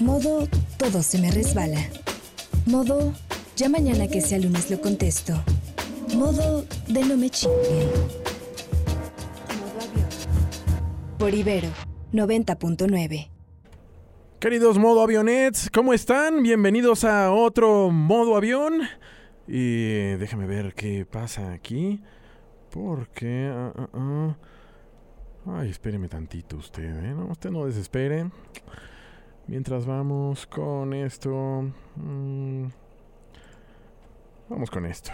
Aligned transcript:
Modo 0.00 0.48
todo 0.78 1.02
se 1.02 1.18
me 1.18 1.30
resbala. 1.30 1.78
Modo 2.64 3.12
ya 3.54 3.68
mañana 3.68 4.08
que 4.08 4.22
sea 4.22 4.38
lunes 4.38 4.70
lo 4.70 4.80
contesto. 4.80 5.34
Modo 6.16 6.64
de 6.88 7.04
no 7.04 7.18
me 7.18 7.28
chinguen. 7.28 7.90
Por 11.18 11.34
Ibero 11.34 11.68
90.9. 12.14 13.28
Queridos 14.38 14.78
modo 14.78 15.02
avionets, 15.02 15.68
¿cómo 15.70 15.92
están? 15.92 16.42
Bienvenidos 16.42 17.04
a 17.04 17.30
otro 17.32 17.90
modo 17.90 18.36
avión. 18.36 18.80
Y 19.46 20.12
déjame 20.16 20.46
ver 20.46 20.72
qué 20.72 21.04
pasa 21.04 21.52
aquí. 21.52 22.00
Porque... 22.70 23.50
ah, 23.52 23.72
ah, 23.76 23.88
ah. 23.92 24.36
Ay, 25.46 25.70
espéreme 25.70 26.08
tantito 26.08 26.56
usted, 26.56 27.02
¿eh? 27.02 27.14
No, 27.14 27.26
usted 27.26 27.50
no 27.50 27.64
desespere. 27.64 28.30
Mientras 29.46 29.86
vamos 29.86 30.46
con 30.46 30.92
esto... 30.92 31.64
mm, 31.96 32.64
vamos 34.48 34.70
con 34.70 34.84
esto. 34.84 35.12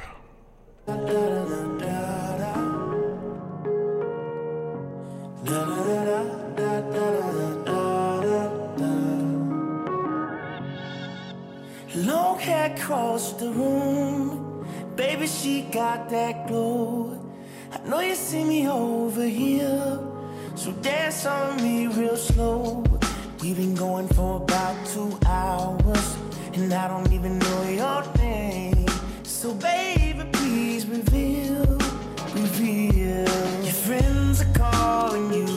Long 11.95 12.39
hair 12.41 12.73
across 12.75 13.33
the 13.34 13.48
room. 13.53 14.67
Baby, 14.97 15.29
she 15.29 15.62
got 15.73 16.11
that 16.11 16.48
glow. 16.48 17.17
I 17.73 17.89
know 17.89 18.01
you 18.01 18.17
see 18.17 18.45
me 18.45 18.69
over 18.69 19.25
here. 19.25 19.98
So 20.56 20.73
dance 20.80 21.27
on 21.27 21.62
me 21.62 21.87
real 21.87 22.16
slow. 22.16 22.83
We've 23.42 23.56
been 23.56 23.74
going 23.74 24.09
for 24.09 24.38
about 24.38 24.74
two 24.87 25.19
hours. 25.27 26.16
And 26.55 26.73
I 26.73 26.88
don't 26.88 27.12
even 27.12 27.39
know 27.39 27.62
your 27.69 28.03
name. 28.17 28.86
So, 29.22 29.53
baby, 29.53 30.25
please 30.33 30.86
reveal, 30.86 31.78
reveal. 32.34 33.28
Your 33.64 33.78
friends 33.86 34.41
are 34.41 34.53
calling 34.55 35.33
you. 35.34 35.56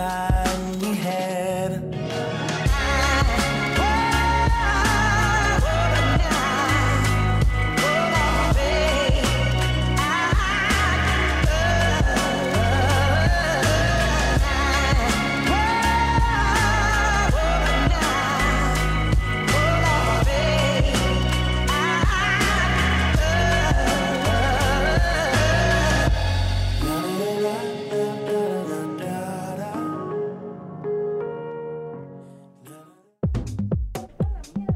Time, 0.00 0.39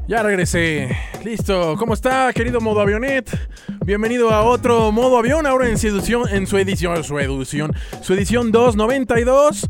Ya 0.07 0.21
regresé. 0.21 0.95
Listo. 1.23 1.75
¿Cómo 1.79 1.95
está, 1.95 2.31
querido 2.31 2.61
modo 2.61 2.79
avionet? 2.79 3.27
Bienvenido 3.83 4.29
a 4.29 4.43
otro 4.43 4.91
modo 4.91 5.17
avión, 5.17 5.47
ahora 5.47 5.67
en 5.67 5.79
su 5.79 5.87
edición, 5.87 6.29
en 6.29 6.45
su 6.45 6.59
edición, 6.59 7.03
su 7.03 7.17
edición, 7.17 7.73
su 8.01 8.13
edición 8.13 8.51
292. 8.51 9.67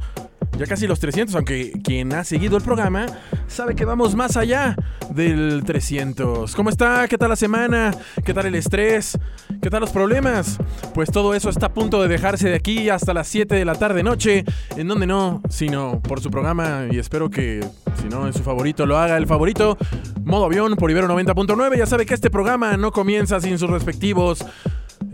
Ya 0.57 0.65
casi 0.65 0.87
los 0.87 0.99
300, 1.01 1.35
aunque 1.35 1.73
quien 1.83 2.13
ha 2.13 2.23
seguido 2.23 2.55
el 2.55 2.63
programa 2.63 3.07
sabe 3.47 3.75
que 3.75 3.83
vamos 3.83 4.15
más 4.15 4.37
allá 4.37 4.77
del 5.09 5.63
300. 5.65 6.55
¿Cómo 6.55 6.69
está? 6.69 7.07
¿Qué 7.09 7.17
tal 7.17 7.29
la 7.29 7.35
semana? 7.35 7.93
¿Qué 8.23 8.33
tal 8.33 8.45
el 8.45 8.55
estrés? 8.55 9.19
¿Qué 9.61 9.69
tal 9.69 9.81
los 9.81 9.91
problemas? 9.91 10.57
Pues 10.93 11.11
todo 11.11 11.33
eso 11.33 11.49
está 11.49 11.65
a 11.65 11.73
punto 11.73 12.01
de 12.01 12.07
dejarse 12.07 12.47
de 12.47 12.55
aquí 12.55 12.89
hasta 12.89 13.13
las 13.13 13.27
7 13.27 13.53
de 13.53 13.65
la 13.65 13.75
tarde 13.75 14.01
noche, 14.01 14.45
en 14.77 14.87
donde 14.87 15.07
no, 15.07 15.41
sino 15.49 15.99
por 16.01 16.21
su 16.21 16.31
programa 16.31 16.87
y 16.89 16.99
espero 16.99 17.29
que 17.29 17.59
si 18.01 18.07
no 18.07 18.27
es 18.27 18.37
su 18.37 18.43
favorito 18.43 18.85
lo 18.85 18.97
haga 18.97 19.17
el 19.17 19.27
favorito. 19.27 19.77
Modo 20.23 20.45
avión 20.45 20.75
por 20.77 20.89
Ibero 20.89 21.07
90.9. 21.09 21.77
Ya 21.77 21.85
sabe 21.85 22.05
que 22.05 22.13
este 22.13 22.29
programa 22.29 22.77
no 22.77 22.91
comienza 22.91 23.41
sin 23.41 23.59
sus 23.59 23.69
respectivos 23.69 24.45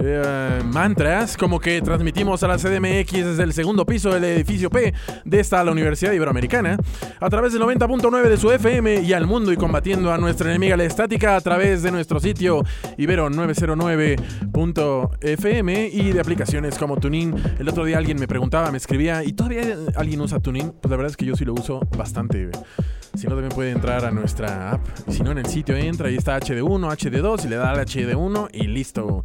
eh, 0.04 0.62
mantras, 0.66 1.38
como 1.38 1.60
que 1.60 1.80
transmitimos 1.82 2.42
a 2.44 2.48
la 2.48 2.58
CDMX 2.58 3.12
desde 3.12 3.44
el 3.44 3.54
segundo 3.54 3.86
piso 3.86 4.12
del 4.12 4.24
edificio 4.24 4.70
P 4.70 4.94
de 5.26 5.40
esta 5.40 5.64
la 5.64 5.72
Universidad 5.72 6.12
Iberoamericana, 6.12 6.78
a 7.20 7.30
través 7.30 7.54
del 7.54 7.62
90.9 7.62 8.30
de 8.30 8.38
su 8.38 8.52
FM 8.52 9.02
y 9.02 9.14
al 9.14 9.28
mundo 9.28 9.54
y 9.54 9.58
combatiendo 9.58 10.12
a 10.12 10.18
nuestra 10.18 10.50
enemiga 10.50 10.76
la 10.76 10.86
estática 10.86 11.36
a 11.36 11.42
través 11.42 11.84
de 11.84 11.92
nuestro 11.92 12.20
sitio 12.20 12.64
ibero909.fm 12.98 15.90
y 15.94 16.12
de 16.12 16.20
aplicaciones 16.20 16.78
como 16.78 16.98
Tunin. 16.98 17.36
El 17.60 17.70
otro 17.70 17.86
día 17.86 17.98
alguien 17.98 18.20
me 18.20 18.28
preguntaba, 18.28 18.72
me 18.72 18.78
escribía, 18.78 19.24
¿y 19.24 19.34
todavía 19.34 19.78
alguien 19.96 20.22
usa 20.22 20.40
Tunin? 20.40 20.74
Pues 20.82 20.90
la 20.90 20.98
verdad 20.98 21.12
es 21.12 21.18
que 21.18 21.26
yo 21.26 21.36
sí 21.36 21.46
lo 21.46 21.54
uso 21.54 21.82
bastante. 21.96 22.50
Si 23.16 23.28
no, 23.28 23.32
también 23.32 23.50
puede 23.50 23.72
entrar 23.72 24.06
a 24.06 24.12
nuestra 24.12 24.72
app. 24.72 24.82
Si 25.08 25.22
no, 25.22 25.32
en 25.32 25.40
el 25.40 25.46
sitio 25.46 25.76
entra 25.76 26.10
y 26.10 26.16
está 26.16 26.40
HD1, 26.40 26.80
HD2 26.80 27.46
y 27.46 27.48
le 27.50 27.56
da 27.58 27.72
al 27.72 27.80
HD1 27.80 28.50
y 28.54 28.68
listo. 28.68 29.24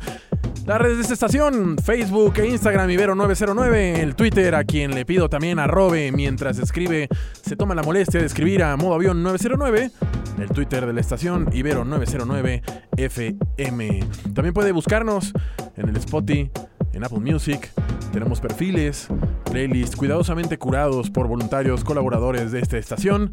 Las 0.67 0.81
redes 0.81 0.97
de 0.97 1.03
esta 1.03 1.15
estación, 1.15 1.77
Facebook 1.79 2.35
e 2.39 2.49
Instagram 2.49 2.91
Ibero909, 2.91 3.99
el 3.99 4.17
Twitter 4.17 4.53
a 4.57 4.65
quien 4.65 4.97
le 4.97 5.05
pido 5.05 5.29
también 5.29 5.61
arrobe 5.61 6.11
mientras 6.11 6.59
escribe, 6.59 7.09
se 7.41 7.55
toma 7.55 7.77
la 7.77 7.85
molestia 7.85 8.19
de 8.19 8.27
escribir 8.27 8.65
a 8.65 8.77
modo 8.77 8.95
avión 8.95 9.23
909, 9.23 9.93
el 10.41 10.49
Twitter 10.49 10.85
de 10.85 10.93
la 10.93 11.01
estación 11.01 11.47
Ibero909 11.53 12.63
FM. 12.97 14.01
También 14.35 14.53
puede 14.53 14.73
buscarnos 14.73 15.33
en 15.77 15.89
el 15.89 15.97
Spotify, 15.99 16.51
en 16.93 17.05
Apple 17.05 17.21
Music, 17.21 17.71
tenemos 18.13 18.41
perfiles, 18.41 19.07
playlists 19.51 19.97
cuidadosamente 19.97 20.59
curados 20.59 21.11
por 21.11 21.29
voluntarios 21.29 21.85
colaboradores 21.85 22.53
de 22.53 22.61
esta 22.61 22.79
estación. 22.79 23.31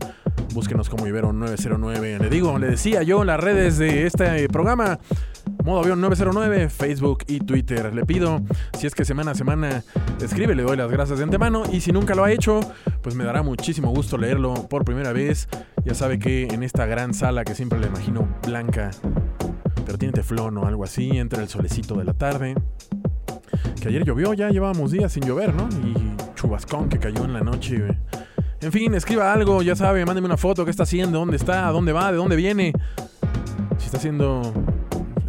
Búsquenos 0.53 0.89
como 0.89 1.05
Ibero909. 1.07 2.19
Le 2.19 2.29
digo, 2.29 2.57
le 2.59 2.67
decía 2.67 3.03
yo 3.03 3.23
las 3.23 3.39
redes 3.39 3.77
de 3.77 4.05
este 4.05 4.47
programa. 4.49 4.99
Modo 5.63 5.79
avión 5.79 6.01
909, 6.01 6.69
Facebook 6.69 7.23
y 7.27 7.39
Twitter. 7.39 7.93
Le 7.93 8.05
pido, 8.05 8.41
si 8.77 8.87
es 8.87 8.95
que 8.95 9.05
semana 9.05 9.31
a 9.31 9.35
semana 9.35 9.83
escribe, 10.21 10.55
le 10.55 10.63
doy 10.63 10.77
las 10.77 10.91
gracias 10.91 11.19
de 11.19 11.23
antemano. 11.23 11.63
Y 11.71 11.81
si 11.81 11.91
nunca 11.91 12.15
lo 12.15 12.23
ha 12.23 12.31
hecho, 12.31 12.59
pues 13.01 13.15
me 13.15 13.23
dará 13.23 13.43
muchísimo 13.43 13.91
gusto 13.91 14.17
leerlo 14.17 14.53
por 14.69 14.85
primera 14.85 15.13
vez. 15.13 15.47
Ya 15.85 15.93
sabe 15.93 16.19
que 16.19 16.47
en 16.47 16.63
esta 16.63 16.85
gran 16.85 17.13
sala 17.13 17.43
que 17.43 17.55
siempre 17.55 17.79
le 17.79 17.87
imagino 17.87 18.27
blanca, 18.45 18.91
pero 19.85 19.97
tiene 19.97 20.13
teflón 20.13 20.57
o 20.57 20.65
algo 20.65 20.83
así, 20.83 21.09
entra 21.11 21.41
el 21.41 21.49
solecito 21.49 21.95
de 21.95 22.03
la 22.03 22.13
tarde. 22.13 22.55
Que 23.81 23.89
ayer 23.89 24.03
llovió, 24.03 24.33
ya 24.33 24.49
llevábamos 24.49 24.91
días 24.91 25.11
sin 25.11 25.23
llover, 25.23 25.53
¿no? 25.53 25.67
Y 25.69 26.15
chubascón 26.35 26.89
que 26.89 26.99
cayó 26.99 27.25
en 27.25 27.33
la 27.33 27.41
noche. 27.41 27.85
En 28.61 28.71
fin, 28.71 28.93
escriba 28.95 29.33
algo, 29.33 29.61
ya 29.61 29.75
sabe, 29.75 30.05
mándeme 30.05 30.25
una 30.25 30.37
foto, 30.37 30.63
qué 30.63 30.71
está 30.71 30.83
haciendo, 30.83 31.19
dónde 31.19 31.35
está, 31.35 31.67
dónde 31.67 31.91
va, 31.91 32.11
de 32.11 32.17
dónde 32.17 32.35
viene. 32.35 32.73
Si 33.77 33.85
está 33.85 33.97
haciendo... 33.97 34.53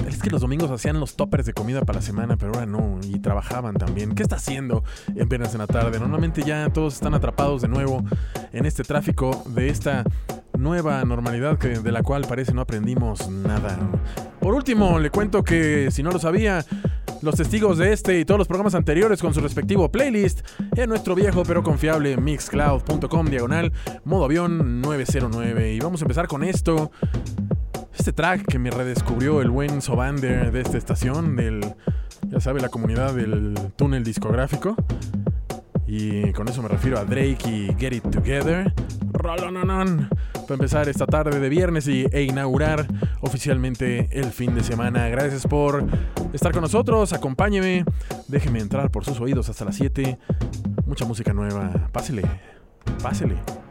Es 0.07 0.23
que 0.23 0.31
los 0.31 0.43
domingos 0.43 0.71
hacían 0.71 1.01
los 1.01 1.17
toppers 1.17 1.47
de 1.47 1.53
comida 1.53 1.81
para 1.81 1.99
la 1.99 2.03
semana, 2.03 2.37
pero 2.37 2.53
ahora 2.55 2.67
no, 2.67 3.01
y 3.03 3.19
trabajaban 3.19 3.75
también. 3.75 4.15
¿Qué 4.15 4.23
está 4.23 4.37
haciendo 4.37 4.85
en 5.17 5.29
Penas 5.29 5.55
en 5.55 5.59
la 5.59 5.67
tarde? 5.67 5.99
Normalmente 5.99 6.43
ya 6.45 6.69
todos 6.73 6.94
están 6.94 7.15
atrapados 7.15 7.62
de 7.62 7.69
nuevo 7.69 8.05
en 8.53 8.67
este 8.67 8.85
tráfico 8.85 9.43
de 9.49 9.69
esta 9.70 10.05
nueva 10.56 11.05
normalidad 11.05 11.59
que, 11.59 11.81
de 11.81 11.91
la 11.91 12.03
cual 12.03 12.25
parece 12.29 12.53
no 12.53 12.61
aprendimos 12.61 13.29
nada. 13.29 13.77
Por 14.41 14.55
último, 14.55 15.00
le 15.00 15.11
cuento 15.11 15.43
que 15.43 15.91
si 15.91 16.03
no 16.05 16.12
lo 16.12 16.20
sabía, 16.20 16.65
los 17.25 17.37
testigos 17.37 17.79
de 17.79 17.93
este 17.93 18.21
y 18.21 18.25
todos 18.26 18.38
los 18.38 18.47
programas 18.47 18.75
anteriores 18.75 19.21
con 19.23 19.32
su 19.32 19.41
respectivo 19.41 19.91
playlist 19.91 20.47
en 20.76 20.91
nuestro 20.91 21.15
viejo 21.15 21.43
pero 21.43 21.62
confiable 21.62 22.19
mixcloud.com 22.19 23.26
diagonal 23.26 23.73
modo 24.05 24.26
avión 24.26 24.82
909. 24.82 25.73
Y 25.73 25.81
vamos 25.81 26.03
a 26.03 26.05
empezar 26.05 26.29
con 26.29 26.44
esto. 26.44 26.91
Este 27.97 28.12
track 28.12 28.47
que 28.47 28.59
me 28.59 28.71
redescubrió 28.71 29.41
el 29.41 29.50
buen 29.50 29.81
Sobander 29.81 30.53
de 30.53 30.61
esta 30.61 30.76
estación, 30.76 31.37
del, 31.37 31.75
ya 32.29 32.41
sabe, 32.41 32.61
la 32.61 32.69
comunidad 32.69 33.15
del 33.15 33.55
túnel 33.77 34.05
discográfico. 34.05 34.77
Y 35.87 36.31
con 36.32 36.49
eso 36.49 36.62
me 36.62 36.69
refiero 36.69 36.99
a 36.99 37.05
Drake 37.05 37.38
y 37.47 37.75
Get 37.79 37.93
It 37.93 38.11
Together. 38.11 38.75
Rolononon. 39.12 40.11
Para 40.46 40.55
empezar 40.55 40.88
esta 40.88 41.06
tarde 41.06 41.41
de 41.41 41.49
viernes 41.49 41.88
y, 41.88 42.06
e 42.12 42.23
inaugurar 42.23 42.87
oficialmente 43.20 44.08
el 44.12 44.26
fin 44.26 44.55
de 44.55 44.62
semana. 44.62 45.08
Gracias 45.08 45.46
por 45.46 45.87
estar 46.32 46.52
con 46.52 46.62
nosotros. 46.62 47.12
Acompáñeme. 47.12 47.85
Déjeme 48.29 48.61
entrar 48.61 48.91
por 48.91 49.05
sus 49.05 49.20
oídos 49.20 49.49
hasta 49.49 49.64
las 49.64 49.76
7. 49.76 50.19
Mucha 50.87 51.05
música 51.06 51.32
nueva. 51.32 51.88
Pásele, 51.93 52.23
pásele. 53.02 53.63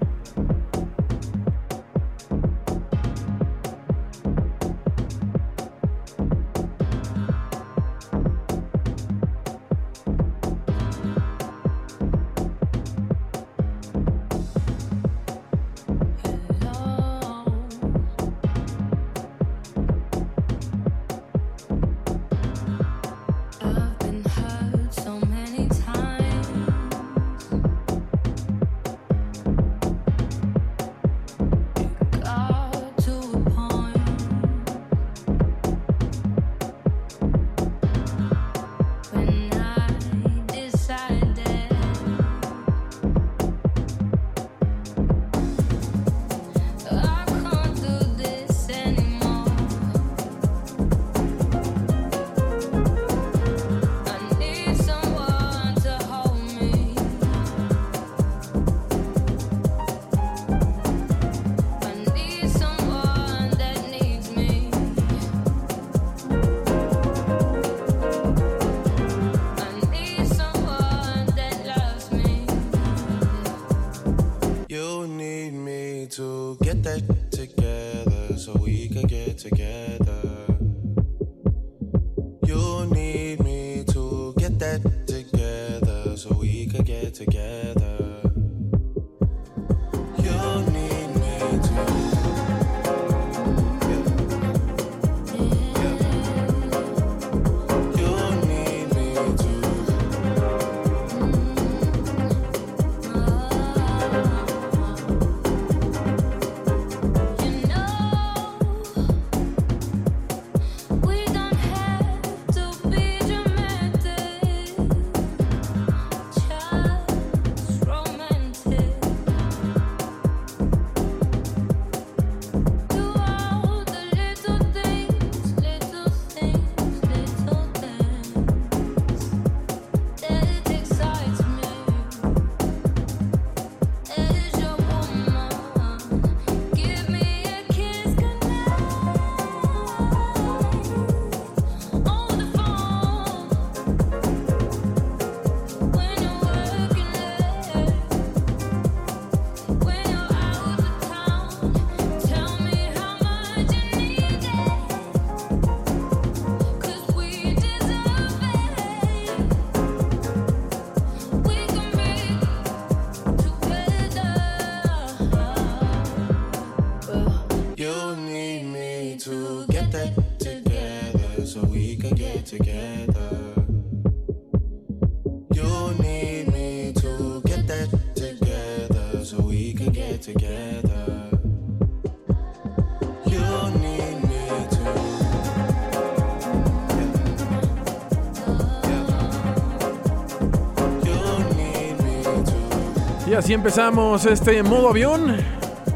Así 193.44 193.52
empezamos 193.52 194.26
este 194.26 194.64
modo 194.64 194.88
avión 194.88 195.36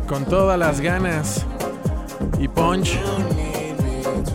con 0.06 0.26
todas 0.26 0.60
las 0.60 0.82
ganas 0.82 1.46
y 2.42 2.50
punch 2.50 3.00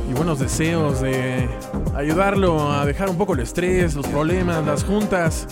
y 0.09 0.15
buenos 0.15 0.39
deseos 0.39 1.03
de 1.03 1.47
ayudarlo 1.95 2.73
a 2.73 2.87
dejar 2.87 3.11
un 3.11 3.19
poco 3.19 3.35
el 3.35 3.41
estrés, 3.41 3.95
los 3.97 4.07
problemas, 4.07 4.65
las 4.65 4.83
juntas, 4.85 5.47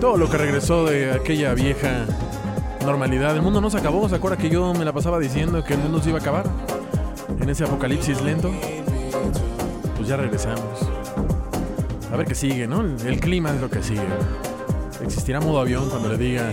todo 0.00 0.16
lo 0.16 0.30
que 0.30 0.38
regresó 0.38 0.86
de 0.86 1.12
aquella 1.12 1.52
vieja 1.52 2.06
normalidad. 2.86 3.36
El 3.36 3.42
mundo 3.42 3.60
no 3.60 3.68
se 3.68 3.76
acabó, 3.76 4.08
¿se 4.08 4.14
acuerda 4.14 4.38
que 4.38 4.48
yo 4.48 4.72
me 4.72 4.86
la 4.86 4.94
pasaba 4.94 5.18
diciendo 5.18 5.62
que 5.62 5.74
el 5.74 5.80
mundo 5.80 6.00
se 6.00 6.08
iba 6.08 6.20
a 6.20 6.22
acabar? 6.22 6.46
En 7.38 7.50
ese 7.50 7.64
apocalipsis 7.64 8.22
lento. 8.22 8.50
Pues 9.98 10.08
ya 10.08 10.16
regresamos. 10.16 10.88
A 12.10 12.16
ver 12.16 12.26
qué 12.26 12.34
sigue, 12.34 12.66
¿no? 12.66 12.80
El 12.80 13.20
clima 13.20 13.50
es 13.50 13.60
lo 13.60 13.68
que 13.68 13.82
sigue. 13.82 14.00
¿Existirá 15.02 15.40
modo 15.40 15.60
avión 15.60 15.90
cuando 15.90 16.08
le 16.08 16.16
diga 16.16 16.50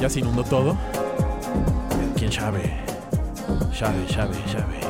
ya 0.00 0.08
se 0.08 0.20
inundó 0.20 0.44
todo. 0.44 0.76
¿Quién 2.16 2.32
sabe? 2.32 2.62
Sabe, 3.72 4.08
sabe, 4.08 4.34
sabe. 4.50 4.80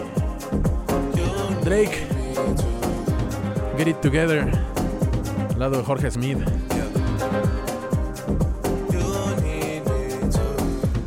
Drake. 1.65 2.07
Get 3.77 3.89
It 3.89 4.01
Together. 4.01 4.51
Al 5.53 5.59
lado 5.59 5.79
de 5.79 5.85
Jorge 5.85 6.11
Smith. 6.11 6.39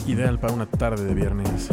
Ideal 0.05 0.39
para 0.39 0.53
una 0.53 0.65
tarde 0.65 1.05
de 1.05 1.13
viernes. 1.13 1.69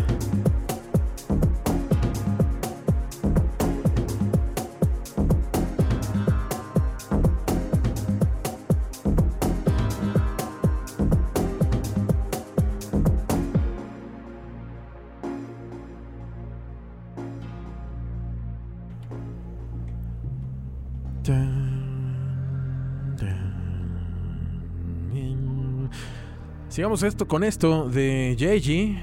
Sigamos 26.86 27.02
esto 27.02 27.26
con 27.26 27.42
esto 27.42 27.88
de 27.88 28.36
Jaeji. 28.38 28.96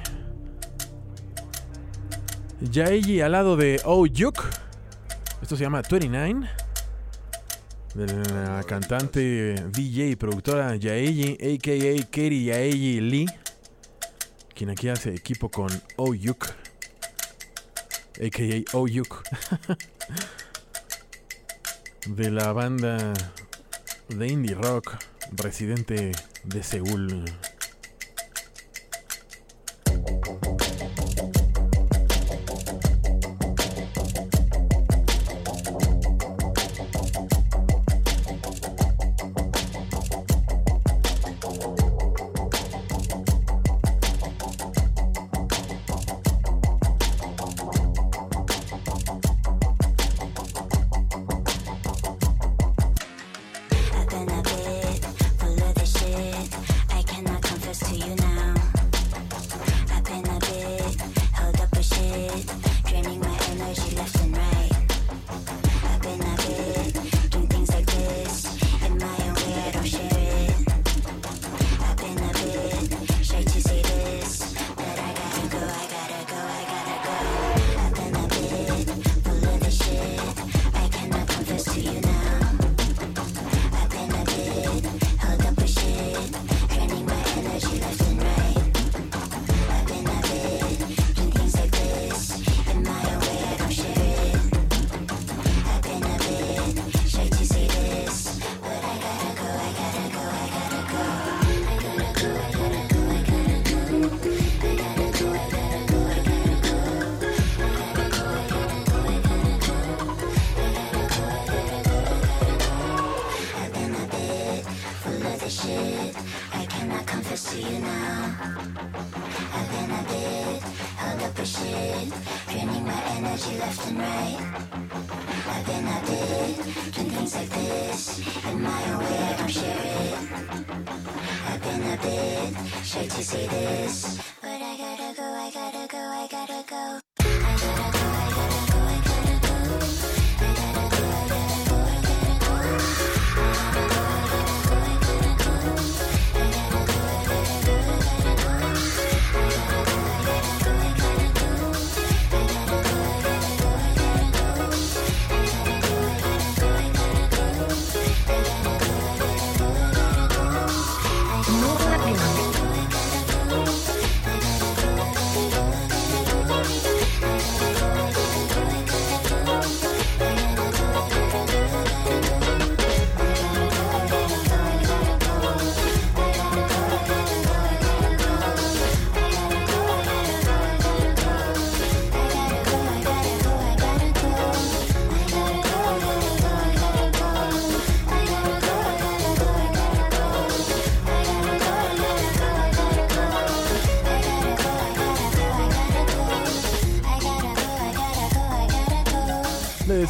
Jaeji 2.71 3.19
al 3.19 3.33
lado 3.33 3.57
de 3.57 3.81
Oh. 3.83 4.05
Esto 4.07 5.57
se 5.57 5.63
llama 5.63 5.81
29. 5.81 6.49
De 7.93 8.05
la 8.33 8.63
cantante, 8.63 9.55
DJ 9.69 10.11
y 10.11 10.15
productora 10.15 10.77
Yaeji, 10.77 11.33
a.k.a. 11.33 12.05
Katie 12.05 12.45
Yaeji 12.45 13.01
Lee. 13.01 13.25
Quien 14.55 14.69
aquí 14.69 14.87
hace 14.87 15.13
equipo 15.13 15.49
con 15.49 15.67
Oh 15.97 16.13
Yuk. 16.13 16.45
A.k.a. 18.21 18.63
Oh 18.77 18.87
de 22.07 22.31
la 22.31 22.53
banda 22.53 23.11
de 24.07 24.27
indie 24.27 24.55
rock 24.55 24.95
residente 25.33 26.13
de 26.45 26.63
Seúl. 26.63 27.25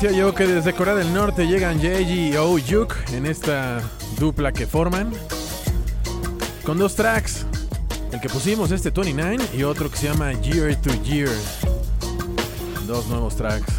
Decía 0.04 0.20
yo 0.20 0.36
que 0.36 0.46
desde 0.46 0.74
Corea 0.74 0.96
del 0.96 1.14
Norte 1.14 1.48
llegan 1.48 1.80
Jeji 1.80 2.32
y 2.32 2.36
Oh 2.36 2.58
Yuk 2.58 2.94
en 3.14 3.26
esta 3.26 3.82
dupla 4.20 4.52
que 4.52 4.68
forman. 4.68 5.14
Con 6.66 6.78
dos 6.78 6.96
tracks. 6.96 7.46
El 8.12 8.20
que 8.20 8.28
pusimos 8.28 8.72
este 8.72 8.92
29 8.92 9.38
y 9.54 9.64
otro 9.64 9.90
que 9.90 9.96
se 9.96 10.08
llama 10.08 10.34
Year 10.34 10.76
to 10.82 10.92
Year. 11.04 11.30
Dos 12.86 13.08
nuevos 13.08 13.38
tracks. 13.38 13.73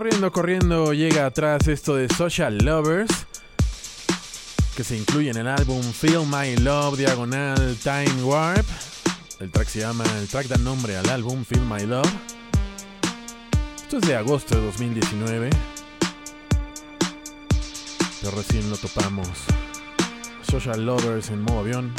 Corriendo, 0.00 0.32
corriendo 0.32 0.94
llega 0.94 1.26
atrás 1.26 1.68
esto 1.68 1.94
de 1.94 2.08
Social 2.08 2.56
Lovers, 2.56 3.10
que 4.74 4.82
se 4.82 4.96
incluye 4.96 5.28
en 5.28 5.36
el 5.36 5.46
álbum 5.46 5.82
Feel 5.82 6.26
My 6.26 6.56
Love 6.56 6.96
Diagonal 6.96 7.76
Time 7.82 8.22
Warp. 8.22 8.66
El 9.40 9.50
track 9.50 9.68
se 9.68 9.80
llama, 9.80 10.04
el 10.18 10.26
track 10.26 10.46
da 10.46 10.56
nombre 10.56 10.96
al 10.96 11.06
álbum 11.10 11.44
Feel 11.44 11.66
My 11.66 11.84
Love. 11.84 12.10
Esto 13.82 13.98
es 13.98 14.08
de 14.08 14.16
agosto 14.16 14.56
de 14.56 14.64
2019. 14.64 15.50
Pero 18.22 18.36
recién 18.38 18.70
lo 18.70 18.78
topamos. 18.78 19.28
Social 20.50 20.86
Lovers 20.86 21.28
en 21.28 21.42
modo 21.42 21.58
avión. 21.58 21.92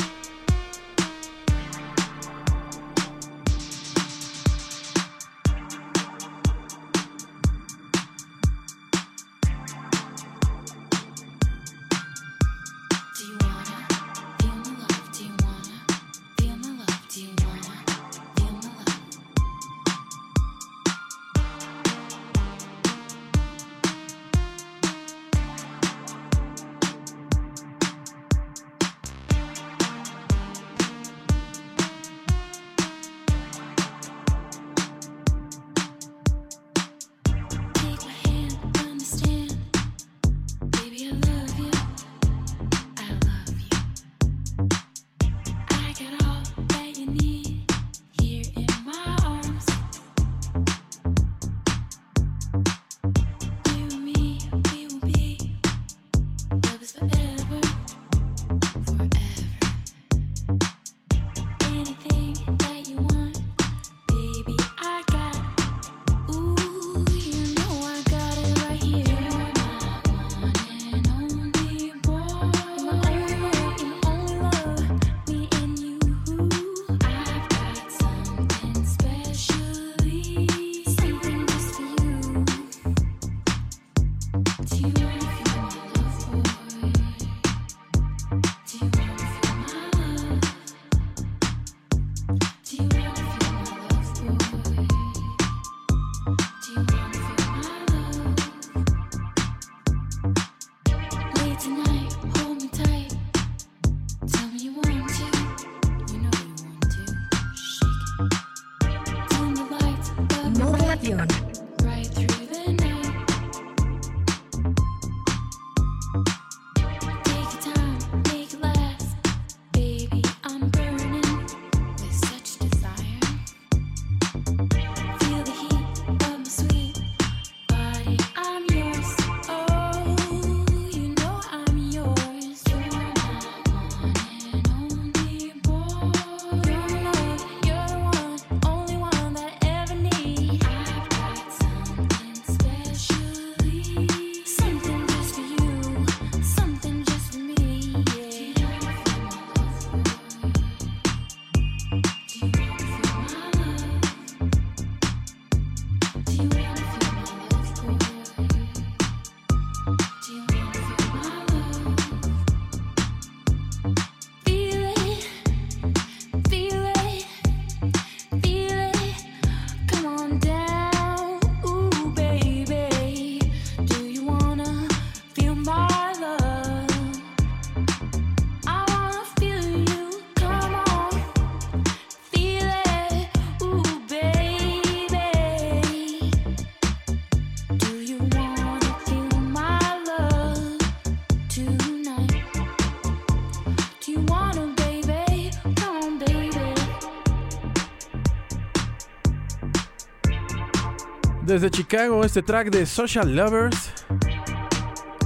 Desde 201.51 201.69
Chicago, 201.69 202.23
este 202.23 202.41
track 202.41 202.69
de 202.69 202.85
Social 202.85 203.35
Lovers, 203.35 203.91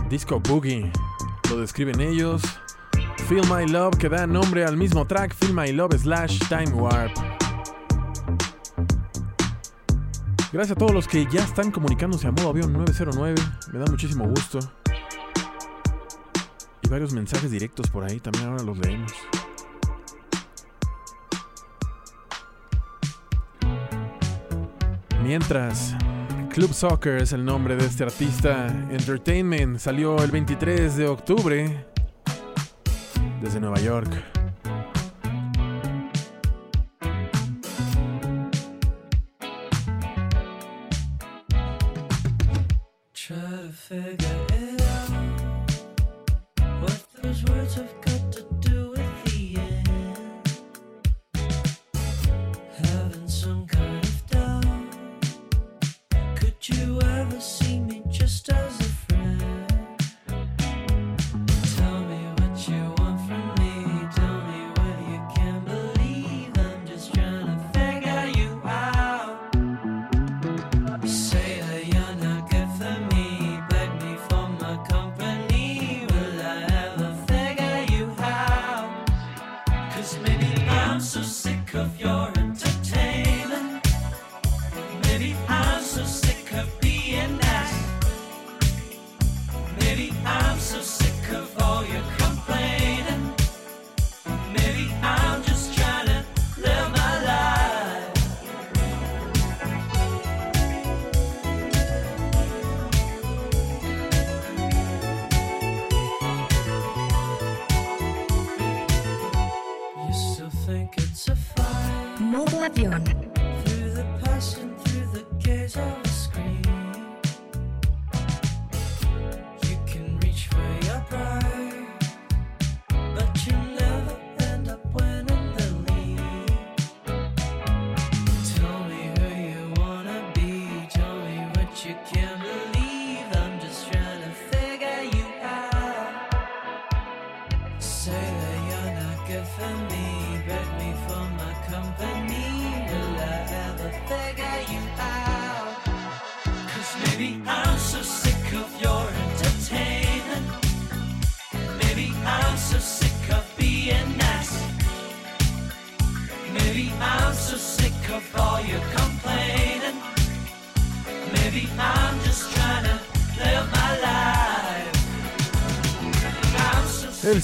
Disco 0.09 0.39
Boogie, 0.39 0.91
lo 1.51 1.59
describen 1.59 2.01
ellos. 2.01 2.41
Feel 3.27 3.43
My 3.47 3.71
Love, 3.71 3.95
que 3.99 4.09
da 4.09 4.25
nombre 4.25 4.65
al 4.65 4.75
mismo 4.75 5.05
track, 5.05 5.35
Feel 5.35 5.53
My 5.53 5.71
Love 5.71 5.99
slash 5.99 6.39
Time 6.49 6.73
Warp. 6.73 7.11
Gracias 10.51 10.71
a 10.71 10.75
todos 10.75 10.95
los 10.95 11.07
que 11.07 11.27
ya 11.27 11.43
están 11.43 11.69
comunicándose 11.69 12.25
a 12.25 12.31
modo 12.31 12.49
avión 12.49 12.73
909, 12.73 13.35
me 13.71 13.77
da 13.77 13.85
muchísimo 13.85 14.27
gusto. 14.27 14.57
Y 16.81 16.87
varios 16.89 17.13
mensajes 17.13 17.51
directos 17.51 17.87
por 17.91 18.03
ahí, 18.03 18.19
también 18.19 18.47
ahora 18.47 18.63
los 18.63 18.79
leemos. 18.79 19.13
Mientras, 25.25 25.95
Club 26.55 26.73
Soccer 26.73 27.21
es 27.21 27.33
el 27.33 27.43
nombre 27.43 27.75
de 27.75 27.85
este 27.85 28.05
artista. 28.05 28.67
Entertainment 28.89 29.77
salió 29.77 30.23
el 30.23 30.31
23 30.31 30.95
de 30.95 31.05
octubre 31.05 31.85
desde 33.41 33.59
Nueva 33.59 33.77
York. 33.81 34.23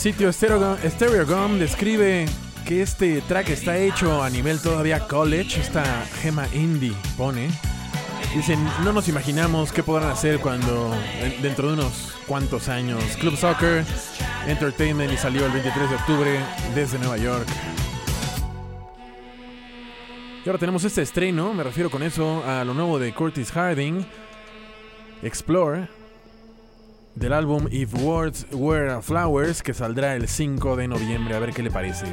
Sitio 0.02 0.32
Stereogum 0.34 1.60
describe 1.60 2.26
que 2.66 2.82
este 2.82 3.22
track 3.22 3.50
está 3.50 3.78
hecho 3.78 4.24
a 4.24 4.32
nivel 4.32 4.60
todavía 4.60 5.08
college, 5.08 5.62
esta 5.62 5.84
gema 6.24 6.48
indie 6.56 6.96
pone. 7.16 7.52
Dicen, 8.34 8.58
no 8.84 8.94
nos 8.94 9.08
imaginamos 9.10 9.72
qué 9.72 9.84
podrán 9.84 10.10
hacer 10.10 10.40
cuando 10.40 10.92
dentro 11.44 11.68
de 11.68 11.74
unos 11.74 12.16
cuantos 12.26 12.68
años. 12.68 13.04
Club 13.20 13.38
Soccer, 13.38 13.86
Entertainment 14.48 15.14
y 15.14 15.18
salió 15.18 15.46
el 15.46 15.52
23 15.52 15.92
de 15.92 15.96
octubre 15.96 16.40
desde 16.74 16.98
Nueva 16.98 17.18
York. 17.18 17.48
Y 20.44 20.50
ahora 20.50 20.58
tenemos 20.58 20.84
este 20.84 21.04
estreno, 21.04 21.54
me 21.54 21.62
refiero 21.62 21.92
con 21.92 22.02
eso 22.02 22.44
a 22.44 22.66
lo 22.66 22.74
nuevo 22.74 22.98
de 22.98 23.14
Curtis 23.14 23.52
Harding, 23.52 24.04
Explore, 25.22 26.01
del 27.16 27.34
álbum 27.34 27.68
If 27.72 27.94
Words 28.02 28.48
Were 28.52 29.02
Flowers, 29.02 29.62
que 29.62 29.74
saldrá 29.74 30.16
el 30.16 30.28
5 30.28 30.76
de 30.76 30.88
noviembre, 30.88 31.36
a 31.36 31.40
ver 31.40 31.54
qué 31.54 31.64
le 31.64 31.72
parece. 31.72 32.06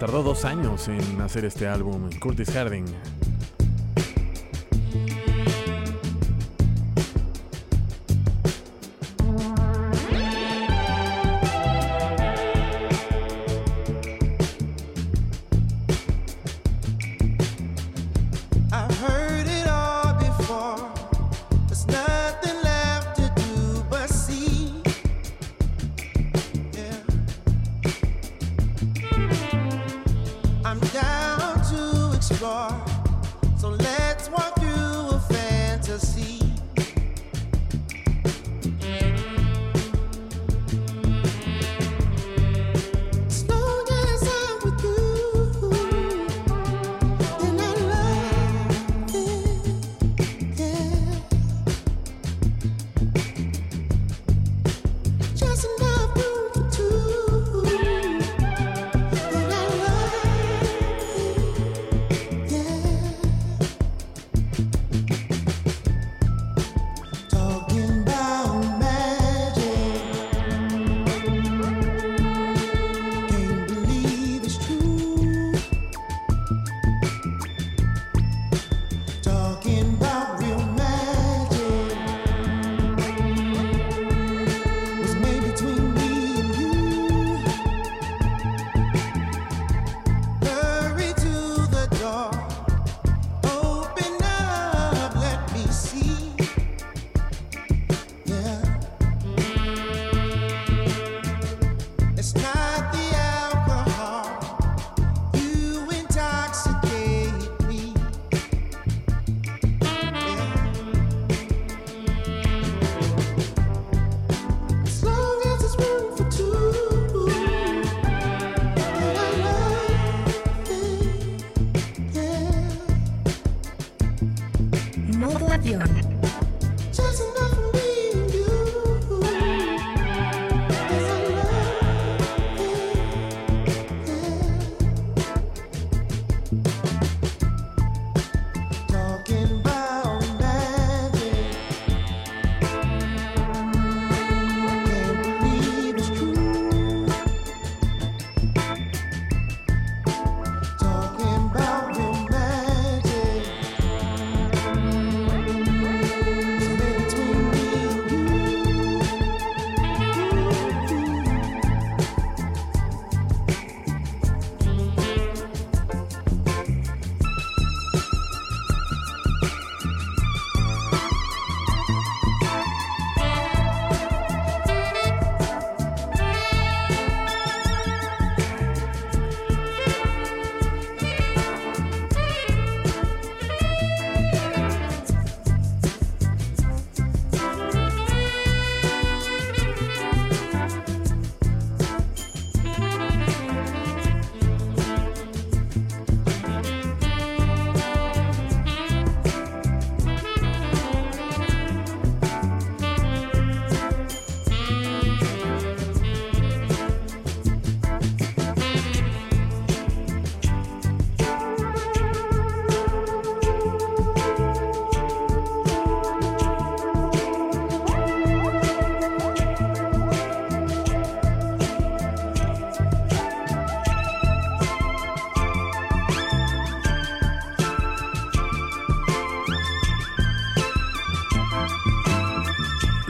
Tardó 0.00 0.22
dos 0.22 0.44
años 0.44 0.88
en 0.88 1.20
hacer 1.20 1.44
este 1.44 1.66
álbum, 1.66 2.10
Curtis 2.20 2.50
Harding. 2.50 2.86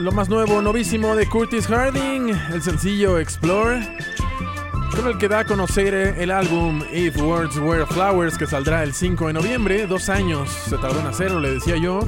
Lo 0.09 0.15
más 0.15 0.29
nuevo, 0.29 0.59
novísimo 0.59 1.15
de 1.15 1.27
Curtis 1.27 1.67
Harding, 1.67 2.29
el 2.51 2.63
sencillo 2.63 3.19
Explore, 3.19 3.79
con 4.95 5.05
el 5.07 5.19
que 5.19 5.27
da 5.27 5.39
a 5.39 5.45
conocer 5.45 5.93
el 5.93 6.31
álbum 6.31 6.81
If 6.91 7.17
Words 7.21 7.57
Were 7.57 7.85
Flowers, 7.85 8.35
que 8.35 8.47
saldrá 8.47 8.81
el 8.81 8.93
5 8.93 9.27
de 9.27 9.33
noviembre. 9.33 9.85
Dos 9.85 10.09
años 10.09 10.49
se 10.49 10.77
tardó 10.77 10.99
en 10.99 11.05
hacerlo, 11.05 11.39
le 11.39 11.51
decía 11.51 11.77
yo. 11.77 11.99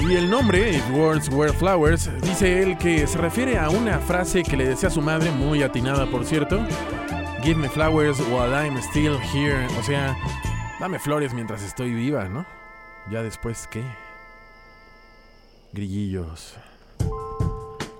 Y 0.00 0.14
el 0.14 0.30
nombre, 0.30 0.76
If 0.76 0.90
Words 0.90 1.28
Were 1.28 1.52
Flowers, 1.52 2.08
dice 2.22 2.62
él 2.62 2.78
que 2.78 3.06
se 3.06 3.18
refiere 3.18 3.58
a 3.58 3.68
una 3.68 3.98
frase 3.98 4.42
que 4.42 4.56
le 4.56 4.66
decía 4.66 4.88
su 4.88 5.02
madre, 5.02 5.30
muy 5.32 5.62
atinada 5.62 6.06
por 6.06 6.24
cierto. 6.24 6.64
Give 7.42 7.56
me 7.56 7.68
flowers 7.68 8.20
while 8.20 8.54
I'm 8.54 8.78
still 8.78 9.18
here. 9.34 9.66
O 9.78 9.82
sea, 9.82 10.16
dame 10.80 10.98
flores 10.98 11.34
mientras 11.34 11.62
estoy 11.62 11.92
viva, 11.92 12.28
¿no? 12.28 12.46
Ya 13.10 13.22
después, 13.22 13.68
¿qué? 13.70 13.84
Grillillos. 15.74 16.56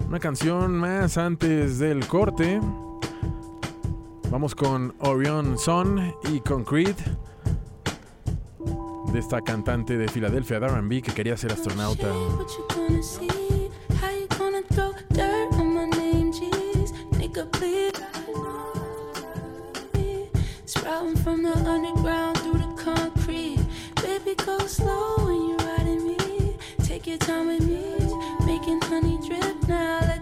Una 0.08 0.20
canción 0.20 0.78
más 0.78 1.18
antes 1.18 1.80
del 1.80 2.06
corte. 2.06 2.60
Vamos 4.30 4.54
con 4.54 4.94
Orion 5.00 5.58
Son 5.58 6.14
y 6.32 6.40
Concrete. 6.40 7.02
De 9.12 9.18
esta 9.18 9.40
cantante 9.40 9.96
de 9.96 10.06
Filadelfia, 10.08 10.60
Darren 10.60 10.88
B, 10.88 11.02
que 11.02 11.12
quería 11.12 11.36
ser 11.36 11.52
astronauta. 11.52 12.06
Sprouting 20.66 21.16
from 21.22 21.42
the 21.42 21.52
underground 21.68 22.36
through 22.38 22.58
the 22.58 22.82
concrete. 22.82 23.58
Baby, 24.02 24.34
go 24.44 24.58
slow 24.66 25.16
when 25.24 25.48
you're 25.48 25.58
riding 25.58 26.06
me. 26.06 26.56
Take 26.84 27.06
your 27.06 27.18
time 27.18 27.46
with 27.46 27.66
me. 27.66 27.96
Making 28.44 28.80
honey 28.82 29.15
now 29.68 30.15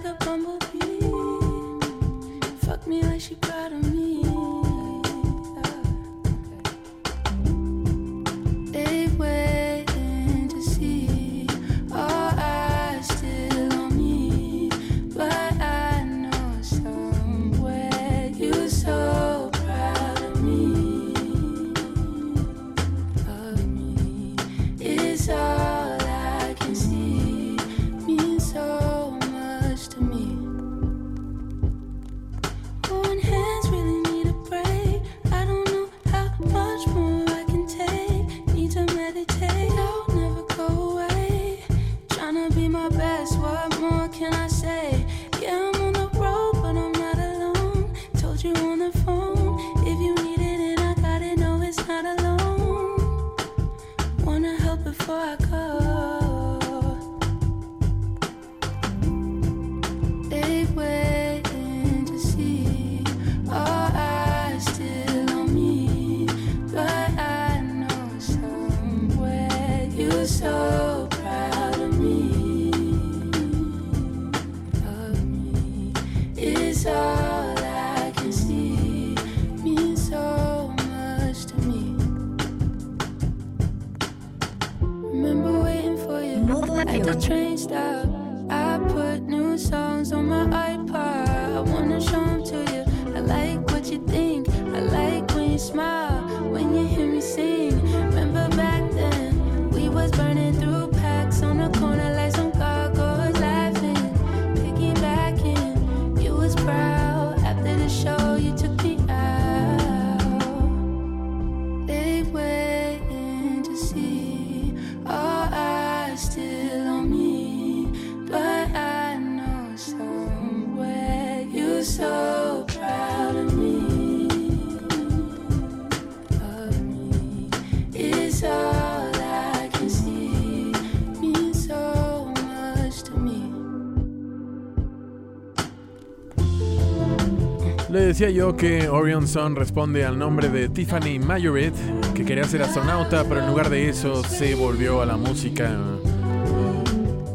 decía 138.14 138.30
yo 138.30 138.54
que 138.54 138.88
Orion 138.88 139.26
Sun 139.26 139.56
responde 139.56 140.04
al 140.04 140.16
nombre 140.16 140.48
de 140.48 140.68
Tiffany 140.68 141.18
Majoret, 141.18 141.74
que 142.14 142.24
quería 142.24 142.44
ser 142.44 142.62
astronauta, 142.62 143.24
pero 143.24 143.40
en 143.40 143.48
lugar 143.48 143.70
de 143.70 143.88
eso 143.88 144.22
se 144.22 144.54
volvió 144.54 145.02
a 145.02 145.06
la 145.06 145.16
música. 145.16 145.76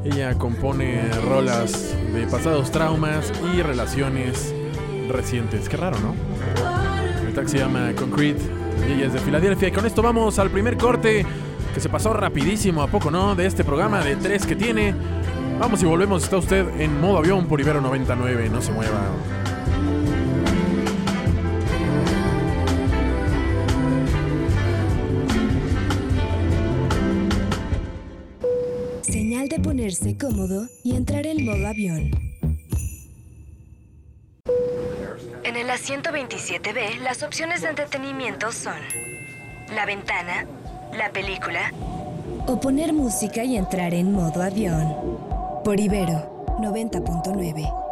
Ella 0.06 0.36
compone 0.36 1.02
rolas 1.28 1.94
de 2.13 2.26
pasados 2.28 2.72
traumas 2.72 3.30
y 3.54 3.62
relaciones 3.62 4.56
recientes. 5.10 5.68
Qué 5.68 5.76
raro, 5.76 5.98
¿no? 6.00 6.15
El 7.28 7.34
track 7.34 7.48
se 7.50 7.58
llama 7.58 7.92
Concrete 7.94 8.39
y 8.88 8.94
ella 8.94 9.08
es 9.08 9.12
de 9.13 9.20
Filadelfia. 9.20 9.68
Y 9.68 9.72
con 9.74 9.86
esto 9.86 10.02
vamos 10.02 10.39
al 10.39 10.50
primer 10.50 10.78
corte 10.78 11.26
que 11.74 11.82
se 11.82 11.89
pasó 11.89 12.13
rapidísimo, 12.13 12.82
¿a 12.82 12.88
poco 12.88 13.12
no? 13.12 13.36
De 13.36 13.48
este 13.48 13.65
programa 13.65 14.00
de 14.00 14.15
tres 14.15 14.46
que 14.46 14.56
tiene. 14.56 14.96
Vamos 15.60 15.84
y 15.84 15.86
volvemos. 15.86 16.24
Está 16.24 16.38
usted 16.38 16.65
en 16.80 17.02
modo 17.02 17.18
avión 17.18 17.48
por 17.48 17.60
Ibero 17.60 17.82
99. 17.82 18.50
No 18.50 18.62
se 18.62 18.72
mueva. 18.72 19.02
Ponerse 30.00 30.18
cómodo 30.18 30.68
y 30.84 30.96
entrar 30.96 31.26
en 31.26 31.46
modo 31.46 31.68
avión. 31.68 32.12
En 35.44 35.56
el 35.56 35.70
asiento 35.70 36.12
27B, 36.12 37.00
las 37.02 37.24
opciones 37.24 37.62
de 37.62 37.70
entretenimiento 37.70 38.52
son 38.52 38.78
la 39.74 39.86
ventana, 39.86 40.46
la 40.94 41.12
película 41.12 41.72
o 42.48 42.60
poner 42.60 42.94
música 42.94 43.44
y 43.44 43.58
entrar 43.58 43.94
en 43.94 44.12
modo 44.12 44.42
avión. 44.42 44.96
Por 45.64 45.80
Ibero 45.80 46.46
90.9. 46.60 47.88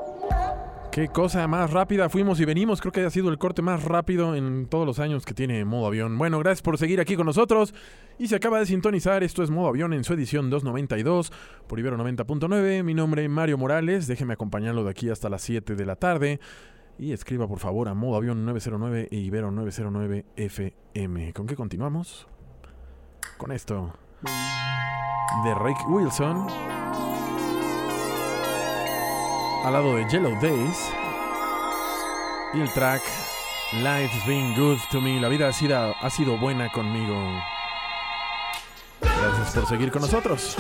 Qué 0.98 1.10
cosa 1.10 1.48
más 1.48 1.70
rápida 1.70 2.10
fuimos 2.10 2.40
y 2.40 2.46
venimos. 2.46 2.82
Creo 2.82 2.92
que 2.92 3.06
ha 3.06 3.12
sido 3.12 3.30
el 3.30 3.38
corte 3.38 3.62
más 3.62 3.84
rápido 3.84 4.34
en 4.34 4.66
todos 4.66 4.84
los 4.84 4.98
años 4.98 5.28
que 5.28 5.36
tiene 5.36 5.64
Modo 5.64 5.86
Avión. 5.86 6.18
Bueno, 6.18 6.40
gracias 6.40 6.64
por 6.64 6.80
seguir 6.80 7.00
aquí 7.00 7.16
con 7.16 7.28
nosotros. 7.28 7.76
Y 8.18 8.30
se 8.30 8.36
acaba 8.36 8.58
de 8.58 8.66
sintonizar. 8.66 9.22
Esto 9.22 9.44
es 9.44 9.52
Modo 9.52 9.68
Avión 9.68 9.94
en 9.94 10.04
su 10.04 10.14
edición 10.14 10.50
292 10.50 11.32
por 11.68 11.78
Ibero 11.78 12.00
90.9. 12.00 12.84
Mi 12.84 12.96
nombre 12.96 13.24
es 13.24 13.30
Mario 13.30 13.60
Morales. 13.60 14.08
Déjeme 14.08 14.34
acompañarlo 14.34 14.84
de 14.84 14.90
aquí 14.90 15.12
hasta 15.12 15.30
las 15.30 15.44
7 15.44 15.76
de 15.76 15.86
la 15.86 15.98
tarde. 15.98 16.40
Y 16.98 17.12
escriba 17.12 17.48
por 17.48 17.60
favor 17.60 17.90
a 17.90 17.94
Modo 17.94 18.16
Avión 18.16 18.44
909 18.44 19.10
e 19.12 19.18
Ibero 19.18 19.52
909 19.52 20.26
FM. 20.36 21.32
¿Con 21.34 21.46
qué 21.46 21.56
continuamos? 21.56 22.28
Con 23.38 23.52
esto. 23.52 23.94
De 25.44 25.54
Rick 25.64 25.78
Wilson. 25.88 26.48
Al 29.68 29.74
lado 29.74 29.98
de 29.98 30.08
Yellow 30.08 30.34
Days. 30.40 30.94
Y 32.54 32.62
el 32.62 32.72
track 32.72 33.02
Life's 33.74 34.26
Been 34.26 34.56
Good 34.56 34.80
to 34.92 35.02
Me. 35.02 35.20
La 35.20 35.28
vida 35.28 35.50
ha 35.50 35.52
sido, 35.52 35.94
ha 35.94 36.10
sido 36.10 36.38
buena 36.38 36.72
conmigo. 36.72 37.22
Gracias 39.02 39.54
por 39.54 39.68
seguir 39.68 39.92
con 39.92 40.04
nosotros. 40.04 40.56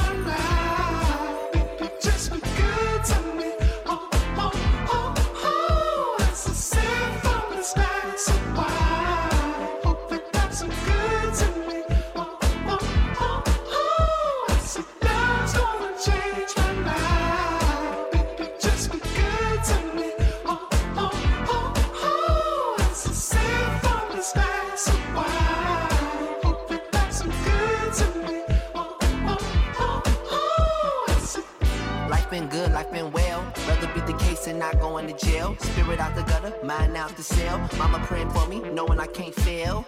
and 34.47 34.59
not 34.59 34.79
going 34.79 35.07
to 35.07 35.25
jail. 35.25 35.55
Spirit 35.59 35.99
out 35.99 36.15
the 36.15 36.23
gutter, 36.23 36.53
mind 36.63 36.95
out 36.95 37.15
the 37.15 37.23
cell. 37.23 37.57
Mama 37.77 37.99
praying 38.05 38.29
for 38.31 38.47
me, 38.47 38.59
knowing 38.59 38.99
I 38.99 39.07
can't 39.07 39.35
fail. 39.35 39.85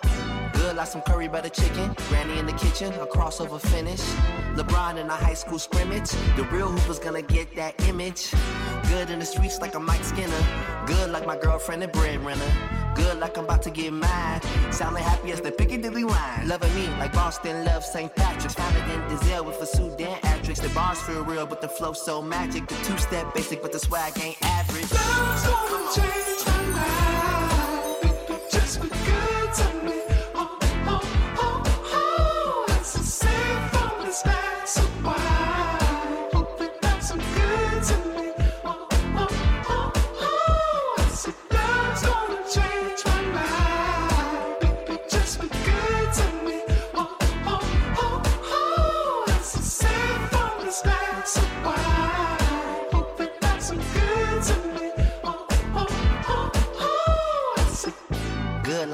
Good 0.70 0.78
like 0.78 0.88
some 0.88 1.02
curry 1.02 1.28
butter 1.28 1.50
chicken. 1.50 1.96
Granny 2.10 2.38
in 2.38 2.46
the 2.46 2.54
kitchen, 2.54 2.94
a 2.94 3.08
crossover 3.08 3.60
finish. 3.60 4.02
LeBron 4.54 5.00
in 5.00 5.08
a 5.08 5.16
high 5.16 5.34
school 5.34 5.58
scrimmage. 5.58 6.12
The 6.36 6.48
real 6.52 6.68
Hooper's 6.68 7.00
gonna 7.00 7.24
get 7.24 7.56
that 7.56 7.74
image. 7.90 8.30
Good 8.88 9.10
in 9.10 9.18
the 9.18 9.26
streets 9.26 9.60
like 9.62 9.74
a 9.74 9.80
Mike 9.80 10.04
Skinner. 10.04 10.44
Good 10.86 11.10
like 11.10 11.26
my 11.26 11.36
girlfriend 11.40 11.82
and 11.82 11.92
breadwinner. 11.92 12.52
Good 12.94 13.20
like 13.20 13.36
I'm 13.36 13.46
about 13.46 13.64
to 13.64 13.72
get 13.72 13.92
mine. 13.92 14.42
Sounding 14.72 15.02
happy 15.02 15.32
as 15.32 15.42
the 15.42 15.52
Piccadilly 15.52 16.04
line. 16.04 16.48
Loving 16.48 16.76
me 16.76 16.86
like 17.00 17.14
Boston 17.14 17.66
loves 17.66 17.88
St. 17.92 18.16
Patrick's. 18.16 18.54
Founded 18.54 18.84
in 18.94 19.02
Dizelle 19.10 19.44
with 19.44 19.60
a 19.64 19.66
Sudan 19.66 20.20
actress. 20.22 20.60
The 20.60 20.70
bars 20.70 21.02
feel 21.02 21.26
real, 21.26 21.48
but 21.48 21.62
the 21.62 21.70
flow 21.70 21.94
so 21.94 22.22
magic. 22.22 22.68
The 22.68 22.76
two 22.84 22.98
step 23.00 23.34
basic, 23.34 23.64
but 23.64 23.72
the 23.72 23.80
swag 23.80 24.20
ain't 24.20 24.38
average. 24.44 24.92
Love's 24.92 25.48
gonna 25.48 25.96
change 25.96 26.39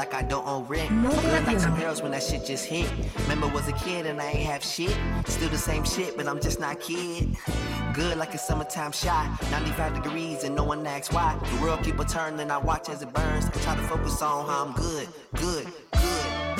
like 0.06 0.24
I 0.24 0.28
don't 0.28 0.46
own 0.48 0.66
rent. 0.66 0.92
No 0.92 1.10
Good 1.10 1.46
like 1.46 1.60
some 1.60 1.76
heroes 1.76 2.02
when 2.02 2.12
that 2.12 2.22
shit 2.22 2.46
just 2.46 2.66
hit. 2.66 2.92
Remember 3.22 3.48
was 3.48 3.68
a 3.68 3.74
kid 3.74 4.06
and 4.06 4.22
I 4.22 4.32
ain't 4.32 4.46
have 4.46 4.64
shit. 4.64 4.96
Still 5.26 5.50
the 5.50 5.58
same 5.58 5.84
shit, 5.84 6.16
but 6.16 6.28
I'm 6.28 6.40
just 6.40 6.60
not 6.60 6.80
kid. 6.80 7.36
Good 7.94 8.18
like 8.18 8.34
a 8.34 8.38
summertime 8.38 8.92
shot. 8.92 9.26
95 9.52 10.04
degrees 10.04 10.44
and 10.44 10.56
no 10.56 10.64
one 10.64 10.86
asks 10.86 11.14
why. 11.14 11.38
The 11.56 11.62
world 11.62 11.84
keep 11.84 12.00
a 12.00 12.06
turning, 12.06 12.52
I 12.52 12.58
watch 12.58 12.90
as 12.90 13.02
it 13.02 13.12
burns. 13.14 13.46
I 13.46 13.52
try 13.62 13.76
to 13.76 13.82
focus 13.84 14.22
on 14.22 14.46
how 14.48 14.66
I'm 14.66 14.74
good, 14.74 15.08
good, 15.36 15.68
good. 15.94 16.55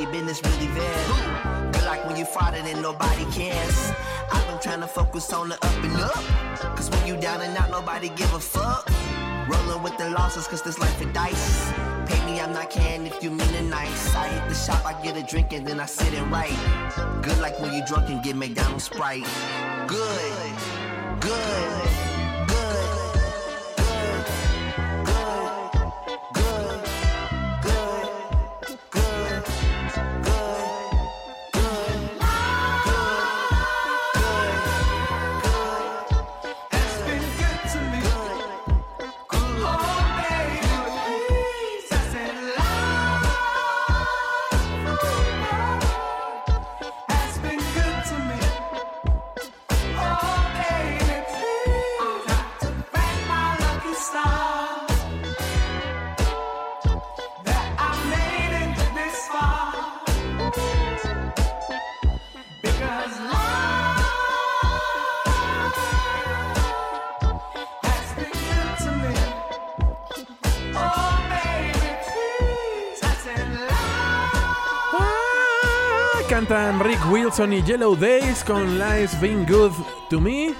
Everybody 0.00 0.24
business 0.24 0.42
really 0.44 0.72
bad. 0.74 1.72
Good 1.72 1.84
like 1.84 2.06
when 2.06 2.16
you 2.16 2.24
it 2.24 2.72
and 2.72 2.82
nobody 2.82 3.24
cares. 3.32 3.92
I've 4.32 4.46
been 4.46 4.60
trying 4.60 4.80
to 4.80 4.86
focus 4.86 5.32
on 5.32 5.48
the 5.48 5.54
up 5.56 5.84
and 5.84 5.96
up. 5.96 6.76
Cause 6.76 6.90
when 6.90 7.06
you 7.06 7.16
down 7.20 7.40
and 7.40 7.56
out, 7.56 7.70
nobody 7.70 8.08
give 8.10 8.32
a 8.34 8.40
fuck. 8.40 8.88
Rolling 9.48 9.82
with 9.82 9.96
the 9.98 10.10
losses, 10.10 10.46
cause 10.46 10.62
this 10.62 10.78
life 10.78 11.00
is 11.00 11.12
dice. 11.12 11.72
Pay 12.06 12.24
me, 12.26 12.40
I'm 12.40 12.52
not 12.52 12.70
caring 12.70 13.06
if 13.06 13.22
you 13.22 13.30
mean 13.30 13.54
it 13.54 13.64
nice. 13.64 14.14
I 14.14 14.28
hit 14.28 14.48
the 14.48 14.54
shop, 14.54 14.84
I 14.86 15.00
get 15.02 15.16
a 15.16 15.22
drink, 15.22 15.52
and 15.52 15.66
then 15.66 15.80
I 15.80 15.86
sit 15.86 16.14
and 16.14 16.30
write. 16.30 16.58
Good 17.22 17.38
like 17.38 17.58
when 17.60 17.72
you 17.72 17.84
drunk 17.86 18.08
and 18.08 18.22
get 18.22 18.36
McDonald's 18.36 18.84
Sprite. 18.84 19.26
Good, 19.86 20.52
good, 21.20 21.89
Yellow 77.38 77.94
Days 77.94 78.42
con 78.42 78.76
Life's 78.76 79.18
Been 79.20 79.46
Good 79.46 79.72
to 80.08 80.20
Me. 80.20 80.52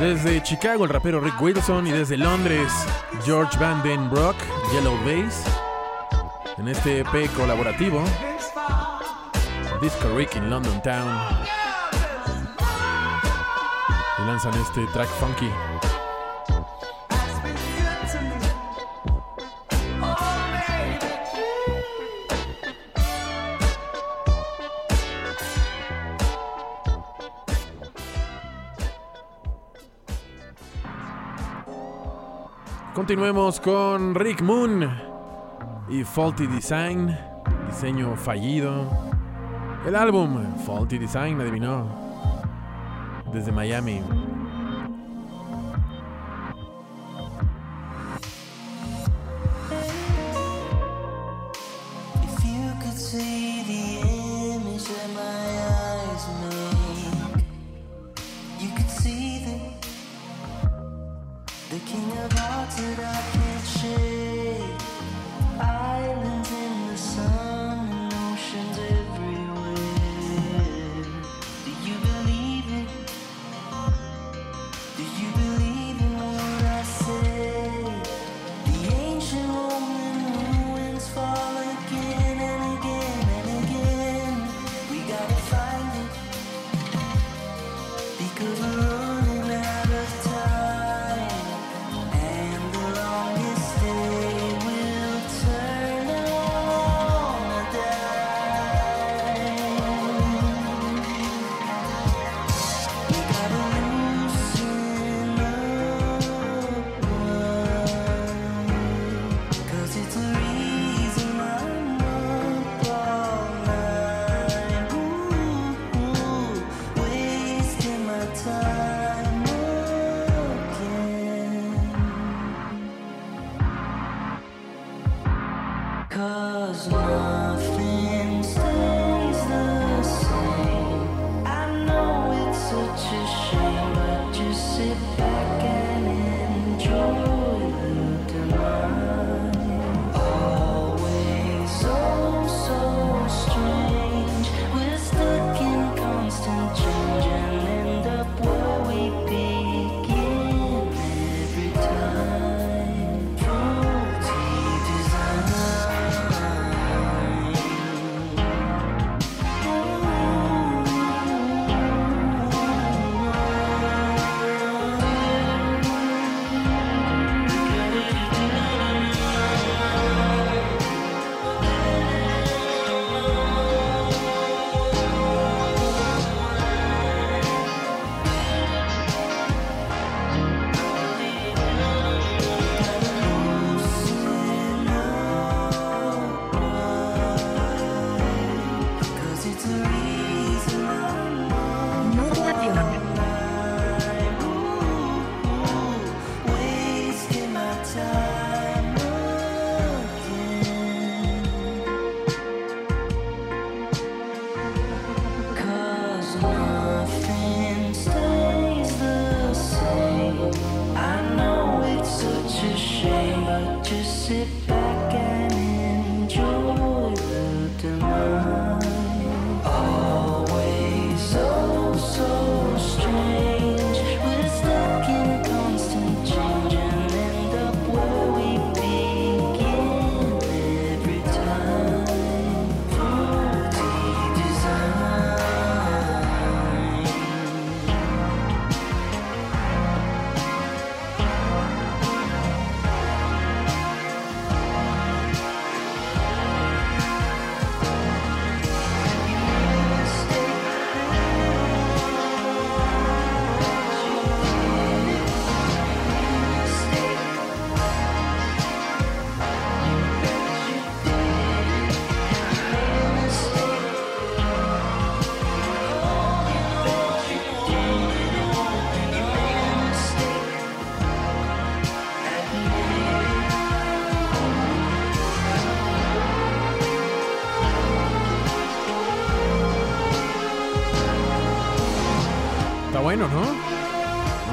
Desde 0.00 0.42
Chicago, 0.42 0.84
el 0.84 0.90
rapero 0.90 1.20
Rick 1.20 1.40
Wilson. 1.40 1.86
Y 1.86 1.92
desde 1.92 2.16
Londres, 2.16 2.72
George 3.24 3.56
Van 3.58 3.80
Den 3.84 4.10
Broek, 4.10 4.34
Yellow 4.72 4.98
Days. 5.04 5.44
En 6.58 6.66
este 6.66 7.00
EP 7.00 7.30
colaborativo, 7.36 8.02
Disco 9.80 10.16
Rick 10.16 10.34
in 10.34 10.50
London 10.50 10.82
Town. 10.82 11.06
Lanzan 14.26 14.54
este 14.54 14.84
track 14.92 15.08
funky. 15.20 15.50
Continuemos 33.16 33.60
con 33.60 34.14
Rick 34.14 34.42
Moon 34.42 34.90
y 35.88 36.04
Faulty 36.04 36.46
Design, 36.46 37.16
diseño 37.66 38.14
fallido. 38.14 38.90
El 39.86 39.96
álbum 39.96 40.54
Faulty 40.66 40.98
Design, 40.98 41.40
adivinó, 41.40 41.88
desde 43.32 43.52
Miami. 43.52 44.02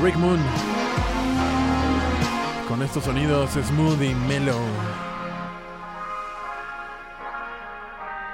Rick 0.03 0.17
Moon. 0.17 0.37
Con 2.67 2.81
estos 2.81 3.05
sonidos 3.05 3.51
smooth 3.51 4.01
y 4.01 4.13
mellow. 4.13 4.59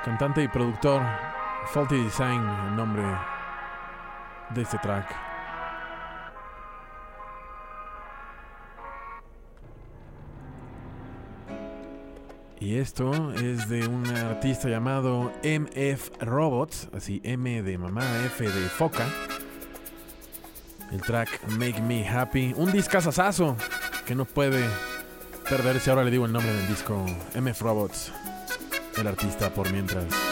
Cantante 0.04 0.42
y 0.42 0.48
productor, 0.48 1.04
Faulty 1.68 2.04
Design, 2.06 2.42
el 2.42 2.76
nombre 2.76 3.04
de 4.56 4.62
este 4.64 4.80
track. 4.80 5.16
Y 12.60 12.78
esto 12.78 13.32
es 13.34 13.70
de 13.70 13.88
un 13.88 14.08
artista 14.08 14.70
llamado 14.70 15.32
MF 15.44 16.10
Robots, 16.20 16.90
así 16.96 17.22
M 17.24 17.62
de 17.62 17.78
mamá, 17.78 18.02
F 18.26 18.44
de 18.44 18.70
foca. 18.70 19.06
El 20.92 21.02
track 21.02 21.48
Make 21.50 21.82
Me 21.82 22.08
Happy. 22.08 22.54
Un 22.56 22.72
discazazazo 22.72 23.56
que 24.06 24.16
no 24.16 24.26
puede 24.26 24.66
perderse. 25.50 25.90
Ahora 25.90 26.04
le 26.04 26.12
digo 26.12 26.26
el 26.26 26.32
nombre 26.32 26.54
del 26.54 26.68
disco. 26.68 27.06
MF 27.36 27.62
Robots. 27.62 28.12
El 28.98 29.08
artista 29.08 29.50
por 29.54 29.72
mientras. 29.72 30.29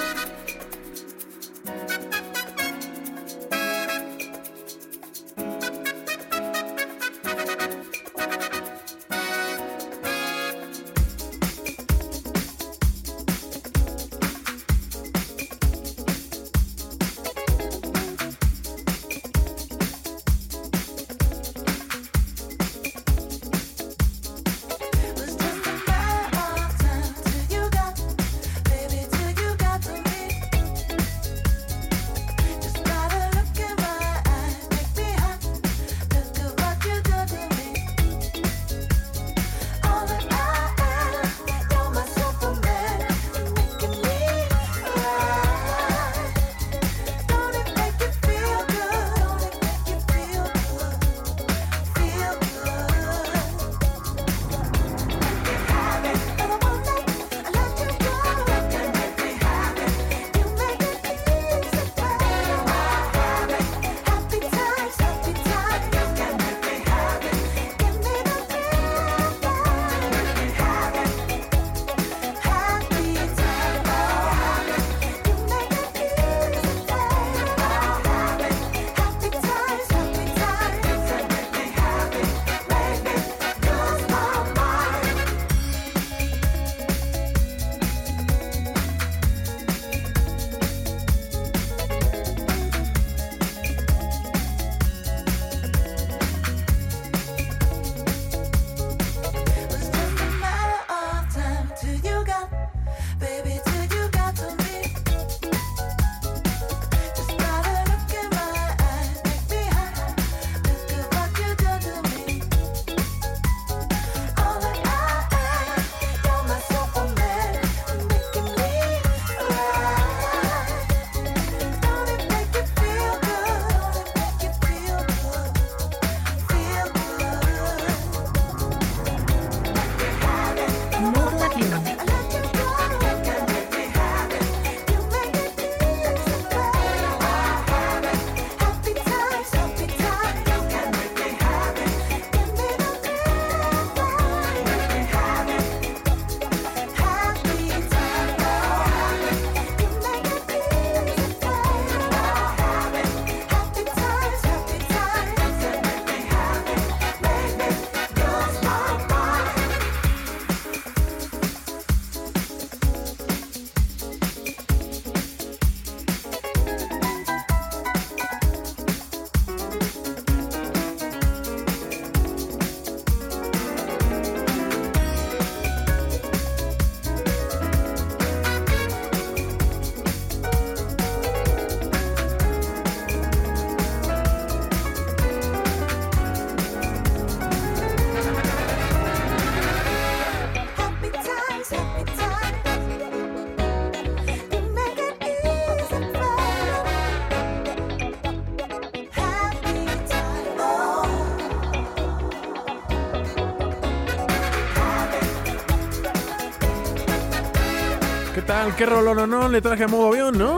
Tal? 208.67 208.75
¿Qué 208.75 208.85
rollo 208.85 209.27
no? 209.27 209.49
Le 209.49 209.61
traje 209.61 209.83
a 209.83 209.87
modo 209.87 210.07
avión, 210.07 210.37
¿no? 210.37 210.57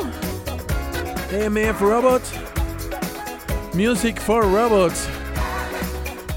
MF 1.31 1.79
Robots. 1.81 2.31
Music 3.73 4.19
for 4.19 4.43
Robots. 4.43 5.07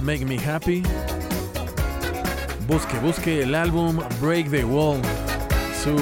Make 0.01 0.25
Me 0.25 0.39
Happy. 0.39 0.83
Busque, 2.67 2.99
busque 2.99 3.43
el 3.43 3.55
álbum 3.55 4.01
Break 4.21 4.51
the 4.51 4.65
Wall. 4.65 5.01
Su 5.83 5.95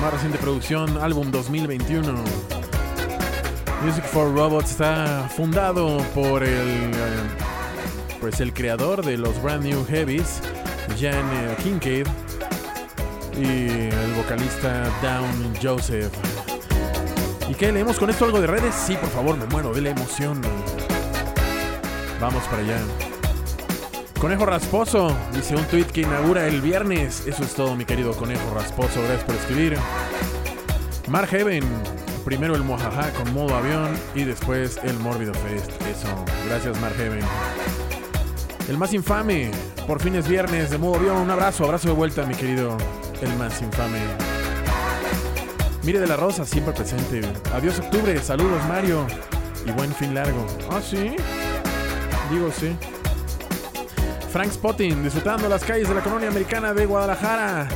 más 0.00 0.12
reciente 0.12 0.38
producción, 0.38 0.96
álbum 0.98 1.30
2021. 1.30 2.12
Music 3.84 4.04
for 4.04 4.32
Robots 4.32 4.70
está 4.70 5.28
fundado 5.34 5.98
por 6.14 6.42
el, 6.42 6.50
eh, 6.50 6.90
pues 8.20 8.40
el 8.40 8.52
creador 8.52 9.04
de 9.04 9.16
los 9.16 9.42
Brand 9.42 9.64
New 9.64 9.84
Heavies, 9.86 10.40
Jan 11.00 11.14
eh, 11.14 11.56
Kincaid, 11.62 12.06
y 13.36 13.88
el 13.90 14.12
vocalista 14.16 14.84
Down 15.02 15.54
Joseph. 15.62 16.12
¿Y 17.48 17.54
qué? 17.54 17.72
¿Leemos 17.72 17.98
con 17.98 18.10
esto 18.10 18.24
algo 18.24 18.40
de 18.40 18.46
redes? 18.46 18.74
Sí, 18.74 18.96
por 18.96 19.10
favor, 19.10 19.36
me 19.36 19.46
muero 19.46 19.72
de 19.72 19.80
la 19.80 19.90
emoción. 19.90 20.40
Vamos 22.20 22.42
para 22.44 22.62
allá. 22.62 22.78
Conejo 24.20 24.46
Rasposo 24.46 25.16
dice 25.34 25.56
un 25.56 25.64
tweet 25.64 25.86
que 25.86 26.02
inaugura 26.02 26.46
el 26.46 26.60
viernes. 26.60 27.26
Eso 27.26 27.42
es 27.42 27.54
todo, 27.54 27.74
mi 27.74 27.84
querido 27.84 28.12
Conejo 28.12 28.54
Rasposo. 28.54 29.00
Gracias 29.02 29.24
por 29.24 29.34
escribir. 29.34 29.76
Mark 31.08 31.28
Heaven. 31.28 31.64
Primero 32.24 32.54
el 32.54 32.62
Mojaja 32.62 33.10
con 33.14 33.34
modo 33.34 33.56
avión 33.56 33.90
y 34.14 34.22
después 34.22 34.78
el 34.84 34.96
Mórbido 35.00 35.34
Fest. 35.34 35.72
Eso. 35.82 36.24
Gracias, 36.48 36.80
Mark 36.80 36.94
Heaven. 36.96 37.24
El 38.68 38.78
más 38.78 38.94
infame. 38.94 39.50
Por 39.88 40.00
fin 40.00 40.14
es 40.14 40.28
viernes 40.28 40.70
de 40.70 40.78
modo 40.78 40.94
avión. 40.94 41.16
Un 41.16 41.30
abrazo, 41.30 41.64
abrazo 41.64 41.88
de 41.88 41.94
vuelta, 41.94 42.24
mi 42.24 42.36
querido. 42.36 42.78
El 43.22 43.36
más 43.36 43.62
infame. 43.62 44.00
Mire 45.84 46.00
de 46.00 46.06
la 46.08 46.16
Rosa, 46.16 46.44
siempre 46.44 46.74
presente. 46.74 47.22
Adiós, 47.54 47.78
octubre. 47.78 48.20
Saludos, 48.20 48.60
Mario. 48.68 49.06
Y 49.64 49.70
buen 49.70 49.94
fin 49.94 50.12
largo. 50.12 50.44
Ah, 50.70 50.80
sí. 50.82 51.14
Digo, 52.30 52.50
sí. 52.50 52.76
Frank 54.32 54.50
Spotting, 54.50 55.04
disfrutando 55.04 55.48
las 55.48 55.62
calles 55.62 55.88
de 55.88 55.94
la 55.94 56.00
colonia 56.00 56.28
americana 56.30 56.74
de 56.74 56.84
Guadalajara. 56.84 57.68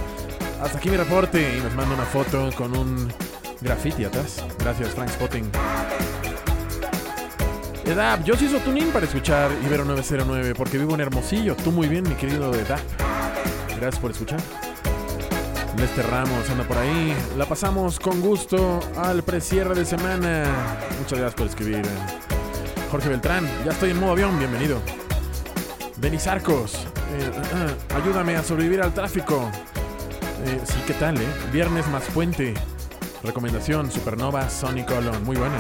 Hasta 0.61 0.79
aquí 0.79 0.91
mi 0.91 0.97
reporte 0.97 1.57
y 1.57 1.61
nos 1.61 1.75
manda 1.75 1.95
una 1.95 2.07
foto 2.07 2.51
con 2.57 2.77
un 2.77 3.13
graffiti 3.61 4.05
atrás. 4.05 4.43
Gracias, 4.59 4.89
Frank 4.95 5.11
Spotting. 5.11 5.49
Edap, 7.85 8.25
yo 8.25 8.35
sí 8.35 8.47
hizo 8.47 8.59
tuning 8.59 8.91
para 8.91 9.07
escuchar 9.07 9.49
Ibero 9.65 9.85
909 9.85 10.55
porque 10.57 10.77
vivo 10.77 10.95
en 10.95 11.03
Hermosillo. 11.03 11.55
Tú 11.55 11.71
muy 11.71 11.87
bien, 11.87 12.03
mi 12.09 12.17
querido 12.17 12.53
Edap. 12.53 12.81
Gracias 13.79 14.01
por 14.01 14.11
escuchar. 14.11 14.41
Lester 15.77 16.07
Ramos 16.07 16.49
anda 16.51 16.65
por 16.65 16.79
ahí. 16.79 17.17
La 17.37 17.47
pasamos 17.47 17.99
con 17.99 18.21
gusto 18.21 18.81
al 18.97 19.23
precierre 19.23 19.75
de 19.75 19.85
semana. 19.85 20.45
Muchas 20.99 21.19
gracias 21.19 21.35
por 21.35 21.47
escribir. 21.47 21.83
Jorge 22.91 23.09
Beltrán, 23.09 23.47
ya 23.65 23.73
estoy 23.73 23.91
en 23.91 24.01
modo 24.01 24.13
avión, 24.13 24.39
bienvenido. 24.39 24.81
Denis 25.97 26.27
Arcos, 26.27 26.75
eh, 26.75 27.31
uh, 27.31 27.97
ayúdame 27.97 28.37
a 28.37 28.43
sobrevivir 28.43 28.83
al 28.83 28.95
tráfico. 28.95 29.51
Eh, 30.45 30.61
sí, 30.65 30.77
¿qué 30.87 30.95
tal, 30.95 31.21
eh? 31.21 31.27
Viernes 31.53 31.87
más 31.89 32.05
puente. 32.05 32.55
Recomendación, 33.23 33.91
Supernova, 33.91 34.49
Sonic 34.49 34.87
Colon. 34.87 35.25
Muy 35.25 35.37
buena. 35.37 35.57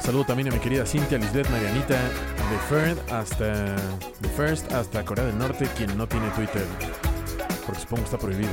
Saludo 0.00 0.24
también 0.24 0.48
a 0.48 0.52
mi 0.52 0.58
querida 0.60 0.86
Cintia 0.86 1.18
Lisbeth 1.18 1.50
Marianita, 1.50 1.96
de 1.96 2.58
First 2.68 3.12
hasta, 3.12 3.44
de 3.44 4.28
First 4.36 4.72
hasta 4.72 5.04
Corea 5.04 5.24
del 5.24 5.38
Norte, 5.38 5.68
quien 5.76 5.96
no 5.98 6.06
tiene 6.06 6.28
Twitter. 6.30 6.64
Porque 7.66 7.80
supongo 7.80 8.02
que 8.02 8.06
está 8.06 8.18
prohibido. 8.18 8.52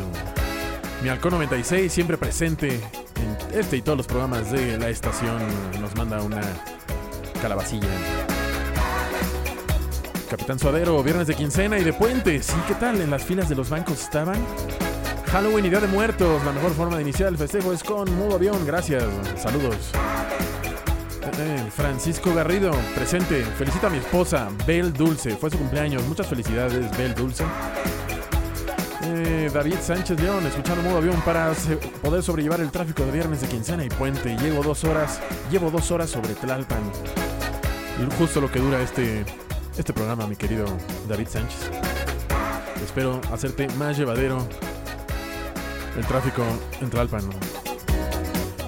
Mi 1.02 1.10
Halcón 1.10 1.34
96, 1.34 1.92
siempre 1.92 2.18
presente 2.18 2.80
en 3.16 3.60
este 3.60 3.78
y 3.78 3.82
todos 3.82 3.98
los 3.98 4.08
programas 4.08 4.52
de 4.52 4.78
la 4.78 4.90
estación, 4.90 5.38
nos 5.80 5.96
manda 5.96 6.22
una 6.22 6.42
calabacilla. 7.42 7.90
Capitán 10.30 10.58
Suadero, 10.58 11.04
viernes 11.04 11.28
de 11.28 11.36
quincena 11.36 11.78
y 11.78 11.84
de 11.84 11.94
puente. 11.94 12.42
Sí, 12.42 12.56
¿qué 12.68 12.74
tal? 12.74 13.00
En 13.02 13.12
las 13.12 13.24
filas 13.24 13.50
de 13.50 13.56
los 13.56 13.70
bancos 13.70 14.02
estaban. 14.02 14.44
Halloween 15.28 15.66
y 15.66 15.70
Día 15.70 15.80
de 15.80 15.88
Muertos. 15.88 16.44
La 16.44 16.52
mejor 16.52 16.72
forma 16.74 16.96
de 16.96 17.04
iniciar 17.04 17.30
el 17.30 17.38
festejo 17.38 17.74
es 17.74 17.84
con 17.84 18.12
modo 18.18 18.36
avión. 18.36 18.66
Gracias. 18.66 19.04
Saludos. 19.36 19.92
Eh, 21.24 21.32
eh, 21.38 21.72
Francisco 21.76 22.34
Garrido, 22.34 22.72
presente. 22.96 23.44
Felicita 23.44 23.88
a 23.88 23.90
mi 23.90 23.98
esposa, 23.98 24.50
Bel 24.66 24.94
Dulce. 24.94 25.36
Fue 25.36 25.50
su 25.50 25.58
cumpleaños. 25.58 26.04
Muchas 26.08 26.28
felicidades, 26.28 26.98
Bel 26.98 27.14
Dulce. 27.14 27.44
David 29.54 29.76
Sánchez 29.82 30.20
León, 30.20 30.46
escuchando 30.46 30.84
modo 30.84 30.98
avión 30.98 31.22
para 31.22 31.52
poder 32.02 32.24
sobrellevar 32.24 32.62
el 32.62 32.72
tráfico 32.72 33.06
de 33.06 33.12
viernes 33.12 33.42
de 33.42 33.48
quincena 33.48 33.84
y 33.84 33.90
puente. 33.90 34.36
Llevo 34.38 34.64
dos 34.64 34.84
horas, 34.84 35.20
llevo 35.52 35.72
dos 35.72 35.92
horas 35.92 36.10
sobre 36.10 36.34
Tlalpan. 36.34 36.84
Justo 38.18 38.42
lo 38.42 38.52
que 38.52 38.60
dura 38.60 38.82
este 38.82 39.26
este 39.78 39.94
programa, 39.94 40.28
mi 40.28 40.36
querido 40.36 40.66
David 41.08 41.28
Sánchez. 41.28 41.70
Espero 42.84 43.22
hacerte 43.32 43.68
más 43.70 43.98
llevadero 43.98 44.48
el 45.98 46.06
tráfico 46.06 46.44
en 46.82 46.90
Tlalpan. 46.90 47.30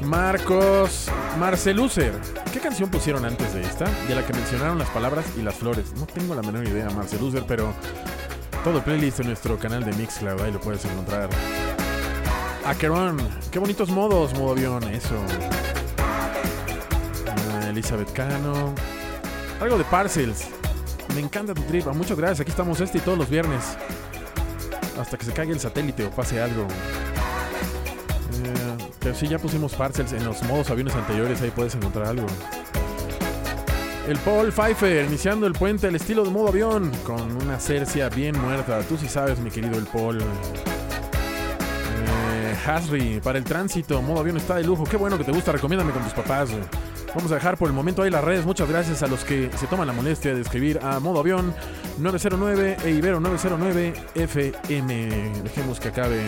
Marcos 0.04 1.10
Marcelucer. 1.40 2.14
¿Qué 2.52 2.60
canción 2.60 2.90
pusieron 2.90 3.26
antes 3.26 3.54
de 3.54 3.62
esta? 3.62 3.86
De 4.08 4.16
la 4.16 4.26
que 4.26 4.34
mencionaron 4.34 4.80
las 4.80 4.90
palabras 4.90 5.26
y 5.38 5.42
las 5.42 5.56
flores. 5.56 5.94
No 5.98 6.06
tengo 6.06 6.36
la 6.36 6.42
menor 6.42 6.66
idea, 6.68 6.90
Marcelucer, 6.90 7.44
pero 7.48 7.74
todo 8.66 8.80
el 8.80 8.84
playlist 8.84 9.20
en 9.20 9.28
nuestro 9.28 9.60
canal 9.60 9.86
de 9.86 9.94
Mixcloud, 9.94 10.42
ahí 10.42 10.52
lo 10.52 10.60
puedes 10.60 10.84
encontrar. 10.86 11.30
Akeron, 12.66 13.16
qué 13.52 13.60
bonitos 13.60 13.92
modos, 13.92 14.34
modo 14.34 14.54
avión, 14.54 14.84
eso. 14.86 15.14
Ah, 17.28 17.68
Elizabeth 17.70 18.12
Cano. 18.12 18.74
Algo 19.62 19.78
de 19.78 19.84
Parcels. 19.84 20.48
Me 21.14 21.22
encanta 21.22 21.54
tu 21.54 21.62
trip. 21.62 21.86
Muchas 21.94 22.18
gracias. 22.18 22.40
Aquí 22.40 22.50
estamos 22.50 22.82
este 22.82 22.98
y 22.98 23.02
todos 23.02 23.20
los 23.20 23.30
viernes. 23.30 23.78
Hasta 25.00 25.16
que 25.16 25.26
se 25.26 25.32
caiga 25.32 25.54
el 25.54 25.60
satélite 25.60 26.04
o 26.04 26.10
pase 26.10 26.42
algo. 26.42 26.64
Eh, 26.64 26.68
pero 29.00 29.14
sí, 29.14 29.28
ya 29.28 29.38
pusimos 29.38 29.76
parcels 29.76 30.12
en 30.12 30.26
los 30.26 30.42
modos 30.42 30.72
aviones 30.72 30.96
anteriores. 30.96 31.40
Ahí 31.44 31.52
puedes 31.52 31.76
encontrar 31.76 32.08
algo. 32.08 32.26
El 34.08 34.20
Paul 34.20 34.52
Pfeiffer 34.52 35.06
iniciando 35.06 35.48
el 35.48 35.54
puente 35.54 35.88
al 35.88 35.96
estilo 35.96 36.24
de 36.24 36.30
modo 36.30 36.50
avión. 36.50 36.92
Con 37.04 37.42
una 37.42 37.60
cercia 37.60 38.08
bien 38.10 38.40
muerta. 38.40 38.82
Tú 38.82 38.98
sí 38.98 39.08
sabes, 39.08 39.40
mi 39.40 39.50
querido 39.50 39.80
el 39.80 39.86
Paul. 39.86 40.22
Eh, 42.08 42.56
Hasri, 42.68 43.20
para 43.24 43.40
el 43.40 43.44
tránsito, 43.44 44.00
modo 44.04 44.20
avión 44.20 44.38
está 44.38 44.58
de 44.58 44.64
lujo. 44.64 44.84
Qué 44.84 44.98
bueno 44.98 45.18
que 45.18 45.24
te 45.24 45.32
gusta. 45.32 45.52
Recomiéndame 45.52 45.92
con 45.92 46.04
tus 46.04 46.14
papás. 46.14 46.50
Vamos 47.16 47.32
a 47.32 47.36
dejar 47.36 47.58
por 47.58 47.68
el 47.68 47.74
momento 47.74 48.04
ahí 48.04 48.12
las 48.12 48.24
redes. 48.24 48.46
Muchas 48.46 48.70
gracias 48.70 49.02
a 49.02 49.08
los 49.08 49.24
que 49.24 49.50
se 49.58 49.66
toman 49.66 49.88
la 49.88 49.94
molestia 49.94 50.36
de 50.36 50.42
escribir 50.42 50.80
a 50.84 51.00
modo 51.00 51.22
avión 51.22 51.56
909 51.98 52.78
e 52.84 52.92
Ibero 52.92 53.20
909 53.20 53.94
FM. 54.14 55.32
Dejemos 55.44 55.80
que 55.80 55.88
acabe. 55.88 56.22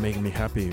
Make 0.00 0.18
me 0.18 0.32
happy. 0.34 0.70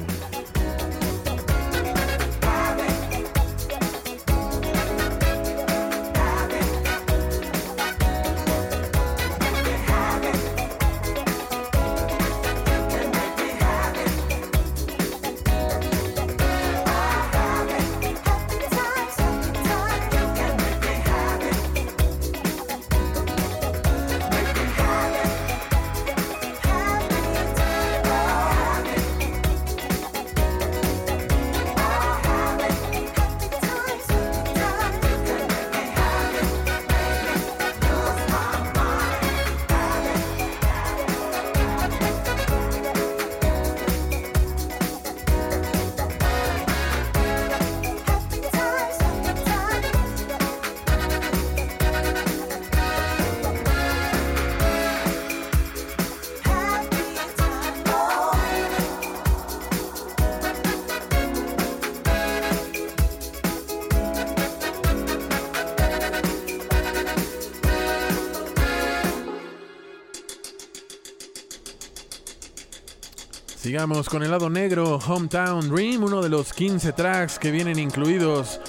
Sigamos 73.78 74.10
con 74.10 74.24
el 74.24 74.32
lado 74.32 74.50
negro, 74.50 74.98
Hometown 74.98 75.70
Dream, 75.70 76.04
uno 76.04 76.24
de 76.24 76.30
los 76.30 76.52
15 76.52 76.94
tracks 76.94 77.38
que 77.38 77.52
vienen 77.52 77.78
incluidos 77.78 78.60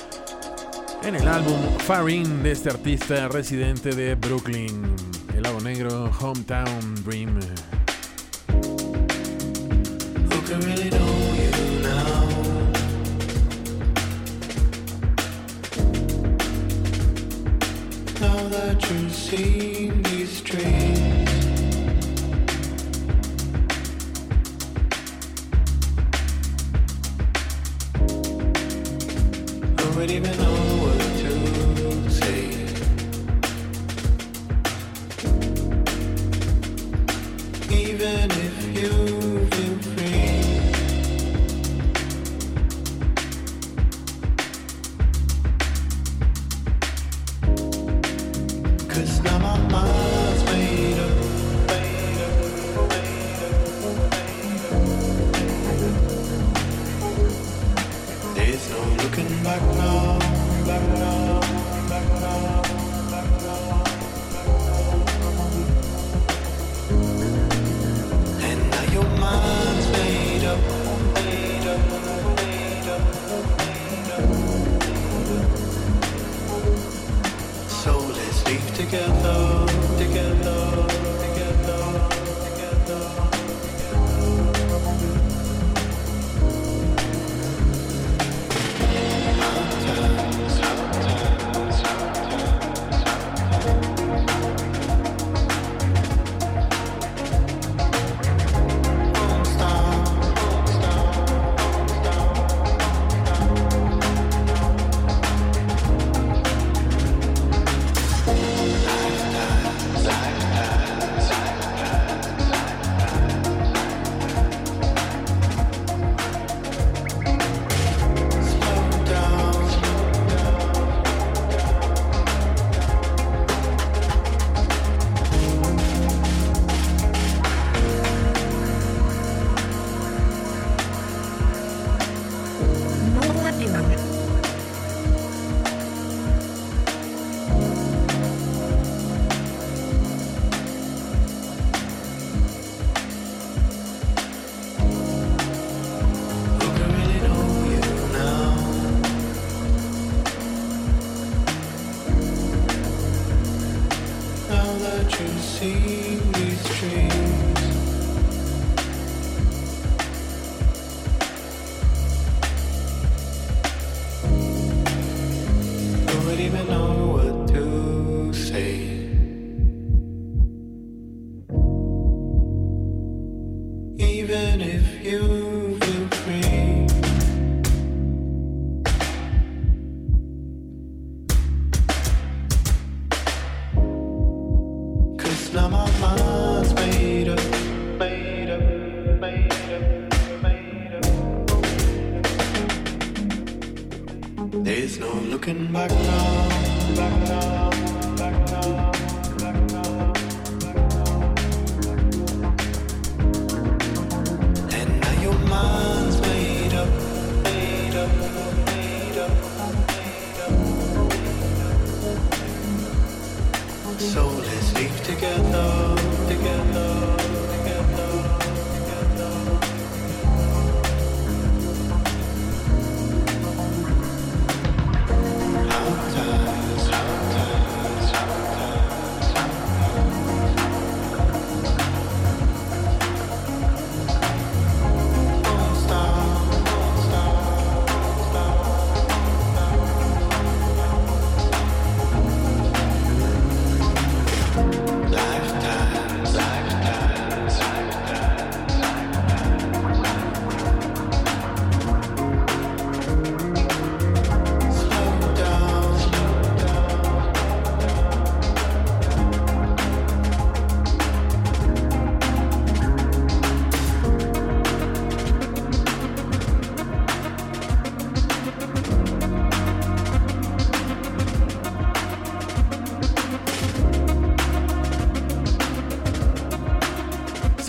en 1.02 1.14
el 1.14 1.26
álbum 1.26 1.56
Far 1.78 2.10
In 2.10 2.42
de 2.42 2.52
este 2.52 2.68
artista 2.68 3.26
residente 3.28 3.94
de 3.94 4.16
Brooklyn. 4.16 4.94
El 5.34 5.44
lado 5.44 5.62
negro, 5.62 6.10
Hometown 6.20 6.94
Dream. 7.06 7.40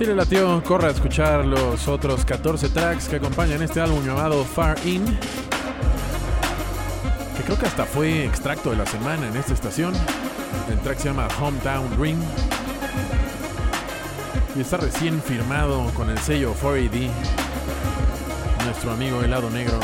Le 0.09 0.15
latió, 0.15 0.63
corra 0.63 0.87
a 0.87 0.91
escuchar 0.91 1.45
los 1.45 1.87
otros 1.87 2.25
14 2.25 2.69
tracks 2.69 3.07
que 3.07 3.17
acompañan 3.17 3.61
este 3.61 3.79
álbum 3.79 4.03
llamado 4.03 4.43
Far 4.43 4.75
In. 4.83 5.05
Que 7.37 7.43
creo 7.43 7.59
que 7.59 7.67
hasta 7.67 7.85
fue 7.85 8.25
extracto 8.25 8.71
de 8.71 8.77
la 8.77 8.87
semana 8.87 9.27
en 9.27 9.37
esta 9.37 9.53
estación. 9.53 9.93
El 10.67 10.79
track 10.79 10.97
se 10.97 11.09
llama 11.09 11.27
Hometown 11.39 12.01
Ring. 12.01 12.17
Y 14.55 14.61
está 14.61 14.77
recién 14.77 15.21
firmado 15.21 15.85
con 15.93 16.09
el 16.09 16.17
sello 16.17 16.55
4AD. 16.59 17.09
Nuestro 18.65 18.91
amigo 18.91 19.21
Helado 19.21 19.51
Negro, 19.51 19.79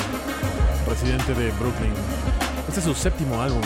residente 0.88 1.36
de 1.36 1.52
Brooklyn. 1.52 1.94
Este 2.68 2.80
es 2.80 2.86
su 2.86 2.96
séptimo 2.96 3.44
álbum. 3.44 3.62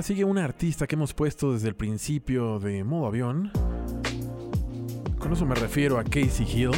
Ahora 0.00 0.06
sigue 0.06 0.24
una 0.24 0.44
artista 0.44 0.86
que 0.86 0.94
hemos 0.94 1.12
puesto 1.12 1.52
desde 1.52 1.68
el 1.68 1.74
principio 1.74 2.58
de 2.58 2.84
modo 2.84 3.06
avión. 3.06 3.52
Con 5.18 5.34
eso 5.34 5.44
me 5.44 5.54
refiero 5.54 5.98
a 5.98 6.04
Casey 6.04 6.46
Hill, 6.50 6.70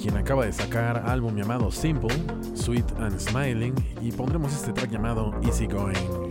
quien 0.00 0.16
acaba 0.16 0.46
de 0.46 0.52
sacar 0.52 1.02
álbum 1.08 1.34
llamado 1.34 1.72
Simple, 1.72 2.14
Sweet 2.54 3.00
and 3.00 3.18
Smiling, 3.18 3.74
y 4.00 4.12
pondremos 4.12 4.52
este 4.52 4.72
track 4.72 4.92
llamado 4.92 5.34
Easy 5.42 5.66
Going. 5.66 6.27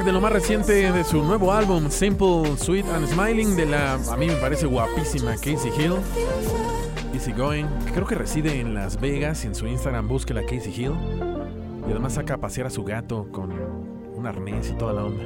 De 0.00 0.10
lo 0.10 0.22
más 0.22 0.32
reciente 0.32 0.90
de 0.90 1.04
su 1.04 1.22
nuevo 1.22 1.52
álbum, 1.52 1.90
Simple, 1.90 2.56
Sweet 2.56 2.86
and 2.86 3.06
Smiling, 3.08 3.54
de 3.54 3.66
la, 3.66 3.92
a 3.92 4.16
mí 4.16 4.26
me 4.26 4.36
parece 4.36 4.64
guapísima 4.64 5.34
Casey 5.34 5.70
Hill. 5.78 5.96
Easy 7.12 7.30
Going, 7.32 7.66
creo 7.92 8.06
que 8.06 8.14
reside 8.14 8.58
en 8.58 8.72
Las 8.72 8.98
Vegas 8.98 9.44
y 9.44 9.48
en 9.48 9.54
su 9.54 9.66
Instagram 9.66 10.08
busque 10.08 10.32
la 10.32 10.44
Casey 10.44 10.72
Hill. 10.74 10.92
Y 11.86 11.90
además 11.90 12.14
saca 12.14 12.34
a 12.34 12.38
pasear 12.38 12.68
a 12.68 12.70
su 12.70 12.84
gato 12.84 13.28
con 13.30 13.52
un 13.52 14.26
arnés 14.26 14.70
y 14.70 14.72
toda 14.78 14.94
la 14.94 15.04
onda. 15.04 15.24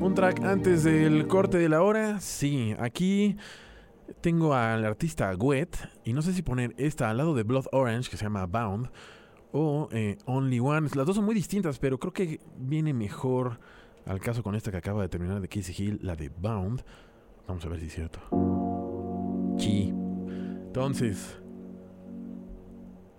Un 0.00 0.14
track 0.14 0.42
antes 0.42 0.82
del 0.82 1.26
corte 1.26 1.58
de 1.58 1.68
la 1.68 1.82
hora, 1.82 2.20
sí, 2.20 2.74
aquí 2.80 3.36
tengo 4.22 4.54
al 4.54 4.82
artista 4.86 5.30
Wet 5.36 5.76
y 6.04 6.14
no 6.14 6.22
sé 6.22 6.32
si 6.32 6.40
poner 6.40 6.74
esta 6.78 7.10
al 7.10 7.18
lado 7.18 7.34
de 7.34 7.42
Blood 7.42 7.66
Orange 7.70 8.10
que 8.10 8.16
se 8.16 8.24
llama 8.24 8.46
Bound 8.46 8.88
o 9.52 9.88
eh, 9.92 10.18
Only 10.26 10.60
One. 10.60 10.88
Las 10.94 11.06
dos 11.06 11.16
son 11.16 11.24
muy 11.24 11.34
distintas, 11.34 11.78
pero 11.78 11.98
creo 11.98 12.12
que 12.12 12.40
viene 12.56 12.92
mejor 12.92 13.58
al 14.06 14.20
caso 14.20 14.42
con 14.42 14.54
esta 14.54 14.70
que 14.70 14.76
acaba 14.76 15.02
de 15.02 15.08
terminar 15.08 15.40
de 15.40 15.48
Casey 15.48 15.74
Hill, 15.76 16.00
la 16.02 16.16
de 16.16 16.28
Bound. 16.28 16.82
Vamos 17.46 17.64
a 17.64 17.68
ver 17.68 17.80
si 17.80 17.86
es 17.86 17.94
cierto. 17.94 18.20
Sí. 19.58 19.92
Entonces, 20.66 21.40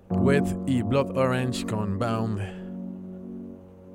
Wet 0.10 0.46
y 0.68 0.82
Blood 0.82 1.18
Orange 1.18 1.66
con 1.66 2.00
Bound. 2.00 2.40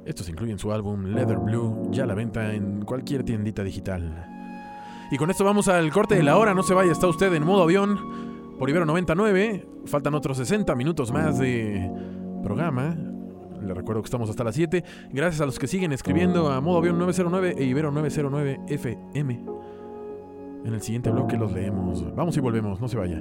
Estos 0.05 0.28
incluyen 0.28 0.59
su 0.59 0.72
álbum 0.72 1.07
Leather 1.07 1.39
Blue, 1.39 1.89
ya 1.91 2.05
a 2.05 2.07
la 2.07 2.14
venta 2.14 2.55
en 2.55 2.82
cualquier 2.82 3.24
tiendita 3.24 3.64
digital. 3.64 4.26
Y 5.11 5.16
con 5.16 5.30
esto 5.30 5.45
vamos 5.45 5.68
al 5.68 5.91
corte 5.93 6.14
de 6.14 6.22
la 6.22 6.37
hora. 6.37 6.55
No 6.55 6.62
se 6.62 6.74
vaya, 6.74 6.93
está 6.93 7.07
usted 7.07 7.32
en 7.34 7.45
modo 7.45 7.62
avión 7.62 8.57
por 8.59 8.68
Ibero 8.70 8.87
99. 8.87 9.66
Faltan 9.87 10.14
otros 10.14 10.37
60 10.37 10.74
minutos 10.74 11.12
más 11.12 11.39
de 11.39 11.91
programa. 12.47 12.97
Le 13.61 13.74
recuerdo 13.74 14.03
que 14.03 14.07
estamos 14.07 14.30
hasta 14.30 14.44
las 14.44 14.55
7. 14.55 14.84
Gracias 15.12 15.40
a 15.40 15.47
los 15.47 15.59
que 15.59 15.66
siguen 15.66 15.92
escribiendo 15.92 16.49
a 16.53 16.61
modo 16.61 16.78
avión 16.78 16.97
909 16.97 17.57
e 17.59 17.64
Ibero 17.64 17.90
909 17.90 18.61
FM. 18.68 19.44
En 20.64 20.72
el 20.72 20.80
siguiente 20.80 21.11
bloque 21.11 21.36
los 21.36 21.51
leemos. 21.51 22.14
Vamos 22.14 22.36
y 22.36 22.40
volvemos, 22.40 22.80
no 22.80 22.86
se 22.86 22.97
vaya. 22.97 23.20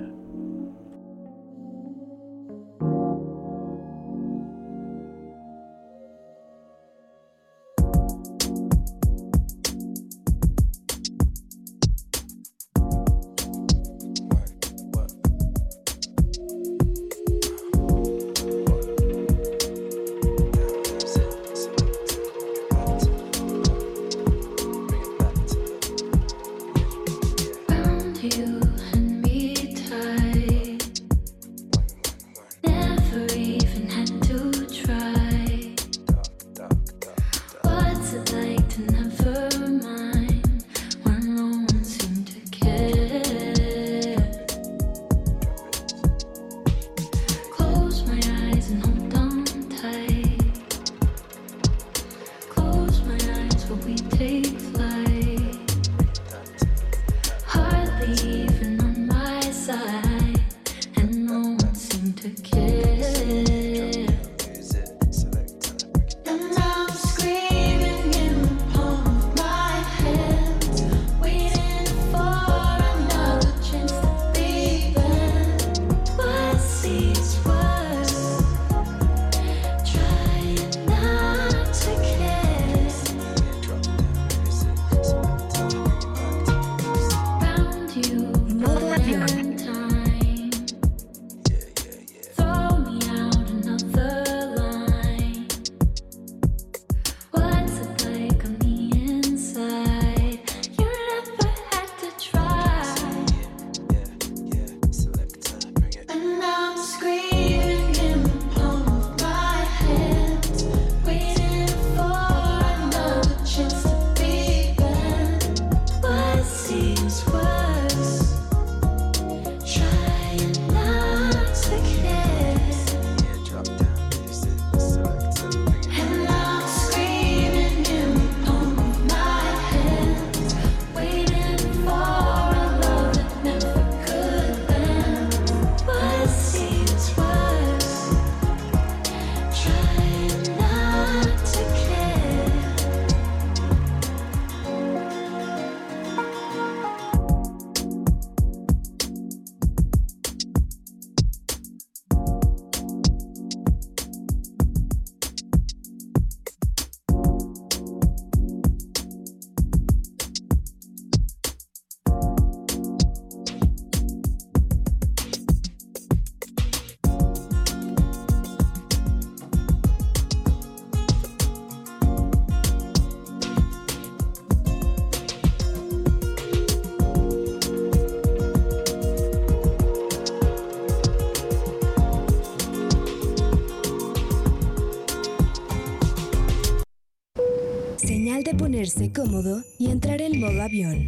Ponerse 188.86 189.12
cómodo 189.12 189.64
y 189.80 189.90
entrar 189.90 190.22
en 190.22 190.40
modo 190.40 190.62
avión. 190.62 191.08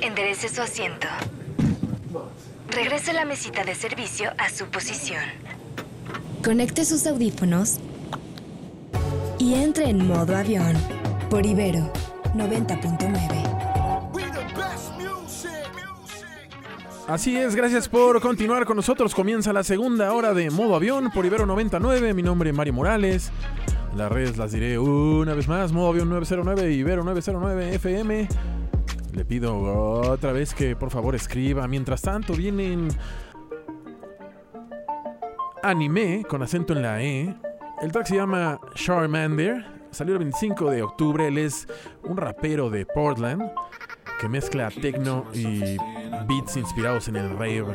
Enderece 0.00 0.48
su 0.48 0.62
asiento. 0.62 1.08
Regrese 2.70 3.12
la 3.14 3.24
mesita 3.24 3.64
de 3.64 3.74
servicio 3.74 4.30
a 4.38 4.48
su 4.48 4.66
posición. 4.66 5.24
Conecte 6.44 6.84
sus 6.84 7.04
audífonos 7.08 7.78
y 9.40 9.54
entre 9.54 9.88
en 9.88 10.06
modo 10.06 10.36
avión 10.36 10.76
por 11.30 11.44
Ibero 11.44 11.92
90.9. 12.34 13.48
Así 17.08 17.36
es, 17.36 17.56
gracias 17.56 17.88
por 17.88 18.20
continuar 18.20 18.66
con 18.66 18.76
nosotros. 18.76 19.14
Comienza 19.14 19.50
la 19.52 19.64
segunda 19.64 20.12
hora 20.12 20.34
de 20.34 20.50
modo 20.50 20.76
avión 20.76 21.10
por 21.10 21.24
Ibero 21.24 21.46
99. 21.46 22.12
Mi 22.12 22.22
nombre 22.22 22.50
es 22.50 22.56
Mario 22.56 22.74
Morales. 22.74 23.32
Las 23.98 24.12
redes 24.12 24.38
las 24.38 24.52
diré 24.52 24.78
una 24.78 25.34
vez 25.34 25.48
más. 25.48 25.72
Modo 25.72 25.88
avión 25.88 26.08
909 26.08 26.70
Ibero 26.72 27.02
909 27.02 27.74
FM. 27.74 28.28
Le 29.12 29.24
pido 29.24 29.58
otra 29.58 30.30
vez 30.30 30.54
que 30.54 30.76
por 30.76 30.90
favor 30.90 31.16
escriba. 31.16 31.66
Mientras 31.66 32.00
tanto 32.00 32.32
vienen 32.34 32.86
anime 35.64 36.24
con 36.28 36.44
acento 36.44 36.74
en 36.74 36.82
la 36.82 37.02
E. 37.02 37.34
El 37.82 37.90
track 37.90 38.06
se 38.06 38.14
llama 38.14 38.60
Charmander. 38.74 39.66
Salió 39.90 40.12
el 40.12 40.20
25 40.20 40.70
de 40.70 40.82
octubre. 40.82 41.26
Él 41.26 41.36
es 41.36 41.66
un 42.04 42.16
rapero 42.16 42.70
de 42.70 42.86
Portland 42.86 43.50
que 44.20 44.28
mezcla 44.28 44.70
techno 44.70 45.26
y 45.34 45.76
beats 46.28 46.56
inspirados 46.56 47.08
en 47.08 47.16
el 47.16 47.30
rave. 47.30 47.74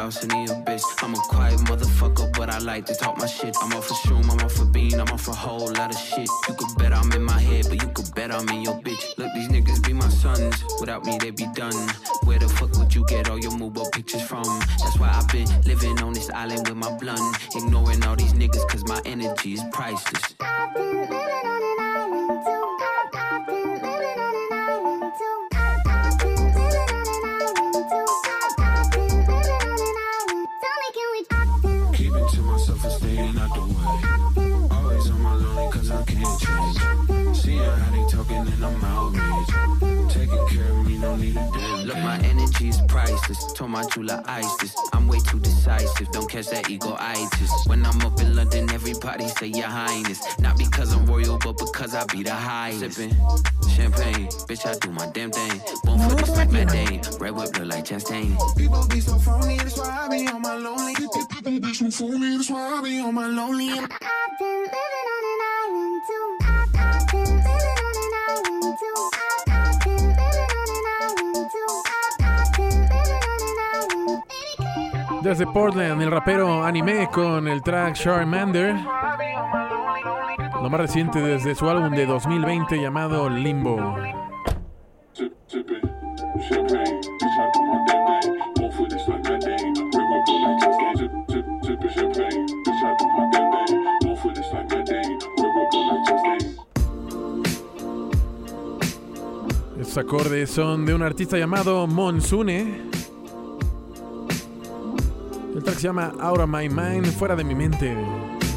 lost 0.00 0.22
in 0.22 0.28
the 0.30 0.52
abyss. 0.52 0.84
I'm 1.02 1.14
a 1.14 1.18
quiet 1.18 1.58
motherfucker, 1.60 2.36
but 2.36 2.48
I 2.48 2.58
like 2.58 2.86
to 2.86 2.94
talk 2.94 3.18
my 3.18 3.26
shit. 3.26 3.54
I'm 3.62 3.72
off 3.74 3.90
a 3.90 3.94
shroom, 3.94 4.24
I'm 4.30 4.40
off 4.44 4.60
a 4.60 4.64
bean, 4.64 4.98
I'm 4.98 5.08
off 5.08 5.28
a 5.28 5.32
whole 5.32 5.70
lot 5.72 5.94
of 5.94 6.00
shit. 6.00 6.28
You 6.48 6.54
could 6.54 6.78
bet 6.78 6.92
I'm 6.92 7.12
in 7.12 7.22
my 7.22 7.38
head, 7.38 7.66
but 7.68 7.82
you 7.82 7.88
could 7.88 8.14
bet 8.14 8.30
I'm 8.32 8.48
in 8.48 8.62
your 8.62 8.78
bitch. 8.80 9.04
Look, 9.18 9.32
these 9.34 9.48
niggas 9.48 9.84
be 9.86 9.92
my 9.92 10.08
sons. 10.08 10.64
Without 10.80 11.04
me, 11.04 11.18
they 11.18 11.30
be 11.30 11.46
done. 11.54 11.76
Where 12.24 12.38
the 12.38 12.48
fuck 12.48 12.72
would 12.78 12.94
you 12.94 13.04
get 13.06 13.28
all 13.30 13.38
your 13.38 13.56
mobile 13.56 13.88
pictures 13.90 14.22
from? 14.22 14.44
That's 14.82 14.98
why 14.98 15.10
I've 15.10 15.28
been 15.28 15.48
living 15.62 16.02
on 16.02 16.12
this 16.12 16.30
island 16.30 16.68
with 16.68 16.76
my 16.76 16.92
blunt. 16.98 17.20
Ignoring 17.54 18.02
all 18.04 18.16
these 18.16 18.32
niggas, 18.32 18.66
cause 18.68 18.84
my 18.84 19.00
energy 19.04 19.54
is 19.54 19.62
priceless. 19.72 20.34
Priceless. 42.88 43.52
Told 43.52 43.70
my 43.70 43.84
jeweler 43.88 44.22
ice 44.26 44.56
this. 44.56 44.74
I'm 44.92 45.08
way 45.08 45.18
too 45.20 45.38
decisive. 45.38 46.10
Don't 46.12 46.28
catch 46.28 46.48
that 46.48 46.70
ego 46.70 46.96
itis. 46.98 47.50
When 47.66 47.84
I'm 47.84 48.00
up 48.02 48.20
in 48.20 48.34
London, 48.34 48.70
everybody 48.70 49.28
say 49.28 49.46
your 49.46 49.68
highness. 49.68 50.20
Not 50.38 50.58
because 50.58 50.92
I'm 50.92 51.06
royal, 51.06 51.38
but 51.38 51.58
because 51.58 51.94
I 51.94 52.04
be 52.06 52.22
the 52.22 52.34
highest. 52.34 52.96
Sipping 52.96 53.16
champagne, 53.80 54.26
bitch, 54.48 54.66
I 54.66 54.74
do 54.78 54.90
my 54.90 55.06
damn 55.12 55.30
thing. 55.30 55.60
Born 55.84 55.98
for 56.00 56.14
this 56.16 56.30
like 56.30 56.50
Matt 56.50 56.72
Red 57.20 57.32
whip 57.34 57.56
look 57.58 57.66
like 57.66 57.84
Chastain. 57.84 58.36
People 58.56 58.86
be 58.88 59.00
so 59.00 59.18
phony, 59.18 59.56
that's 59.58 59.78
why 59.78 60.06
I 60.06 60.08
be 60.08 60.26
on 60.28 60.42
my 60.42 60.56
lonely. 60.56 60.94
People 60.94 61.60
be 61.60 61.74
so 61.74 61.90
phony, 61.90 62.36
that's 62.36 62.50
why 62.50 62.78
I 62.78 62.82
be 62.82 63.00
on 63.00 63.14
my 63.14 63.26
lonely. 63.26 63.70
I've 63.70 64.38
been 64.38 64.62
living 64.74 64.99
Desde 75.22 75.46
Portland, 75.46 76.00
el 76.00 76.10
rapero 76.10 76.64
Anime 76.64 77.08
con 77.12 77.46
el 77.46 77.62
track 77.62 77.94
Charmander. 77.94 78.74
Lo 80.62 80.70
más 80.70 80.80
reciente 80.80 81.20
desde 81.20 81.54
su 81.54 81.68
álbum 81.68 81.90
de 81.90 82.06
2020 82.06 82.80
llamado 82.80 83.28
Limbo. 83.28 83.96
Estos 99.78 99.98
acordes 99.98 100.50
son 100.50 100.86
de 100.86 100.94
un 100.94 101.02
artista 101.02 101.36
llamado 101.36 101.86
Monsune. 101.86 102.99
Se 105.80 105.86
llama 105.86 106.12
Out 106.20 106.40
of 106.40 106.46
My 106.46 106.68
Mind, 106.68 107.06
fuera 107.06 107.34
de 107.34 107.42
mi 107.42 107.54
mente. 107.54 107.96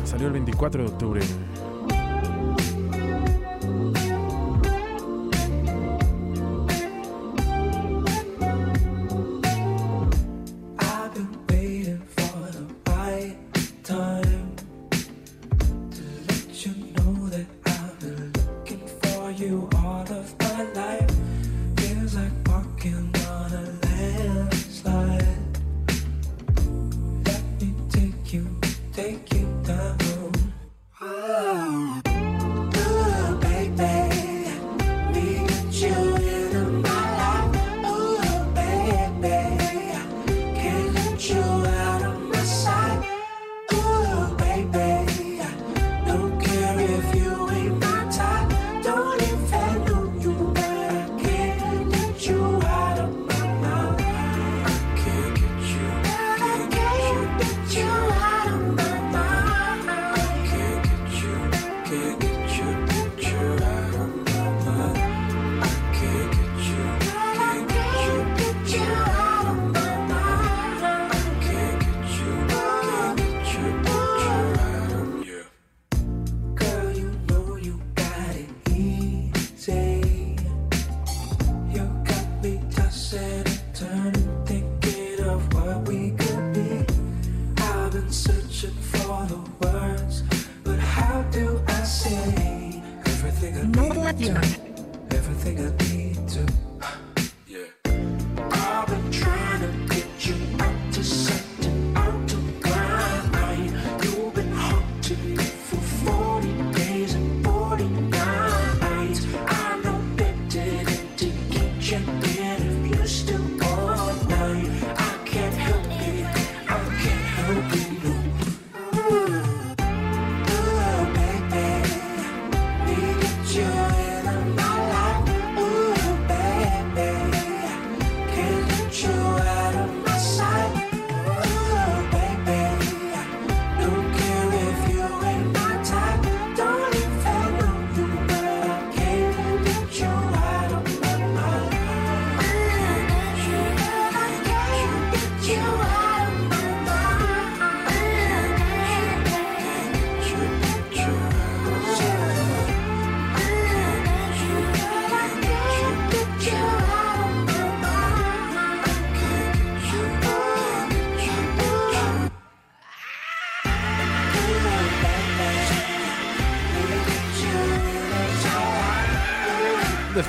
Salió 0.04 0.28
el 0.28 0.34
24 0.34 0.84
de 0.84 0.90
octubre. 0.90 1.22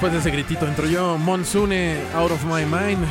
Después 0.04 0.22
de 0.22 0.28
ese 0.28 0.36
gritito 0.36 0.68
entro 0.68 0.86
yo, 0.86 1.16
Monsune, 1.16 1.96
Out 2.14 2.32
of 2.32 2.44
My 2.44 2.66
Mind. 2.66 3.02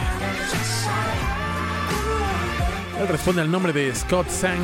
Él 3.02 3.08
responde 3.08 3.42
al 3.42 3.50
nombre 3.50 3.74
de 3.74 3.96
Scott 3.96 4.30
Sang, 4.30 4.62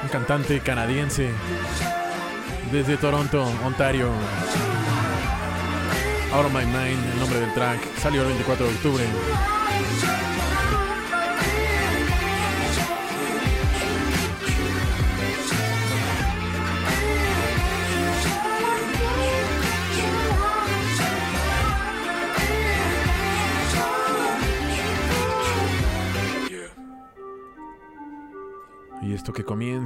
un 0.00 0.08
cantante 0.08 0.60
canadiense 0.60 1.32
desde 2.70 2.96
Toronto, 2.96 3.42
Ontario. 3.64 4.12
Out 6.32 6.46
of 6.46 6.52
My 6.52 6.64
Mind, 6.64 7.14
el 7.14 7.18
nombre 7.18 7.40
del 7.40 7.52
track, 7.52 7.80
salió 8.00 8.20
el 8.22 8.28
24 8.28 8.66
de 8.66 8.72
octubre. 8.74 9.04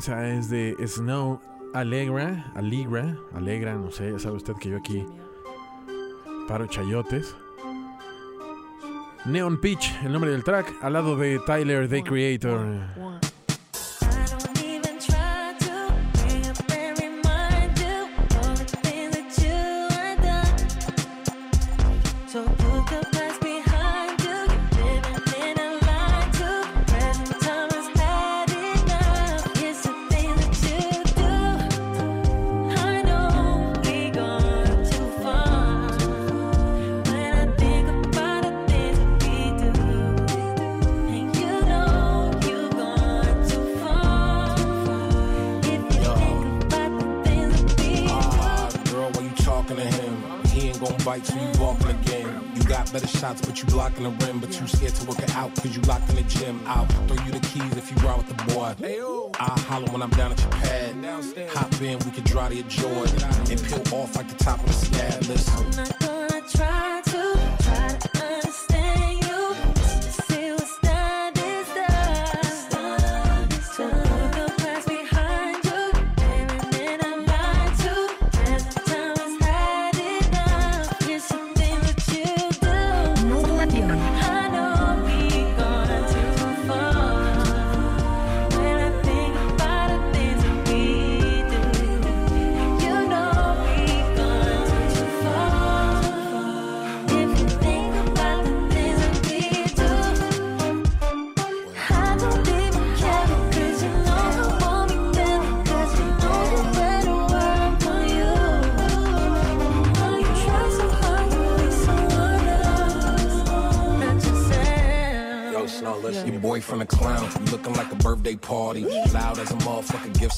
Es 0.08 0.50
de 0.50 0.76
Snow 0.84 1.40
Alegra, 1.74 2.50
Alegra, 2.56 3.16
Alegra, 3.34 3.74
no 3.74 3.92
sé, 3.92 4.18
sabe 4.18 4.36
usted 4.36 4.54
que 4.54 4.70
yo 4.70 4.78
aquí 4.78 5.06
paro 6.48 6.66
chayotes. 6.66 7.36
Neon 9.24 9.60
Peach, 9.60 9.94
el 10.04 10.12
nombre 10.12 10.32
del 10.32 10.42
track, 10.42 10.74
al 10.82 10.94
lado 10.94 11.16
de 11.16 11.38
Tyler, 11.46 11.88
The 11.88 12.02
Creator. 12.02 12.80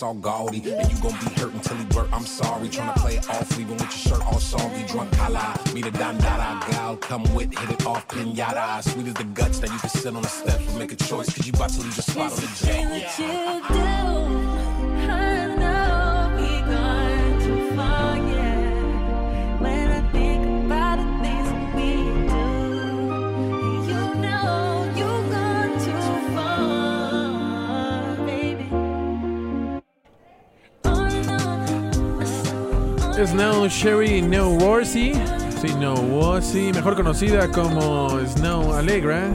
All 0.05 0.15
gaudy. 0.15 0.59
And 0.71 0.93
you 0.93 0.99
gon' 1.03 1.19
be 1.19 1.27
hurt 1.41 1.53
until 1.53 1.77
he 1.77 1.85
work. 1.97 2.09
I'm 2.13 2.27
sorry. 2.27 2.69
Tryna 2.69 2.95
play 2.97 3.17
it 3.17 3.29
off, 3.29 3.57
leaving 3.57 3.73
with 3.73 3.83
your 3.83 3.91
shirt 3.91 4.25
all 4.27 4.39
soggy. 4.39 4.87
Drunk 4.87 5.11
kala, 5.13 5.59
me 5.73 5.81
the 5.83 5.91
dandara 5.91 6.71
gal. 6.71 6.97
Come 6.97 7.23
with, 7.35 7.53
hit 7.59 7.71
it 7.71 7.85
off, 7.87 8.07
pinata. 8.09 8.83
Sweet 8.83 9.09
as 9.09 9.15
the 9.15 9.25
guts 9.25 9.59
that 9.61 9.71
you 9.71 9.79
can 9.79 9.91
sit 9.91 10.15
on 10.15 10.23
the 10.23 10.29
steps 10.29 10.69
and 10.69 10.79
make 10.79 10.93
a 10.93 10.97
choice. 10.97 11.35
Cause 11.35 11.47
you 11.47 11.53
about 11.55 11.71
to 11.71 11.81
leave 11.81 11.97
the 11.97 12.03
spot 12.03 12.33
on 12.33 12.41
the 12.41 12.47
jet. 12.61 12.85
Snow 33.15 33.69
Sherry 33.69 34.21
No 34.21 34.51
Worsey, 34.51 35.15
sí, 35.61 35.73
No 35.79 35.95
Worsey, 35.95 36.73
mejor 36.73 36.97
conocida 36.97 37.49
como 37.49 38.19
Snow 38.27 38.75
Allegra. 38.75 39.31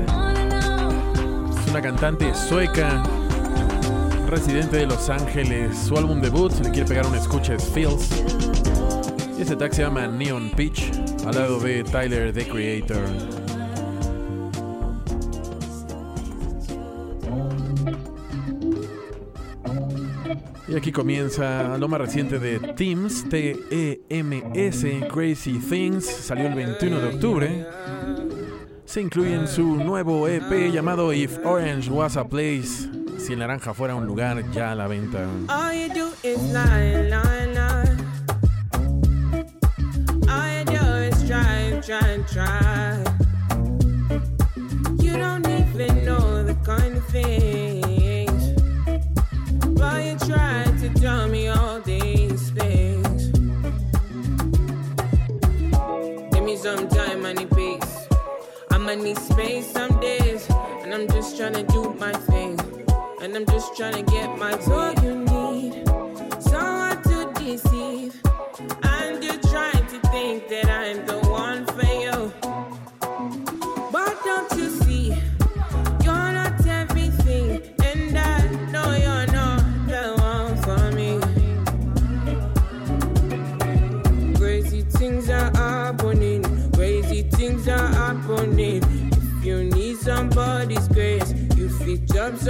Es 1.57 1.69
una 1.69 1.81
cantante 1.81 2.35
sueca, 2.35 3.01
residente 4.27 4.77
de 4.77 4.85
Los 4.85 5.09
Ángeles. 5.09 5.77
Su 5.77 5.97
álbum 5.97 6.19
debut, 6.19 6.51
si 6.51 6.63
le 6.63 6.71
quiere 6.71 6.89
pegar 6.89 7.07
un 7.07 7.15
escucha, 7.15 7.53
es 7.55 7.63
Feels. 7.69 8.09
Y 9.37 9.41
este 9.41 9.55
tag 9.55 9.73
se 9.73 9.83
llama 9.83 10.07
Neon 10.07 10.49
Peach, 10.51 10.91
al 11.25 11.35
lado 11.35 11.59
de 11.61 11.85
Tyler, 11.85 12.33
The 12.33 12.47
Creator. 12.47 13.38
Y 20.69 20.75
aquí 20.75 20.91
comienza 20.91 21.79
lo 21.79 21.87
más 21.87 21.99
reciente 21.99 22.37
de 22.37 22.59
Teams, 22.59 23.27
T-E-M-S, 23.27 25.07
Crazy 25.11 25.57
Things, 25.57 26.05
salió 26.05 26.45
el 26.45 26.53
21 26.53 26.99
de 26.99 27.07
octubre. 27.07 27.67
Se 28.85 29.01
incluye 29.01 29.33
en 29.33 29.47
su 29.47 29.63
nuevo 29.77 30.27
EP 30.27 30.71
llamado 30.71 31.11
If 31.11 31.39
Orange 31.43 31.89
Was 31.89 32.17
a 32.17 32.27
Place, 32.27 32.87
si 33.17 33.33
el 33.33 33.39
naranja 33.39 33.73
fuera 33.73 33.95
un 33.95 34.05
lugar 34.05 34.43
ya 34.51 34.73
a 34.73 34.75
la 34.75 34.87
venta. 34.87 35.25
You 45.01 45.17
don't 45.17 45.47
even 45.47 46.05
know 46.05 46.43
the 46.43 46.55
kind 46.63 46.95
of 46.95 47.07
thing. 47.07 47.58
I'ma 58.89 59.03
need 59.03 59.19
space 59.19 59.67
some 59.67 59.99
days, 59.99 60.49
and 60.81 60.91
I'm 60.91 61.07
just 61.09 61.37
trying 61.37 61.53
to 61.53 61.61
do 61.61 61.93
my 61.99 62.11
thing, 62.11 62.59
and 63.21 63.35
I'm 63.35 63.45
just 63.45 63.77
trying 63.77 64.03
to 64.03 64.11
get 64.11 64.35
my 64.39 64.55
way. 64.65 64.95
you 65.03 65.13
need 65.29 65.87
someone 66.41 66.99
to 67.03 67.31
deceive, 67.37 67.78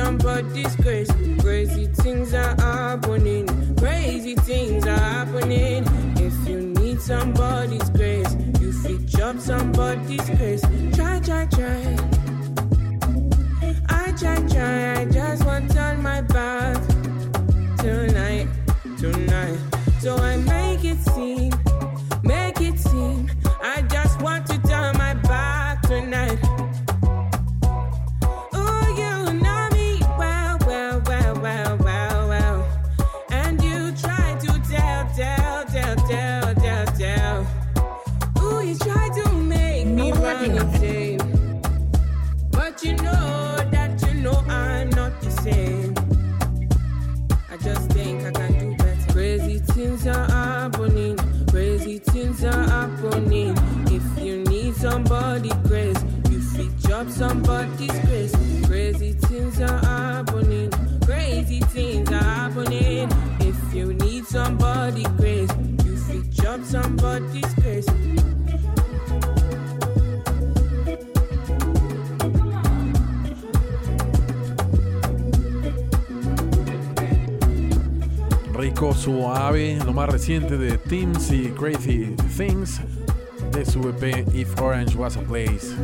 somebody's 0.09 0.75
grace. 0.77 1.11
Crazy 1.39 1.85
things 1.85 2.33
are 2.33 2.55
happening. 2.59 3.45
Crazy 3.75 4.33
things 4.33 4.83
are 4.87 5.05
happening. 5.17 5.83
If 6.17 6.35
you 6.49 6.61
need 6.61 6.99
somebody's 6.99 7.87
grace. 7.91 8.35
You 8.59 8.71
fit 8.71 9.05
job 9.05 9.39
somebody's 9.39 10.27
grace. 10.31 10.63
Try, 10.95 11.19
try, 11.19 11.45
try. 11.45 11.81
I 13.87 14.11
try, 14.19 14.37
try. 14.53 15.01
I 15.01 15.05
just 15.05 15.45
want 15.45 15.77
on 15.77 16.01
my 16.01 16.21
back 16.21 16.77
tonight, 17.77 18.47
tonight. 18.97 19.59
So 19.99 20.15
I 20.15 20.37
Rico 78.79 78.95
Suave, 78.95 79.77
lo 79.85 79.91
más 79.91 80.07
reciente 80.07 80.57
de 80.57 80.77
Teams 80.77 81.33
y 81.33 81.49
Crazy 81.49 82.15
Things. 82.37 82.79
de 83.51 83.65
su 83.65 83.81
EP 83.89 84.25
If 84.33 84.57
Orange 84.61 84.95
Was 84.95 85.17
a 85.17 85.21
Place. 85.21 85.75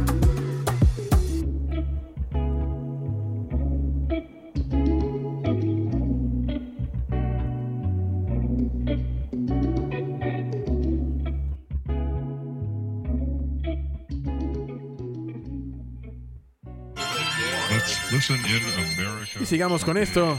Y 19.40 19.45
sigamos 19.45 19.84
con 19.84 19.98
esto. 19.98 20.38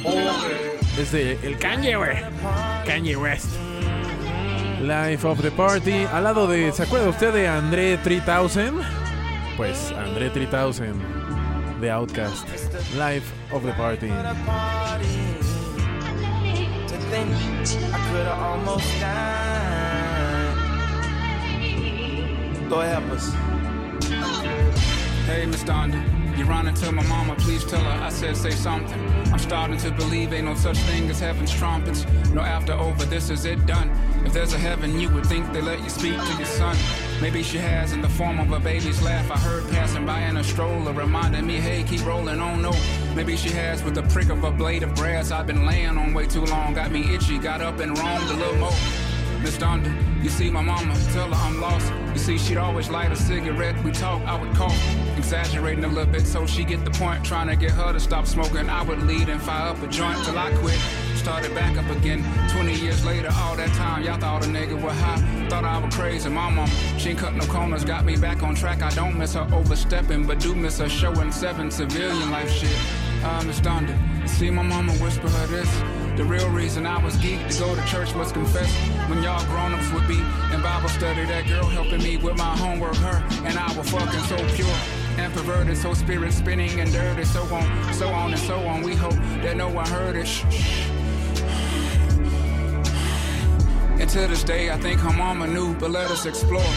Desde 0.97 1.39
el 1.47 1.59
Kanye, 1.59 1.97
Kanye 2.87 3.17
West. 3.17 3.51
Life 4.81 5.27
of 5.27 5.43
the 5.43 5.51
Party. 5.51 6.05
Al 6.13 6.25
lado 6.25 6.47
de. 6.47 6.73
¿Se 6.73 6.85
acuerda 6.85 7.09
usted 7.09 7.33
de 7.33 7.49
André 7.49 7.99
3000? 7.99 8.81
Pues 9.57 9.93
André 9.93 10.31
3000 10.31 10.95
de 11.81 11.91
Outcast. 11.91 12.49
Life 12.95 13.27
of 13.53 13.65
the 13.65 13.73
Party. 13.73 14.09
Go 22.69 22.81
help 22.81 23.11
us. 23.13 23.33
Hey, 25.27 25.47
Miss 25.47 25.65
Donda. 25.65 26.16
You 26.37 26.45
run 26.45 26.67
and 26.69 26.77
tell 26.77 26.93
my 26.93 27.03
mama, 27.05 27.35
please 27.37 27.65
tell 27.65 27.81
her 27.81 28.05
I 28.05 28.11
said 28.11 28.37
say 28.37 28.51
something. 28.51 29.01
I'm 29.33 29.39
starting 29.39 29.79
to 29.79 29.91
believe 29.91 30.35
ain't 30.35 30.45
no 30.45 30.55
such 30.55 30.77
thing 30.81 31.09
as 31.09 31.19
heaven's 31.19 31.53
trumpets. 31.53 32.05
No 32.35 32.43
after 32.43 32.75
over, 32.75 33.07
this 33.07 33.31
is 33.31 33.47
it 33.47 33.65
done. 33.65 33.91
If 34.27 34.35
there's 34.35 34.53
a 34.53 34.59
heaven, 34.59 35.01
you 35.01 35.09
would 35.11 35.25
think 35.25 35.51
they 35.53 35.63
let 35.63 35.83
you 35.83 35.89
speak 35.89 36.13
to 36.13 36.37
your 36.37 36.45
son. 36.45 36.77
Maybe 37.23 37.43
she 37.43 37.57
has 37.57 37.93
in 37.93 38.03
the 38.03 38.09
form 38.09 38.39
of 38.39 38.53
a 38.53 38.61
baby's 38.61 39.01
laugh. 39.01 39.31
I 39.31 39.39
heard 39.39 39.67
passing 39.71 40.05
by 40.05 40.21
in 40.23 40.37
a 40.37 40.45
stroller, 40.45 40.93
reminding 40.93 41.47
me, 41.47 41.57
hey, 41.57 41.83
keep 41.85 42.05
rolling 42.05 42.39
on. 42.39 42.61
No, 42.61 42.73
maybe 43.15 43.35
she 43.37 43.49
has 43.51 43.83
with 43.83 43.95
the 43.95 44.03
prick 44.03 44.29
of 44.29 44.45
a 44.45 44.51
blade 44.51 44.83
of 44.83 44.95
grass. 44.95 45.31
I've 45.31 45.47
been 45.47 45.65
laying 45.65 45.97
on 45.97 46.13
way 46.13 46.27
too 46.27 46.45
long, 46.45 46.75
got 46.75 46.91
me 46.91 47.15
itchy, 47.15 47.39
got 47.39 47.63
up 47.63 47.81
and 47.81 47.99
roamed 47.99 48.31
a 48.31 48.35
little 48.35 48.57
more. 48.57 48.77
Miss 49.41 49.57
Donda, 49.57 49.91
you 50.27 50.31
see 50.33 50.51
my 50.51 50.61
mama, 50.61 50.93
tell 51.13 51.29
her 51.29 51.35
I'm 51.35 51.61
lost. 51.61 51.93
You 52.13 52.19
see, 52.19 52.37
she'd 52.37 52.57
always 52.57 52.91
light 52.91 53.13
a 53.13 53.15
cigarette. 53.15 53.77
We 53.85 53.93
talk, 53.93 54.21
I 54.23 54.35
would 54.37 54.53
cough, 54.57 54.77
exaggerating 55.17 55.85
a 55.85 55.89
little 55.89 56.13
bit 56.13 56.27
so 56.27 56.45
she 56.47 56.65
get 56.65 56.85
the 56.85 56.91
point. 56.91 57.25
Trying 57.25 57.47
to 57.47 57.55
get 57.55 57.71
her 57.71 57.93
to 57.93 58.01
stop 58.01 58.27
smoking. 58.27 58.69
I 58.69 58.83
would 58.83 59.05
lead 59.05 59.29
and 59.29 59.41
fire 59.41 59.69
up 59.69 59.81
a 59.85 59.87
joint 59.87 60.19
till 60.25 60.37
I 60.37 60.51
quit. 60.55 60.81
Started 61.15 61.55
back 61.55 61.79
up 61.79 61.89
again. 61.97 62.25
20 62.51 62.75
years 62.75 63.05
later, 63.05 63.29
all 63.37 63.55
that 63.55 63.73
time, 63.75 64.03
y'all 64.03 64.19
thought 64.19 64.45
a 64.45 64.49
nigga 64.49 64.75
was 64.83 64.97
high. 64.97 65.47
Thought 65.49 65.65
I 65.65 65.79
was 65.79 65.95
crazy. 65.95 66.29
My 66.29 66.51
mama, 66.51 66.67
she 66.99 67.11
ain't 67.11 67.21
cut 67.21 67.37
no 67.37 67.47
corners, 67.47 67.85
got 67.85 68.05
me 68.05 68.17
back 68.17 68.43
on 68.43 68.57
track. 68.57 68.83
I 68.83 68.91
don't 68.97 69.17
miss 69.17 69.35
her 69.35 69.49
overstepping, 69.53 70.27
but 70.27 70.41
do 70.41 70.57
miss 70.57 70.79
her 70.79 70.89
showing 70.89 71.31
seven 71.31 71.71
civilian 71.71 72.33
life 72.33 72.51
shit. 72.51 72.77
I 73.23 73.45
Miss 73.45 73.61
Donda, 73.61 73.97
see 74.29 74.51
my 74.51 74.63
mama 74.63 74.93
whisper 74.95 75.29
her 75.29 75.47
this. 75.47 75.96
The 76.17 76.25
real 76.25 76.49
reason 76.49 76.87
I 76.87 77.03
was 77.05 77.15
geeked 77.19 77.53
to 77.53 77.59
go 77.61 77.75
to 77.75 77.85
church 77.85 78.15
was 78.15 78.33
confess 78.33 78.75
when 79.11 79.23
y'all 79.23 79.45
grown-ups 79.45 79.93
would 79.93 80.09
be 80.09 80.19
in 80.51 80.63
Bible 80.63 80.89
study. 80.89 81.27
That 81.27 81.47
girl 81.47 81.67
helping 81.67 82.03
me 82.03 82.17
with 82.17 82.39
my 82.39 82.57
homework, 82.57 82.97
her 82.97 83.23
and 83.45 83.59
I 83.59 83.77
were 83.77 83.85
fucking 83.85 84.21
so 84.21 84.37
pure 84.57 84.75
and 85.19 85.31
perverted, 85.35 85.77
so 85.77 85.93
spirit 85.93 86.33
spinning 86.33 86.81
and 86.81 86.91
dirty, 86.91 87.25
so 87.25 87.43
on, 87.55 87.93
so 87.93 88.09
on 88.09 88.33
and 88.33 88.41
so 88.41 88.57
on. 88.61 88.83
We 88.83 88.95
hope 88.95 89.13
that 89.43 89.59
no 89.59 89.69
one 89.69 89.87
heard 89.89 90.17
it. 90.17 90.27
Shh, 90.27 90.45
shh. 90.51 90.89
And 94.01 94.09
to 94.09 94.27
this 94.27 94.43
day, 94.43 94.71
I 94.71 94.79
think 94.79 95.01
her 95.01 95.13
mama 95.13 95.47
knew, 95.47 95.75
but 95.75 95.91
let 95.91 96.11
us 96.11 96.25
explore. 96.25 96.73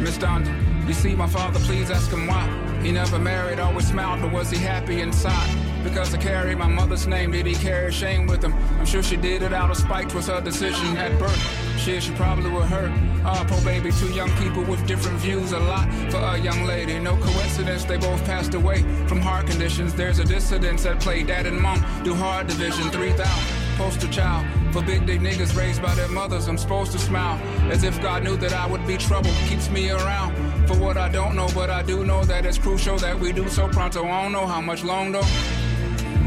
Miss 0.00 0.16
Donda, 0.16 0.88
you 0.88 0.94
see 0.94 1.14
my 1.14 1.26
father, 1.26 1.60
please 1.60 1.90
ask 1.90 2.10
him 2.10 2.26
why. 2.26 2.48
He 2.82 2.90
never 2.90 3.18
married, 3.18 3.58
always 3.58 3.88
smiled, 3.88 4.22
but 4.22 4.32
was 4.32 4.50
he 4.50 4.56
happy 4.56 5.02
inside? 5.02 5.67
Because 5.88 6.12
I 6.14 6.18
carry 6.18 6.54
my 6.54 6.68
mother's 6.68 7.06
name, 7.06 7.30
did 7.30 7.46
he 7.46 7.54
carry 7.54 7.90
shame 7.90 8.26
with 8.26 8.44
him? 8.44 8.52
I'm 8.78 8.84
sure 8.84 9.02
she 9.02 9.16
did 9.16 9.40
it 9.40 9.54
out 9.54 9.70
of 9.70 9.76
spite, 9.78 10.14
was 10.14 10.26
her 10.26 10.38
decision 10.38 10.98
at 10.98 11.18
birth. 11.18 11.78
Shit, 11.78 12.02
she 12.02 12.12
probably 12.12 12.50
would 12.50 12.66
hurt. 12.66 12.90
Ah, 13.24 13.42
poor 13.48 13.60
baby, 13.62 13.90
two 13.92 14.12
young 14.12 14.30
people 14.36 14.62
with 14.64 14.86
different 14.86 15.18
views, 15.18 15.52
a 15.52 15.58
lot 15.58 15.90
for 16.10 16.18
a 16.18 16.38
young 16.38 16.64
lady. 16.64 16.98
No 16.98 17.16
coincidence, 17.16 17.84
they 17.84 17.96
both 17.96 18.22
passed 18.26 18.52
away 18.52 18.82
from 19.06 19.20
heart 19.20 19.46
conditions. 19.46 19.94
There's 19.94 20.18
a 20.18 20.24
dissidence 20.24 20.84
at 20.84 21.00
play. 21.00 21.22
Dad 21.22 21.46
and 21.46 21.58
mom 21.58 21.82
do 22.04 22.14
hard 22.14 22.48
division, 22.48 22.90
3,000 22.90 23.68
poster 23.78 24.08
child 24.08 24.46
for 24.72 24.82
big 24.82 25.06
dick 25.06 25.20
niggas 25.20 25.56
raised 25.56 25.80
by 25.80 25.94
their 25.94 26.08
mothers. 26.08 26.48
I'm 26.48 26.58
supposed 26.58 26.92
to 26.92 26.98
smile 26.98 27.40
as 27.70 27.82
if 27.82 28.00
God 28.02 28.24
knew 28.24 28.36
that 28.36 28.52
I 28.52 28.66
would 28.66 28.86
be 28.86 28.98
trouble. 28.98 29.30
Keeps 29.48 29.70
me 29.70 29.90
around 29.90 30.36
for 30.68 30.76
what 30.76 30.98
I 30.98 31.08
don't 31.08 31.34
know, 31.34 31.48
but 31.54 31.70
I 31.70 31.82
do 31.82 32.04
know 32.04 32.24
that 32.24 32.44
it's 32.44 32.58
crucial 32.58 32.98
that 32.98 33.18
we 33.18 33.32
do 33.32 33.48
so 33.48 33.68
pronto. 33.68 34.04
I 34.04 34.22
don't 34.22 34.32
know 34.32 34.46
how 34.46 34.60
much 34.60 34.84
long 34.84 35.12
though. 35.12 35.67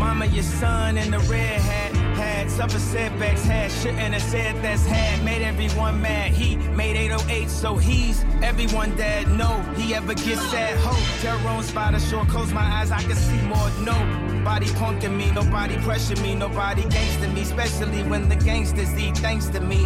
Mama, 0.02 0.26
your 0.26 0.44
son 0.44 0.98
in 0.98 1.12
the 1.12 1.20
red 1.20 1.62
hat 1.62 1.96
had 2.18 2.50
suffered 2.50 2.82
setbacks, 2.82 3.44
had 3.46 3.72
shouldn't 3.72 4.14
have 4.16 4.22
said 4.24 4.56
that's 4.64 4.84
had 4.86 5.24
made 5.24 5.44
everyone 5.44 6.02
mad. 6.02 6.32
He 6.32 6.58
made 6.76 6.96
808, 6.96 7.50
so 7.50 7.76
he's 7.76 8.26
everyone 8.42 8.96
that 8.96 9.28
no 9.28 9.62
he 9.78 9.94
ever 9.94 10.16
gets 10.16 10.52
that 10.52 10.76
hope. 10.80 11.22
Terror 11.22 11.48
on 11.50 11.64
spider 11.64 12.00
short, 12.00 12.28
close 12.30 12.52
my 12.52 12.68
eyes, 12.78 12.92
I 12.92 13.02
can 13.04 13.16
see 13.16 13.42
more. 13.44 13.70
No 13.86 13.96
Nobody 14.42 14.66
punking 14.70 15.16
me, 15.16 15.30
nobody 15.30 15.78
pressure 15.84 16.20
me, 16.24 16.34
nobody 16.34 16.82
gangster 16.90 17.28
me, 17.28 17.42
especially 17.42 18.02
when 18.02 18.28
the 18.28 18.36
gangsters 18.38 18.92
eat 18.98 19.16
thanks 19.20 19.46
to 19.50 19.60
me. 19.60 19.86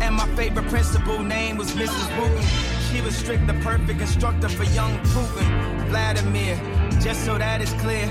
And 0.00 0.16
my 0.16 0.26
favorite 0.34 0.66
principal 0.66 1.20
name 1.20 1.56
was 1.56 1.70
Mrs. 1.70 2.18
Wooten. 2.18 2.42
She 2.90 3.00
was 3.02 3.14
strict, 3.14 3.46
the 3.46 3.54
perfect 3.62 4.00
instructor 4.00 4.48
for 4.48 4.64
young 4.64 4.98
Putin. 5.14 5.88
Vladimir, 5.90 6.56
just 7.02 7.24
so 7.24 7.38
that 7.38 7.60
is 7.60 7.72
clear. 7.74 8.06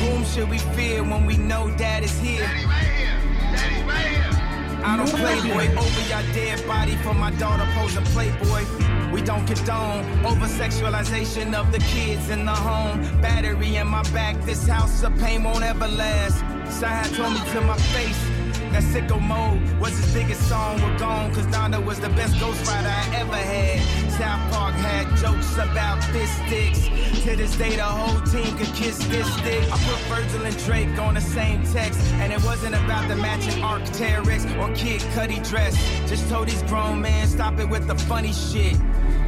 Whom 0.00 0.24
should 0.24 0.48
we 0.48 0.58
fear 0.76 1.02
when 1.02 1.26
we 1.26 1.36
know 1.36 1.70
dad 1.76 2.04
is 2.04 2.18
here? 2.18 2.40
Daddy 2.40 2.64
right 2.66 2.82
here. 2.82 3.16
Daddy 3.52 3.82
right 3.88 4.06
here. 4.06 4.82
I 4.84 4.96
don't 4.96 5.08
play 5.08 5.40
boy 5.50 5.66
over 5.80 6.00
your 6.08 6.22
dead 6.32 6.66
body 6.66 6.96
for 6.96 7.14
my 7.14 7.30
daughter 7.32 7.66
posing 7.74 8.04
playboy. 8.14 8.64
We 9.12 9.20
don't 9.22 9.46
condone 9.46 10.04
over 10.24 10.46
sexualization 10.46 11.54
of 11.54 11.72
the 11.72 11.78
kids 11.78 12.30
in 12.30 12.44
the 12.44 12.52
home. 12.54 13.00
Battery 13.20 13.76
in 13.76 13.88
my 13.88 14.02
back, 14.10 14.40
this 14.42 14.66
house 14.66 15.02
of 15.02 15.16
pain 15.18 15.42
won't 15.42 15.64
ever 15.64 15.88
last. 15.88 16.38
Side 16.70 17.12
told 17.14 17.32
me 17.32 17.40
to 17.52 17.60
my 17.62 17.76
face. 17.76 18.35
That 18.72 18.82
sicko 18.82 19.20
mode 19.20 19.62
was 19.80 19.96
his 19.98 20.12
biggest 20.12 20.48
song. 20.48 20.80
We're 20.82 20.98
gone, 20.98 21.34
cause 21.34 21.46
Donda 21.46 21.84
was 21.84 22.00
the 22.00 22.10
best 22.10 22.34
ghostwriter 22.36 22.92
I 23.02 23.16
ever 23.16 23.36
had. 23.36 23.80
South 24.12 24.52
Park 24.52 24.74
had 24.74 25.06
jokes 25.16 25.54
about 25.54 25.76
about 25.76 26.02
fistics. 26.04 26.88
To 27.24 27.36
this 27.36 27.56
day, 27.56 27.76
the 27.76 27.82
whole 27.82 28.20
team 28.22 28.56
could 28.56 28.72
kiss 28.74 28.98
this 29.08 29.26
stick. 29.34 29.62
I 29.72 29.76
put 29.84 30.00
Virgil 30.08 30.46
and 30.46 30.56
Drake 30.64 30.98
on 30.98 31.14
the 31.14 31.20
same 31.20 31.62
text, 31.64 32.00
and 32.20 32.32
it 32.32 32.42
wasn't 32.44 32.74
about 32.74 33.08
the 33.08 33.16
matching 33.16 33.62
Arc'teryx 33.62 34.44
or 34.58 34.74
Kid 34.74 35.00
Cudi 35.12 35.46
dress. 35.48 35.74
Just 36.08 36.28
told 36.28 36.48
these 36.48 36.62
grown 36.64 37.00
men, 37.00 37.26
stop 37.26 37.58
it 37.58 37.68
with 37.68 37.86
the 37.86 37.94
funny 37.94 38.32
shit. 38.32 38.76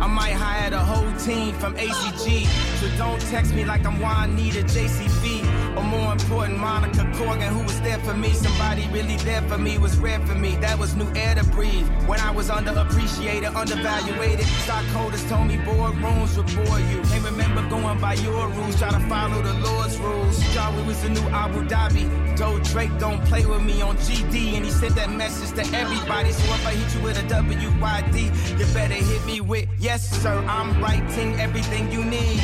I 0.00 0.06
might 0.06 0.32
hire 0.32 0.70
the 0.70 0.78
whole 0.78 1.12
team 1.18 1.54
from 1.54 1.74
ACG. 1.74 2.46
So 2.80 2.88
don't 2.96 3.20
text 3.22 3.52
me 3.54 3.64
like 3.64 3.84
I'm 3.84 3.98
Juanita 4.00 4.62
JCB. 4.62 5.37
Or 5.76 5.82
more 5.82 6.12
important, 6.12 6.58
Monica 6.58 7.04
Corgan, 7.16 7.48
who 7.48 7.62
was 7.62 7.80
there 7.80 7.98
for 7.98 8.14
me. 8.14 8.32
Somebody 8.32 8.88
really 8.92 9.16
there 9.18 9.42
for 9.42 9.58
me 9.58 9.78
was 9.78 9.96
rare 9.98 10.20
for 10.26 10.34
me. 10.34 10.56
That 10.56 10.78
was 10.78 10.94
new 10.96 11.10
air 11.14 11.34
to 11.34 11.44
breathe. 11.44 11.86
When 12.06 12.20
I 12.20 12.30
was 12.30 12.48
underappreciated, 12.48 13.54
undervaluated. 13.54 14.46
Stockholders 14.64 15.24
told 15.28 15.46
me 15.46 15.56
boardrooms 15.58 16.36
would 16.36 16.46
bore 16.54 16.80
you. 16.80 17.00
Can't 17.10 17.24
remember 17.24 17.68
going 17.68 18.00
by 18.00 18.14
your 18.14 18.48
rules. 18.48 18.76
Try 18.78 18.90
to 18.90 19.00
follow 19.08 19.42
the 19.42 19.54
Lord's 19.54 19.98
rules. 19.98 20.42
Thought 20.54 20.74
we 20.76 20.82
was 20.82 21.02
the 21.02 21.10
new 21.10 21.28
Abu 21.28 21.62
Dhabi. 21.66 22.36
Told 22.36 22.62
Drake 22.64 22.96
don't 22.98 23.24
play 23.24 23.44
with 23.46 23.62
me 23.62 23.80
on 23.82 23.96
GD. 23.98 24.54
And 24.54 24.64
he 24.64 24.70
sent 24.70 24.94
that 24.96 25.10
message 25.10 25.52
to 25.56 25.76
everybody. 25.76 26.32
So 26.32 26.44
if 26.54 26.66
I 26.66 26.74
hit 26.74 26.94
you 26.94 27.02
with 27.02 27.18
a 27.18 27.22
WYD, 27.34 28.58
you 28.58 28.66
better 28.74 28.94
hit 28.94 29.24
me 29.26 29.40
with, 29.40 29.68
yes 29.78 30.08
sir, 30.22 30.38
I'm 30.48 30.80
writing 30.82 31.34
everything 31.40 31.90
you 31.90 32.04
need. 32.04 32.40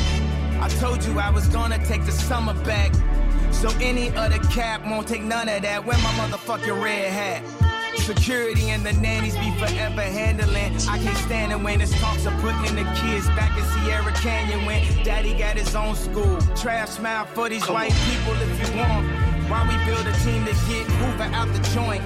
I 0.61 0.69
told 0.79 1.03
you 1.05 1.19
I 1.19 1.29
was 1.29 1.47
gonna 1.47 1.83
take 1.85 2.05
the 2.05 2.11
summer 2.11 2.53
back. 2.63 2.91
So 3.55 3.69
any 3.79 4.09
other 4.09 4.37
cap 4.49 4.85
won't 4.85 5.07
take 5.07 5.23
none 5.23 5.47
of 5.47 5.61
that. 5.61 5.85
Where 5.85 5.97
my 5.97 6.11
motherfucking 6.19 6.83
red 6.83 7.09
hat? 7.09 7.41
Security 7.95 8.69
and 8.69 8.85
the 8.85 8.93
nannies 8.93 9.35
be 9.37 9.49
forever 9.57 10.01
handling. 10.01 10.75
I 10.87 10.99
can't 10.99 11.17
stand 11.17 11.51
it 11.53 11.59
when 11.59 11.79
it's 11.79 11.97
talks 11.99 12.25
of 12.25 12.33
putting 12.41 12.75
the 12.75 12.83
kids 12.99 13.27
back 13.29 13.57
in 13.57 13.63
Sierra 13.65 14.11
Canyon 14.21 14.65
when 14.65 14.83
daddy 15.03 15.33
got 15.33 15.57
his 15.57 15.73
own 15.73 15.95
school. 15.95 16.37
Trash 16.55 16.89
smile 16.89 17.25
for 17.25 17.47
these 17.47 17.67
white 17.67 17.93
people 18.11 18.33
if 18.33 18.59
you 18.59 18.77
want. 18.77 19.07
Why 19.49 19.63
we 19.65 19.75
build 19.85 20.05
a 20.05 20.13
team 20.19 20.43
to 20.45 20.51
get 20.67 20.85
Hoover 20.99 21.29
out 21.33 21.47
the 21.47 21.61
joint? 21.73 22.03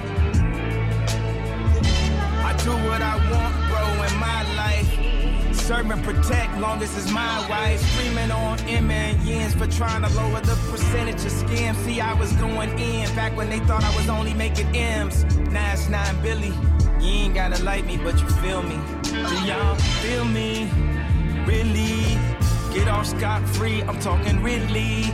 I 2.46 2.56
do 2.64 2.70
what 2.88 3.02
I 3.02 3.16
want, 3.30 3.54
bro, 3.68 4.04
in 4.06 4.20
my 4.20 4.56
life 4.56 4.99
serve 5.70 5.88
and 5.88 6.02
protect, 6.02 6.58
long 6.58 6.82
as 6.82 6.96
it's 6.98 7.12
my 7.12 7.48
wife. 7.48 7.80
Screaming 7.92 8.32
on 8.32 8.58
M 8.66 8.90
and 8.90 9.16
yens 9.20 9.56
for 9.56 9.68
trying 9.68 10.02
to 10.02 10.08
lower 10.16 10.40
the 10.40 10.56
percentage 10.68 11.24
of 11.24 11.30
scams. 11.30 11.76
See, 11.84 12.00
I 12.00 12.12
was 12.14 12.32
going 12.44 12.76
in 12.76 13.06
back 13.14 13.36
when 13.36 13.48
they 13.48 13.60
thought 13.60 13.84
I 13.84 13.94
was 13.94 14.08
only 14.08 14.34
making 14.34 14.74
M's. 14.74 15.22
Now 15.52 15.72
it's 15.72 15.88
not 15.88 16.10
Billy. 16.24 16.52
You 17.00 17.12
ain't 17.22 17.34
gotta 17.34 17.62
like 17.62 17.84
me, 17.84 17.96
but 17.98 18.20
you 18.20 18.28
feel 18.42 18.64
me. 18.64 18.78
Do 19.04 19.36
y'all 19.46 19.76
feel 20.02 20.24
me? 20.24 20.68
Really? 21.46 22.18
Get 22.74 22.88
off 22.88 23.06
scot 23.06 23.40
free, 23.50 23.80
I'm 23.82 24.00
talking 24.00 24.42
really. 24.42 25.04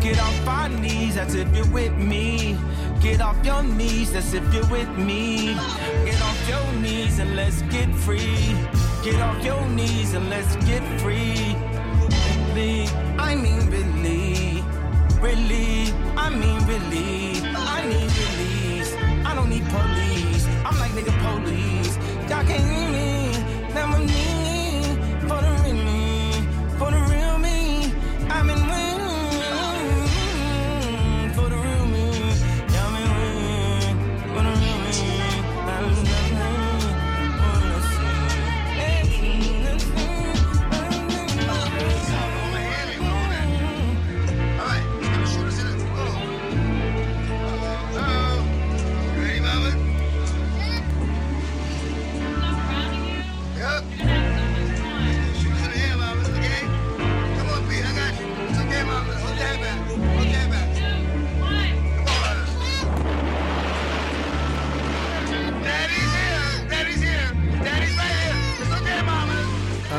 Get 0.00 0.20
off 0.20 0.46
our 0.46 0.68
knees, 0.68 1.16
that's 1.16 1.34
if 1.34 1.48
you're 1.56 1.72
with 1.72 1.94
me. 1.94 2.56
Get 3.00 3.20
off 3.20 3.44
your 3.44 3.64
knees, 3.64 4.12
that's 4.12 4.32
if 4.32 4.54
you're 4.54 4.68
with 4.68 4.90
me. 4.98 5.54
Get 6.04 6.22
off 6.22 6.48
your 6.48 6.72
knees 6.80 7.18
and 7.18 7.34
let's 7.34 7.60
get 7.62 7.92
free. 7.92 8.54
Get 9.06 9.22
off 9.22 9.44
your 9.44 9.64
knees 9.68 10.14
and 10.14 10.28
let's 10.28 10.56
get 10.66 10.82
free. 11.00 11.54
Really, 12.56 12.88
I 13.16 13.36
mean 13.36 13.70
really, 13.70 14.64
really, 15.20 15.94
I 16.16 16.28
mean 16.28 16.58
really. 16.66 17.40
I 17.54 17.86
need 17.86 18.10
release. 18.18 18.92
I 19.24 19.32
don't 19.36 19.48
need 19.48 19.64
police. 19.66 20.44
I'm 20.64 20.76
like 20.80 20.90
nigga 20.90 21.14
police. 21.22 21.96
Y'all 22.28 22.44
can't 22.48 22.66
hear 22.68 23.05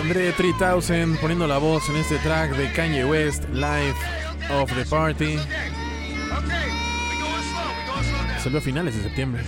André 0.08 0.32
3000 0.32 1.18
poniendo 1.20 1.46
la 1.48 1.58
voz 1.58 1.90
en 1.90 1.98
este 1.98 2.18
track 2.20 2.56
de 2.56 2.72
Kanye 2.72 3.04
West, 3.04 3.44
Life 3.50 3.98
of 4.50 4.74
the 4.74 4.86
Party. 4.86 5.38
Salió 8.42 8.60
a 8.60 8.62
finales 8.62 8.96
de 8.96 9.04
septiembre, 9.04 9.44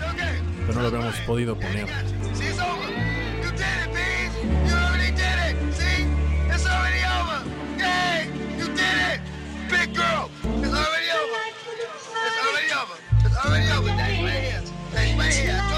pero 0.67 0.73
no 0.73 0.81
lo 0.81 0.87
habíamos 0.89 1.15
podido 1.21 1.57
poner. 1.57 1.87
It's 6.51 6.65
already 6.67 7.03
over. 7.05 7.45
It's 12.25 12.35
already 12.43 12.71
over. 12.73 12.97
It's. 13.23 13.97
Daddy, 13.97 14.23
right 14.23 14.43
here. 14.43 14.61
Daddy, 14.91 15.17
right 15.17 15.33
here. 15.33 15.68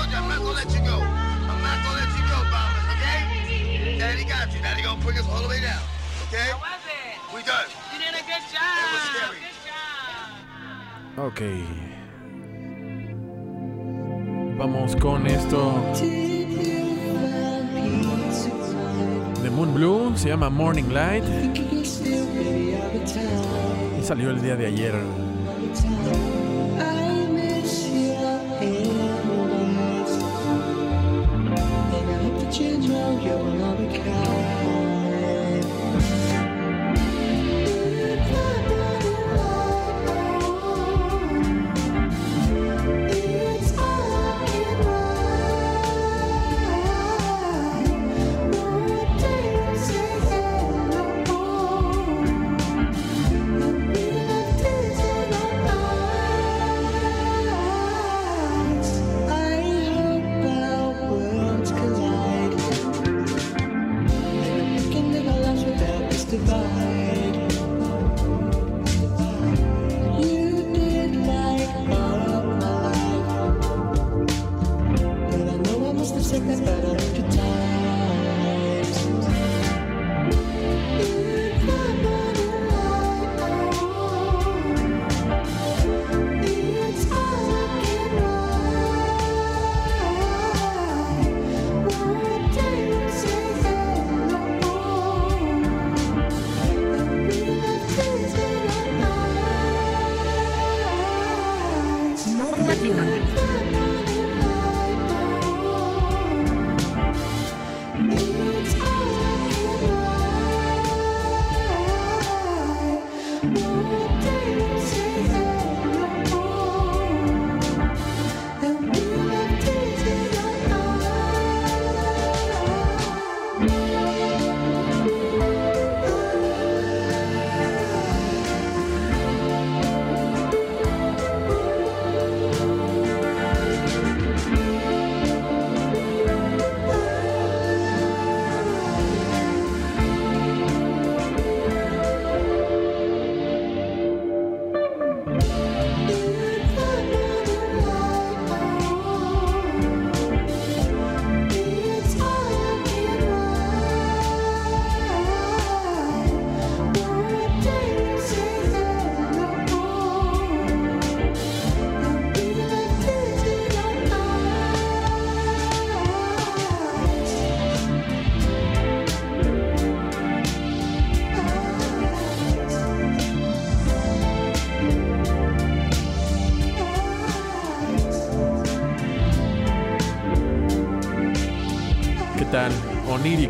Bring 5.03 5.17
us 5.17 5.27
all 5.29 5.41
the 5.41 5.47
way 5.49 5.59
down, 5.61 5.81
okay? 6.27 6.49
How 6.51 6.59
was 6.59 6.81
it? 6.85 7.19
We 7.35 7.41
done. 7.43 7.65
You 7.93 7.99
did 7.99 8.13
a 8.13 8.23
good 8.23 8.43
job. 8.53 8.61
It 8.77 8.87
was 8.93 9.03
scary. 9.09 9.39
Good 9.41 9.59
job. 9.65 11.27
Ok. 11.27 11.41
Vamos 14.57 14.95
con 14.95 15.27
esto. 15.27 15.73
De 19.41 19.49
Moon 19.49 19.73
Blue, 19.73 20.15
se 20.15 20.29
llama 20.29 20.49
Morning 20.49 20.93
Light. 20.93 21.23
Y 23.99 24.03
salió 24.03 24.29
el 24.29 24.41
día 24.41 24.55
de 24.55 24.67
ayer. 24.67 24.93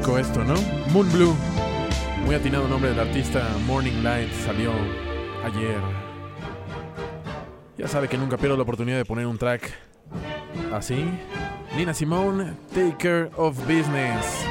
Esto, 0.09 0.43
¿no? 0.43 0.55
Moon 0.91 1.09
Blue. 1.11 1.35
Muy 2.25 2.35
atinado 2.35 2.67
nombre 2.67 2.89
del 2.89 2.99
artista 2.99 3.47
Morning 3.65 4.03
Light 4.03 4.31
salió 4.45 4.71
ayer. 5.43 5.79
Ya 7.77 7.87
sabe 7.87 8.07
que 8.07 8.17
nunca 8.17 8.37
pierdo 8.37 8.57
la 8.57 8.63
oportunidad 8.63 8.97
de 8.97 9.05
poner 9.05 9.25
un 9.25 9.37
track 9.37 9.71
así. 10.73 11.05
Nina 11.77 11.93
Simone, 11.93 12.53
Take 12.73 12.97
Care 12.97 13.29
of 13.37 13.57
Business. 13.59 14.50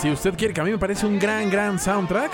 Si 0.00 0.10
usted 0.10 0.34
quiere, 0.34 0.54
que 0.54 0.60
a 0.62 0.64
mí 0.64 0.70
me 0.70 0.78
parece 0.78 1.06
un 1.06 1.18
gran, 1.18 1.50
gran 1.50 1.78
soundtrack. 1.78 2.32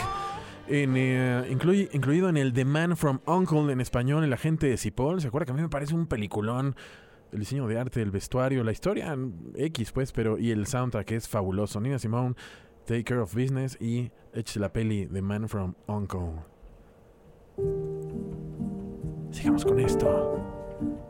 Eh, 0.68 1.48
incluido 1.92 2.28
en 2.28 2.36
el 2.36 2.52
The 2.52 2.64
Man 2.64 2.96
from 2.96 3.18
Uncle 3.26 3.72
en 3.72 3.80
español, 3.80 4.22
el 4.22 4.32
agente 4.32 4.68
de 4.68 4.76
Cipoll. 4.76 5.20
¿Se 5.20 5.28
acuerda 5.28 5.46
que 5.46 5.52
a 5.52 5.54
mí 5.54 5.62
me 5.62 5.68
parece 5.68 5.92
un 5.94 6.06
peliculón? 6.06 6.76
El 7.32 7.40
diseño 7.40 7.66
de 7.66 7.76
arte, 7.76 8.00
el 8.02 8.12
vestuario, 8.12 8.62
la 8.62 8.70
historia 8.70 9.16
X, 9.56 9.90
pues, 9.90 10.12
pero 10.12 10.38
y 10.38 10.52
el 10.52 10.68
soundtrack 10.68 11.10
es 11.10 11.28
fabuloso. 11.28 11.80
Nina 11.80 11.98
Simone, 11.98 12.36
Take 12.84 13.02
Care 13.02 13.20
of 13.20 13.34
Business 13.34 13.76
y 13.80 14.12
Eche 14.32 14.60
la 14.60 14.72
peli 14.72 15.06
The 15.06 15.22
Man 15.22 15.48
from 15.48 15.74
Uncle. 15.88 16.34
Sigamos 19.32 19.64
con 19.64 19.80
esto 19.80 20.40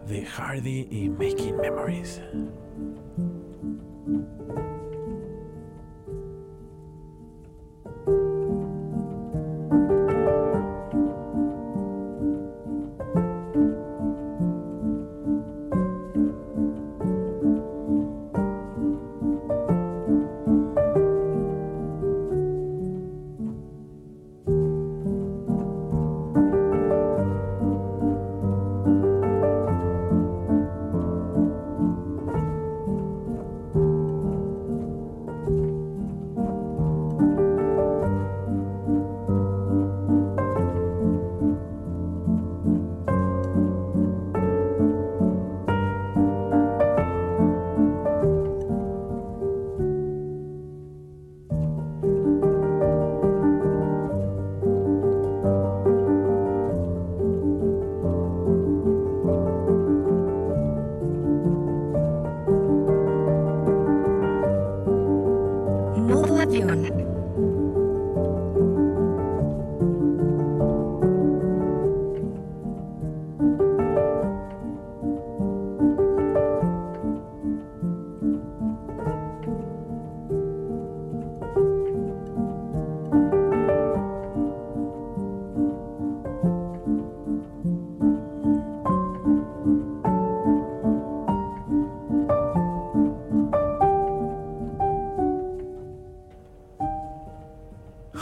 de 0.09 0.25
Hardy 0.25 0.89
y 0.91 1.11
Making 1.11 1.59
Memories. 1.59 2.23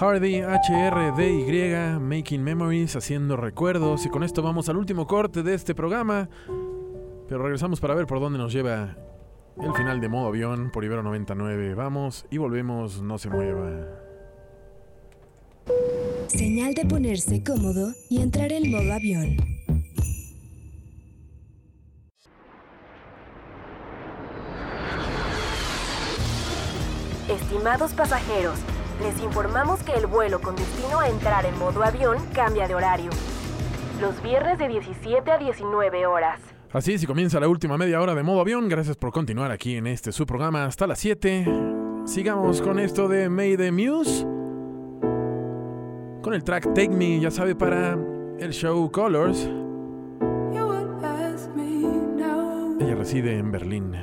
Hardy, 0.04 0.42
HRDY, 0.42 1.98
Making 1.98 2.44
Memories, 2.44 2.94
haciendo 2.94 3.38
recuerdos. 3.38 4.04
Y 4.04 4.10
con 4.10 4.22
esto 4.22 4.42
vamos 4.42 4.68
al 4.68 4.76
último 4.76 5.06
corte 5.06 5.42
de 5.42 5.54
este 5.54 5.74
programa. 5.74 6.28
Pero 7.26 7.42
regresamos 7.42 7.80
para 7.80 7.94
ver 7.94 8.06
por 8.06 8.20
dónde 8.20 8.38
nos 8.38 8.52
lleva 8.52 8.98
el 9.62 9.72
final 9.72 10.02
de 10.02 10.08
modo 10.10 10.26
avión 10.26 10.70
por 10.70 10.84
Ibero 10.84 11.02
99. 11.02 11.72
Vamos 11.72 12.26
y 12.30 12.36
volvemos, 12.36 13.00
no 13.00 13.16
se 13.16 13.30
mueva. 13.30 13.70
Señal 16.26 16.74
de 16.74 16.84
ponerse 16.84 17.42
cómodo 17.42 17.90
y 18.10 18.20
entrar 18.20 18.52
en 18.52 18.70
modo 18.70 18.92
avión. 18.92 19.38
Estimados 27.26 27.94
pasajeros, 27.94 28.58
les 29.02 29.20
informamos 29.22 29.82
que 29.82 29.92
el 29.92 30.06
vuelo 30.06 30.40
con 30.40 30.56
destino 30.56 31.00
a 31.00 31.08
entrar 31.08 31.44
en 31.46 31.58
modo 31.58 31.82
avión 31.82 32.18
cambia 32.32 32.68
de 32.68 32.74
horario. 32.74 33.10
Los 34.00 34.22
viernes 34.22 34.58
de 34.58 34.68
17 34.68 35.30
a 35.30 35.38
19 35.38 36.06
horas. 36.06 36.40
Así 36.72 36.92
es, 36.92 37.02
y 37.02 37.06
comienza 37.06 37.38
la 37.38 37.48
última 37.48 37.78
media 37.78 38.00
hora 38.00 38.14
de 38.14 38.22
modo 38.22 38.40
avión. 38.40 38.68
Gracias 38.68 38.96
por 38.96 39.12
continuar 39.12 39.50
aquí 39.50 39.76
en 39.76 39.86
este 39.86 40.10
su 40.10 40.26
programa 40.26 40.64
hasta 40.64 40.86
las 40.86 40.98
7. 40.98 41.46
Sigamos 42.04 42.60
con 42.60 42.78
esto 42.78 43.08
de 43.08 43.28
May 43.28 43.56
the 43.56 43.70
Muse. 43.70 44.24
Con 46.22 46.34
el 46.34 46.42
track 46.42 46.74
Take 46.74 46.88
Me, 46.88 47.20
ya 47.20 47.30
sabe, 47.30 47.54
para 47.54 47.96
el 48.38 48.50
show 48.52 48.90
Colors. 48.90 49.48
Ella 52.80 52.94
reside 52.96 53.38
en 53.38 53.52
Berlín. 53.52 53.96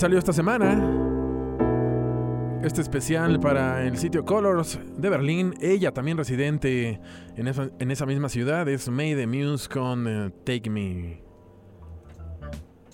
Salió 0.00 0.18
esta 0.18 0.32
semana. 0.32 0.82
Este 2.64 2.80
especial 2.80 3.38
para 3.38 3.86
el 3.86 3.98
sitio 3.98 4.24
Colors 4.24 4.78
de 4.96 5.10
Berlín. 5.10 5.54
Ella 5.60 5.92
también 5.92 6.16
residente 6.16 6.98
en 7.36 7.46
esa, 7.90 8.06
misma 8.06 8.30
ciudad 8.30 8.66
es 8.66 8.88
May 8.88 9.14
the 9.14 9.26
Muse 9.26 9.68
con 9.68 10.08
eh, 10.08 10.30
Take 10.44 10.70
Me. 10.70 11.20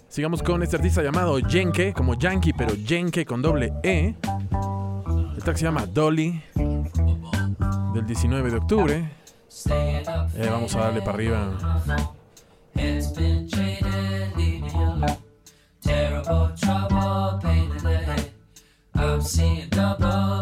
Sigamos 0.09 0.43
con 0.43 0.65
este 0.65 0.75
artista 0.77 1.01
llamado 1.01 1.39
Jenke, 1.39 1.93
como 1.93 2.15
Yankee, 2.15 2.53
pero 2.53 2.75
Jenke 2.75 3.25
con 3.25 3.41
doble 3.41 3.73
E. 3.85 4.17
El 5.37 5.43
track 5.45 5.59
se 5.59 5.65
llama 5.65 5.87
Dolly, 5.87 6.43
del 7.95 8.05
19 8.05 8.51
de 8.51 8.57
octubre. 8.57 9.11
Eh, 9.71 10.49
vamos 10.51 10.75
a 10.75 10.81
darle 10.81 11.03
para 11.03 11.13
arriba. 11.13 11.83
Seeing 19.27 19.69
double 19.71 20.36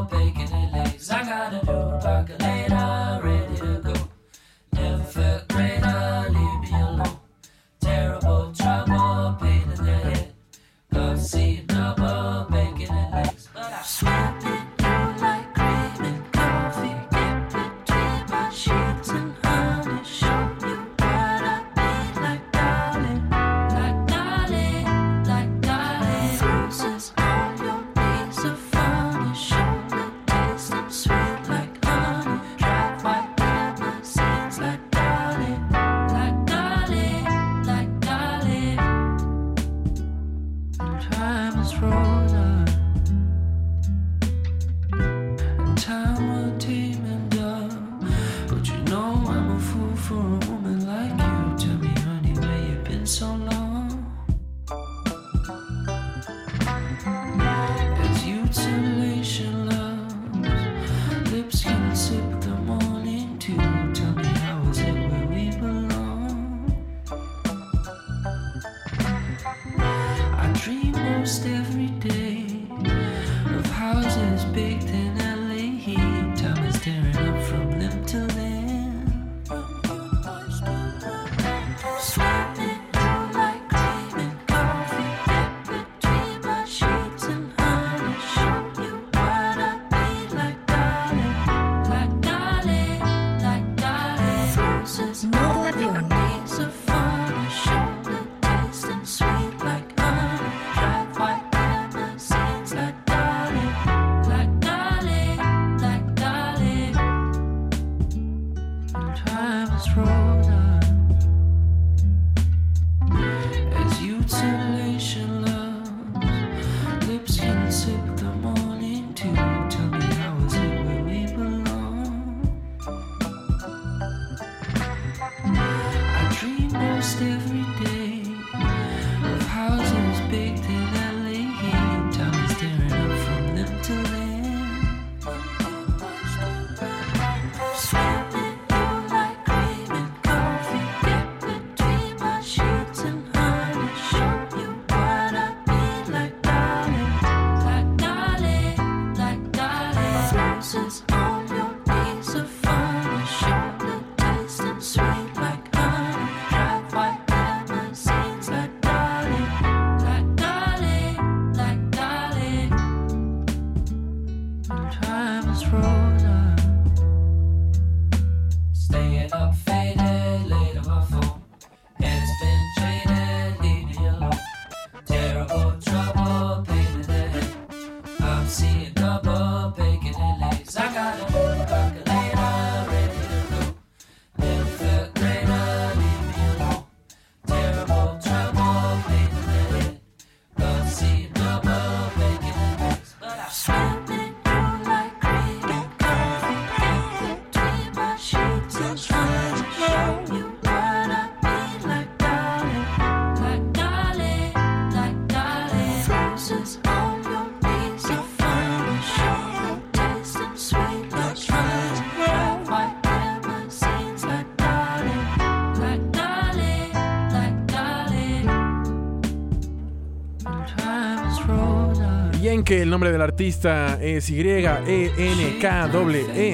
que 222.65 222.83
el 222.83 222.91
nombre 222.91 223.13
del 223.13 223.21
artista 223.21 223.99
es 224.01 224.31
Y-E-N-K-W-E. 224.31 224.63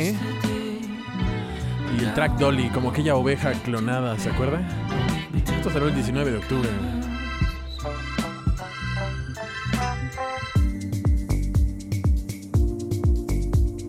E. 0.09 0.15
Y 1.97 2.05
el 2.05 2.13
track 2.15 2.37
Dolly, 2.39 2.69
como 2.71 2.91
aquella 2.91 3.15
oveja 3.15 3.53
clonada, 3.53 4.19
¿se 4.19 4.31
acuerda? 4.31 4.61
Esto 5.57 5.71
salió 5.71 5.89
el 5.89 5.95
19 5.95 6.33
de 6.33 6.39
octubre. 6.39 6.69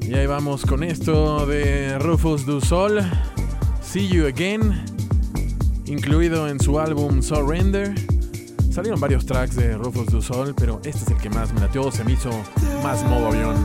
Y 0.07 0.13
ahí 0.13 0.27
vamos 0.27 0.65
con 0.65 0.83
esto 0.83 1.45
de 1.47 1.97
Rufus 1.99 2.45
Du 2.45 2.61
Sol, 2.61 3.01
See 3.81 4.07
You 4.07 4.27
Again, 4.27 4.85
incluido 5.85 6.47
en 6.47 6.59
su 6.59 6.79
álbum 6.79 7.23
Surrender. 7.23 8.10
Salieron 8.71 9.01
varios 9.01 9.25
tracks 9.25 9.55
de 9.57 9.75
Rufus 9.75 10.07
Du 10.07 10.21
Sol, 10.21 10.53
pero 10.55 10.79
este 10.85 11.03
es 11.03 11.07
el 11.09 11.17
que 11.17 11.29
más 11.29 11.53
me 11.53 11.59
latió, 11.59 11.91
se 11.91 12.05
me 12.05 12.13
hizo 12.13 12.29
más 12.81 13.03
modo 13.03 13.27
avión. 13.27 13.55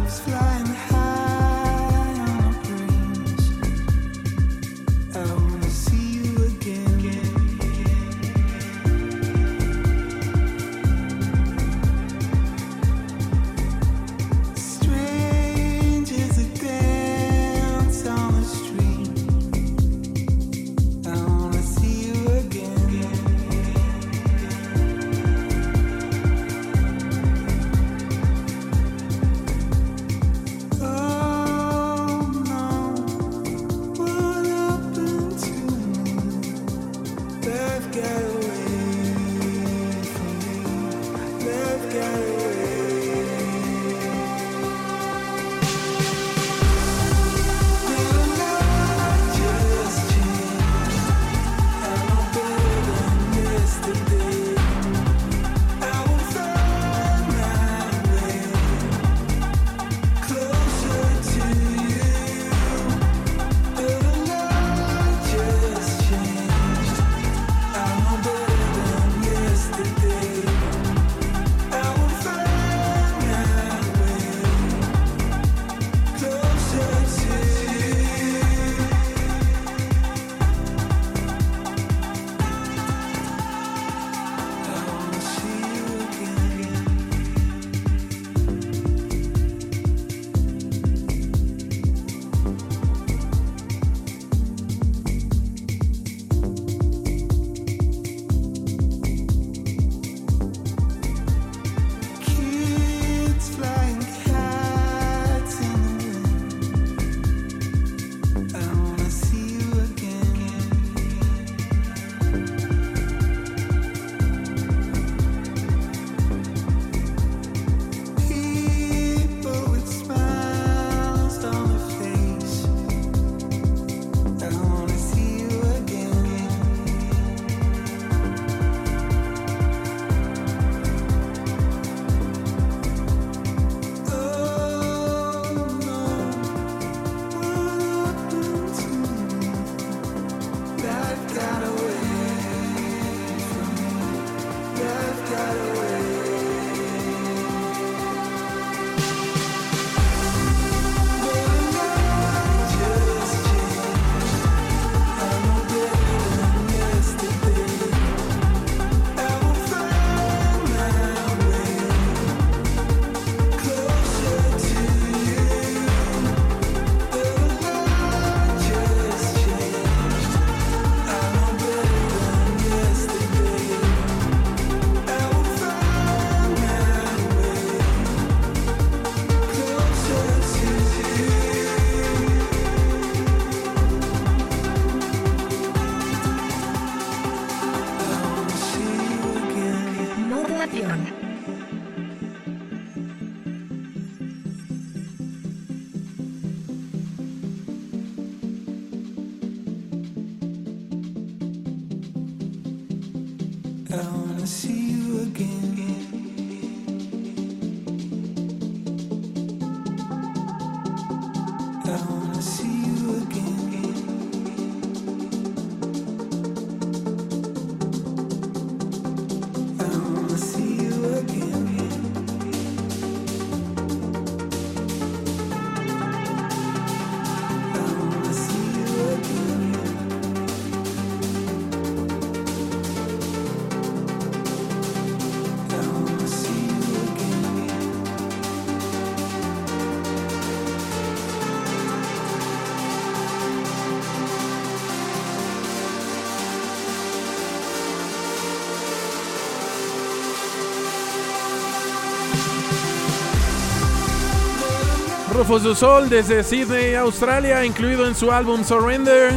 Du 255.46 255.76
Sol 255.76 256.08
desde 256.08 256.42
Sydney, 256.42 256.96
Australia, 256.96 257.64
incluido 257.64 258.04
en 258.06 258.16
su 258.16 258.32
álbum 258.32 258.64
Surrender. 258.64 259.32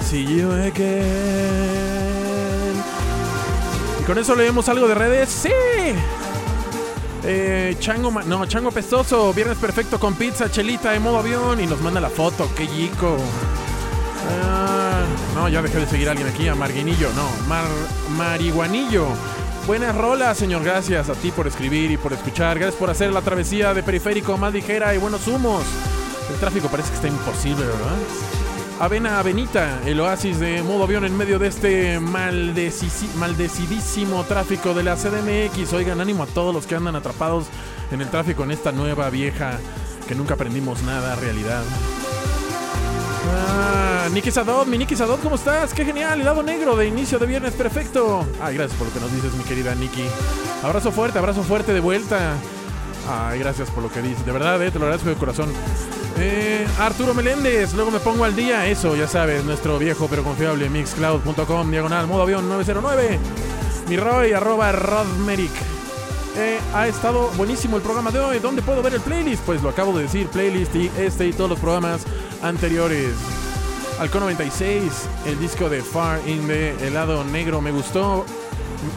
See 0.00 0.24
you 0.24 0.52
again. 0.52 1.02
Y 4.00 4.04
con 4.04 4.16
eso 4.16 4.36
leemos 4.36 4.68
algo 4.68 4.86
de 4.86 4.94
redes. 4.94 5.28
¡Sí! 5.28 5.50
Eh, 7.24 7.76
Chango, 7.80 8.12
no, 8.12 8.46
Chango 8.46 8.70
Pestoso, 8.70 9.34
viernes 9.34 9.58
perfecto 9.58 9.98
con 9.98 10.14
pizza, 10.14 10.50
chelita 10.50 10.92
de 10.92 11.00
modo 11.00 11.18
avión 11.18 11.60
y 11.60 11.66
nos 11.66 11.80
manda 11.80 12.00
la 12.00 12.10
foto, 12.10 12.48
qué 12.56 12.68
chico. 12.68 13.16
Ah, 14.46 15.02
no, 15.34 15.48
ya 15.48 15.60
dejé 15.60 15.80
de 15.80 15.86
seguir 15.86 16.08
a 16.08 16.12
alguien 16.12 16.28
aquí, 16.28 16.46
a 16.46 16.54
Marguinillo, 16.54 17.08
no, 17.14 17.28
Mar, 17.48 17.66
Marihuanillo. 18.16 19.08
Buenas 19.68 19.94
rolas, 19.94 20.36
señor, 20.38 20.64
gracias 20.64 21.10
a 21.10 21.12
ti 21.12 21.30
por 21.30 21.46
escribir 21.46 21.90
y 21.90 21.98
por 21.98 22.14
escuchar, 22.14 22.58
gracias 22.58 22.80
por 22.80 22.88
hacer 22.88 23.12
la 23.12 23.20
travesía 23.20 23.74
de 23.74 23.82
periférico 23.82 24.38
más 24.38 24.50
ligera 24.50 24.94
y 24.94 24.98
buenos 24.98 25.28
humos. 25.28 25.62
El 26.32 26.40
tráfico 26.40 26.68
parece 26.68 26.88
que 26.88 26.94
está 26.94 27.08
imposible, 27.08 27.66
¿verdad? 27.66 27.98
Avena 28.80 29.18
Avenita, 29.18 29.82
el 29.84 30.00
oasis 30.00 30.40
de 30.40 30.62
modo 30.62 30.84
avión 30.84 31.04
en 31.04 31.14
medio 31.14 31.38
de 31.38 31.48
este 31.48 32.00
maldecidísimo 32.00 34.24
tráfico 34.24 34.72
de 34.72 34.84
la 34.84 34.96
CDMX. 34.96 35.74
Oigan, 35.74 36.00
ánimo 36.00 36.22
a 36.22 36.26
todos 36.28 36.54
los 36.54 36.66
que 36.66 36.74
andan 36.74 36.96
atrapados 36.96 37.44
en 37.92 38.00
el 38.00 38.08
tráfico 38.08 38.44
en 38.44 38.52
esta 38.52 38.72
nueva 38.72 39.10
vieja 39.10 39.58
que 40.08 40.14
nunca 40.14 40.32
aprendimos 40.32 40.82
nada, 40.82 41.14
realidad. 41.16 41.62
Ah, 43.36 43.87
Niki 44.12 44.30
Sadot, 44.30 44.66
mi 44.66 44.78
Niki 44.78 44.96
Sadot, 44.96 45.20
¿cómo 45.22 45.36
estás? 45.36 45.74
¡Qué 45.74 45.84
genial! 45.84 46.24
lado 46.24 46.42
negro 46.42 46.76
de 46.76 46.86
inicio 46.86 47.18
de 47.18 47.26
viernes, 47.26 47.52
perfecto. 47.54 48.26
Ay, 48.40 48.54
gracias 48.54 48.78
por 48.78 48.88
lo 48.88 48.94
que 48.94 49.00
nos 49.00 49.12
dices, 49.12 49.34
mi 49.34 49.44
querida 49.44 49.74
Niki. 49.74 50.04
Abrazo 50.62 50.92
fuerte, 50.92 51.18
abrazo 51.18 51.42
fuerte 51.42 51.72
de 51.74 51.80
vuelta. 51.80 52.34
Ay, 53.08 53.38
gracias 53.38 53.70
por 53.70 53.82
lo 53.82 53.90
que 53.90 54.00
dices. 54.00 54.24
De 54.24 54.32
verdad, 54.32 54.62
eh, 54.62 54.70
te 54.70 54.78
lo 54.78 54.86
agradezco 54.86 55.10
de 55.10 55.16
corazón. 55.16 55.52
Eh, 56.18 56.66
Arturo 56.78 57.12
Meléndez, 57.14 57.74
luego 57.74 57.90
me 57.90 58.00
pongo 58.00 58.24
al 58.24 58.34
día. 58.34 58.66
Eso, 58.66 58.96
ya 58.96 59.06
sabes, 59.06 59.44
nuestro 59.44 59.78
viejo 59.78 60.06
pero 60.08 60.24
confiable 60.24 60.68
mixcloud.com, 60.70 61.70
diagonal, 61.70 62.06
modo 62.06 62.22
avión 62.22 62.48
909. 62.48 63.18
Mi 63.88 63.96
Roy, 63.96 64.32
arroba 64.32 64.72
Rodmeric. 64.72 65.52
Eh, 66.36 66.58
ha 66.74 66.88
estado 66.88 67.30
buenísimo 67.36 67.76
el 67.76 67.82
programa 67.82 68.10
de 68.10 68.20
hoy. 68.20 68.38
¿Dónde 68.38 68.62
puedo 68.62 68.82
ver 68.82 68.94
el 68.94 69.00
playlist? 69.00 69.42
Pues 69.44 69.62
lo 69.62 69.68
acabo 69.68 69.96
de 69.96 70.04
decir, 70.04 70.28
playlist 70.28 70.74
y 70.76 70.90
este 70.98 71.26
y 71.26 71.32
todos 71.32 71.50
los 71.50 71.58
programas 71.58 72.02
anteriores. 72.42 73.14
Alco 73.98 74.20
96, 74.20 75.08
el 75.26 75.40
disco 75.40 75.68
de 75.68 75.82
Far 75.82 76.20
In 76.28 76.46
de 76.46 76.70
Helado 76.86 77.24
Negro 77.24 77.60
me 77.60 77.72
gustó, 77.72 78.24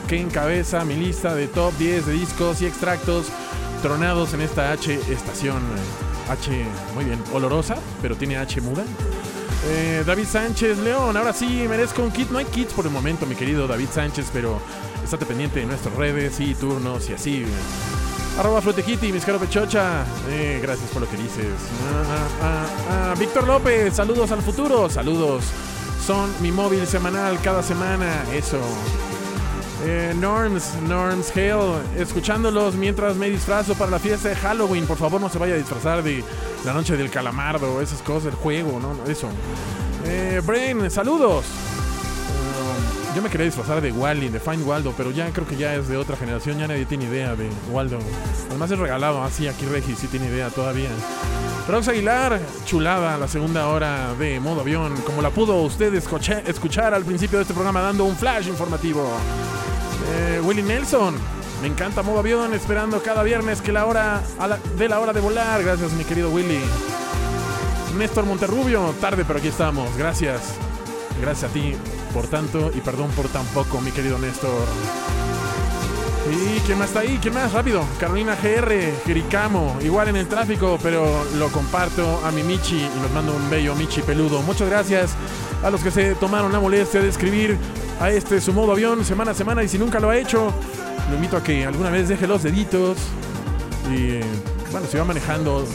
que 0.07 0.19
encabeza 0.19 0.85
mi 0.85 0.95
lista 0.95 1.33
de 1.33 1.47
top 1.47 1.73
10 1.79 2.05
de 2.05 2.13
discos 2.13 2.61
y 2.61 2.67
extractos 2.67 3.25
tronados 3.81 4.35
en 4.35 4.41
esta 4.41 4.71
H 4.71 4.93
estación. 5.11 5.59
H, 6.29 6.51
muy 6.93 7.05
bien, 7.05 7.19
olorosa, 7.33 7.77
pero 8.03 8.15
tiene 8.15 8.37
H 8.37 8.61
muda. 8.61 8.83
Eh, 9.69 10.03
David 10.05 10.25
Sánchez, 10.25 10.77
León, 10.77 11.17
ahora 11.17 11.33
sí 11.33 11.65
merezco 11.67 12.03
un 12.03 12.11
kit. 12.11 12.29
No 12.29 12.37
hay 12.37 12.45
kits 12.45 12.71
por 12.73 12.85
el 12.85 12.91
momento, 12.91 13.25
mi 13.25 13.33
querido 13.33 13.67
David 13.67 13.89
Sánchez, 13.91 14.29
pero 14.31 14.59
estate 15.03 15.25
pendiente 15.25 15.61
de 15.61 15.65
nuestras 15.65 15.95
redes 15.95 16.39
y 16.39 16.53
turnos 16.53 17.09
y 17.09 17.13
así. 17.13 17.45
Arroba 18.39 18.61
Flotekitty, 18.61 19.11
mis 19.11 19.25
caro 19.25 19.39
pechocha. 19.39 20.05
Eh, 20.29 20.59
gracias 20.61 20.89
por 20.91 21.01
lo 21.01 21.09
que 21.09 21.17
dices. 21.17 21.53
Ah, 21.93 22.27
ah, 22.41 22.65
ah, 22.89 23.15
Víctor 23.19 23.45
López, 23.45 23.95
saludos 23.95 24.31
al 24.31 24.41
futuro. 24.41 24.89
Saludos. 24.89 25.43
Son 26.05 26.31
mi 26.41 26.51
móvil 26.51 26.87
semanal 26.87 27.39
cada 27.41 27.61
semana. 27.61 28.23
Eso. 28.33 28.59
Eh, 29.83 30.13
Norms, 30.15 30.75
Norms 30.87 31.31
Hale, 31.35 31.81
escuchándolos 31.97 32.75
mientras 32.75 33.15
me 33.15 33.29
disfrazo 33.29 33.73
para 33.73 33.91
la 33.91 33.99
fiesta 33.99 34.29
de 34.29 34.35
Halloween. 34.35 34.85
Por 34.85 34.97
favor, 34.97 35.19
no 35.19 35.29
se 35.29 35.39
vaya 35.39 35.55
a 35.55 35.57
disfrazar 35.57 36.03
de 36.03 36.23
la 36.65 36.73
noche 36.73 36.95
del 36.95 37.09
calamardo, 37.09 37.81
esas 37.81 38.01
cosas, 38.01 38.27
el 38.27 38.35
juego, 38.35 38.79
¿no? 38.79 39.11
Eso. 39.11 39.27
Eh, 40.05 40.41
Brain, 40.45 40.89
saludos. 40.91 41.45
Yo 43.15 43.21
me 43.21 43.29
quería 43.29 43.45
disfrazar 43.45 43.81
de 43.81 43.91
Wally, 43.91 44.29
de 44.29 44.39
Find 44.39 44.65
Waldo, 44.65 44.93
pero 44.95 45.11
ya 45.11 45.29
creo 45.31 45.45
que 45.45 45.57
ya 45.57 45.75
es 45.75 45.89
de 45.89 45.97
otra 45.97 46.15
generación, 46.15 46.57
ya 46.59 46.67
nadie 46.67 46.85
tiene 46.85 47.05
idea 47.05 47.35
de 47.35 47.49
Waldo. 47.69 47.99
Además 48.49 48.71
es 48.71 48.79
regalado, 48.79 49.21
así 49.21 49.49
aquí 49.49 49.65
Regis 49.65 49.99
sí 49.99 50.07
tiene 50.07 50.27
idea 50.27 50.49
todavía. 50.49 50.89
Rox 51.67 51.89
Aguilar, 51.89 52.39
chulada 52.65 53.17
la 53.17 53.27
segunda 53.27 53.67
hora 53.67 54.13
de 54.13 54.39
modo 54.39 54.61
avión, 54.61 54.95
como 55.05 55.21
la 55.21 55.29
pudo 55.29 55.61
usted 55.61 55.93
escuchar 55.93 56.93
al 56.93 57.03
principio 57.03 57.37
de 57.37 57.43
este 57.43 57.53
programa 57.53 57.81
dando 57.81 58.05
un 58.05 58.15
flash 58.15 58.47
informativo. 58.47 59.05
Eh, 60.13 60.41
Willy 60.41 60.63
Nelson. 60.63 61.15
Me 61.61 61.67
encanta 61.67 62.01
modo 62.01 62.19
avión, 62.19 62.53
esperando 62.53 63.03
cada 63.03 63.23
viernes 63.23 63.61
que 63.61 63.71
la 63.71 63.85
hora 63.85 64.23
de 64.77 64.89
la 64.89 64.99
hora 64.99 65.11
de 65.11 65.19
volar. 65.19 65.61
Gracias, 65.61 65.91
mi 65.91 66.05
querido 66.05 66.31
Willy. 66.31 66.59
Néstor 67.97 68.25
Monterrubio, 68.25 68.95
tarde, 69.01 69.25
pero 69.27 69.39
aquí 69.39 69.49
estamos. 69.49 69.95
Gracias. 69.97 70.55
Gracias 71.19 71.51
a 71.51 71.53
ti 71.53 71.75
por 72.11 72.27
tanto 72.27 72.71
y 72.73 72.81
perdón 72.81 73.09
por 73.11 73.27
tan 73.29 73.45
poco, 73.47 73.81
mi 73.81 73.91
querido 73.91 74.17
Néstor. 74.19 74.67
¿Y 76.29 76.59
quién 76.61 76.77
más 76.77 76.89
está 76.89 77.01
ahí? 77.01 77.17
¿Quién 77.21 77.33
más? 77.33 77.51
Rápido. 77.51 77.83
Carolina 77.99 78.37
GR, 78.41 78.71
Jericamo. 79.05 79.77
Igual 79.81 80.09
en 80.09 80.15
el 80.17 80.27
tráfico, 80.27 80.77
pero 80.81 81.25
lo 81.37 81.49
comparto 81.49 82.21
a 82.23 82.31
mi 82.31 82.43
Michi 82.43 82.77
y 82.77 82.99
nos 83.01 83.11
mando 83.11 83.35
un 83.35 83.49
bello 83.49 83.75
Michi 83.75 84.01
peludo. 84.01 84.41
Muchas 84.43 84.69
gracias 84.69 85.11
a 85.63 85.69
los 85.69 85.81
que 85.81 85.91
se 85.91 86.15
tomaron 86.15 86.51
la 86.51 86.59
molestia 86.59 87.01
de 87.01 87.09
escribir 87.09 87.57
a 87.99 88.09
este 88.11 88.39
su 88.39 88.53
modo 88.53 88.71
avión 88.71 89.03
semana 89.03 89.31
a 89.31 89.33
semana 89.33 89.63
y 89.63 89.67
si 89.67 89.77
nunca 89.77 89.99
lo 89.99 90.09
ha 90.09 90.17
hecho, 90.17 90.53
lo 91.09 91.15
invito 91.15 91.37
a 91.37 91.43
que 91.43 91.65
alguna 91.65 91.89
vez 91.89 92.07
deje 92.07 92.27
los 92.27 92.43
deditos 92.43 92.97
y 93.91 94.19
bueno, 94.71 94.87
se 94.87 94.97
va 94.97 95.05
manejando 95.05 95.65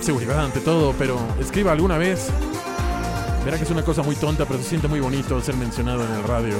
seguridad 0.00 0.44
ante 0.44 0.60
todo, 0.60 0.94
pero 0.98 1.18
escriba 1.40 1.72
alguna 1.72 1.98
vez. 1.98 2.30
Verá 3.46 3.58
que 3.58 3.62
es 3.62 3.70
una 3.70 3.84
cosa 3.84 4.02
muy 4.02 4.16
tonta, 4.16 4.44
pero 4.44 4.58
se 4.60 4.70
siente 4.70 4.88
muy 4.88 4.98
bonito 4.98 5.40
ser 5.40 5.54
mencionado 5.54 6.04
en 6.04 6.12
el 6.14 6.24
radio. 6.24 6.56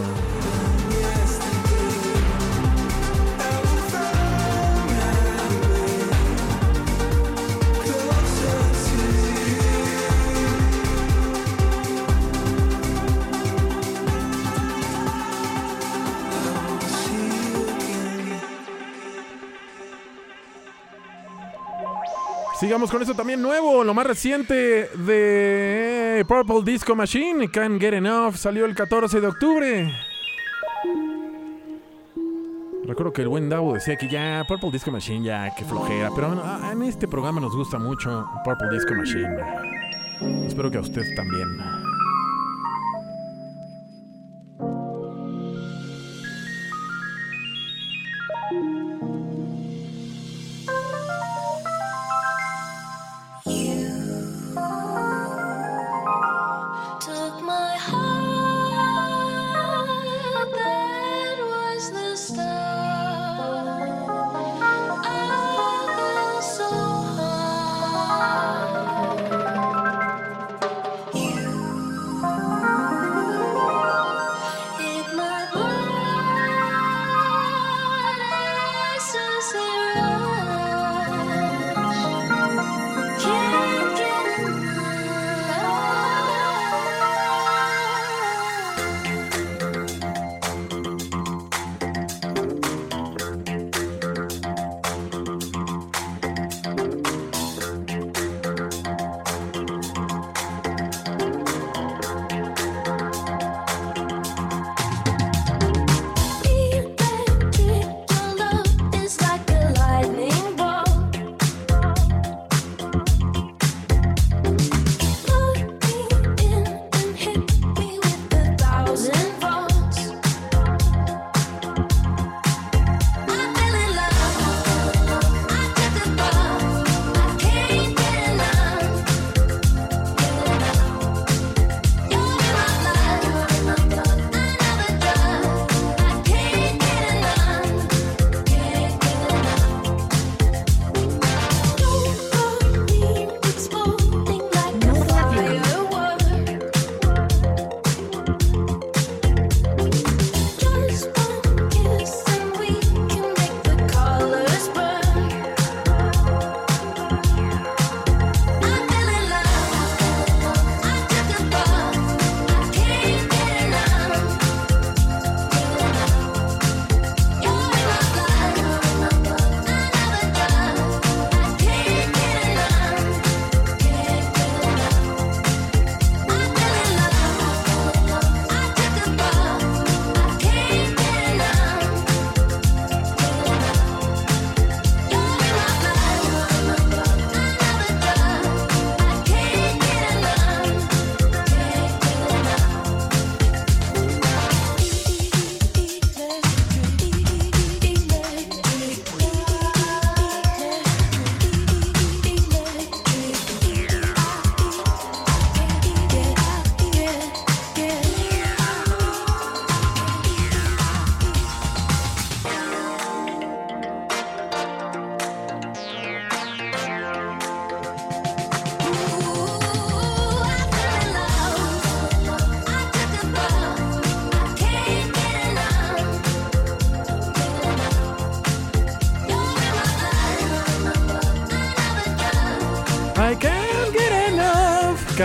Sigamos 22.61 22.93
con 22.93 23.03
eso 23.03 23.15
también 23.15 23.43
nuevo, 23.43 23.83
lo 23.83 23.93
más 23.93 24.07
reciente 24.07 24.89
de 24.95 25.96
Purple 26.25 26.63
Disco 26.65 26.95
Machine, 26.95 27.49
Can't 27.51 27.81
Get 27.81 27.95
Enough, 27.95 28.37
salió 28.37 28.65
el 28.65 28.75
14 28.75 29.21
de 29.21 29.27
octubre. 29.27 29.93
Recuerdo 32.85 33.13
que 33.13 33.23
el 33.23 33.29
buen 33.29 33.49
Davo 33.49 33.75
decía 33.75 33.97
que 33.97 34.09
ya 34.09 34.45
Purple 34.47 34.71
Disco 34.71 34.91
Machine 34.91 35.25
ya 35.25 35.55
que 35.55 35.65
flojera, 35.65 36.11
pero 36.15 36.33
en 36.71 36.83
este 36.83 37.09
programa 37.09 37.41
nos 37.41 37.55
gusta 37.55 37.79
mucho 37.79 38.27
Purple 38.45 38.69
Disco 38.71 38.95
Machine. 38.95 39.37
Espero 40.47 40.71
que 40.71 40.79
a 40.79 40.81
usted 40.81 41.03
también. 41.17 41.86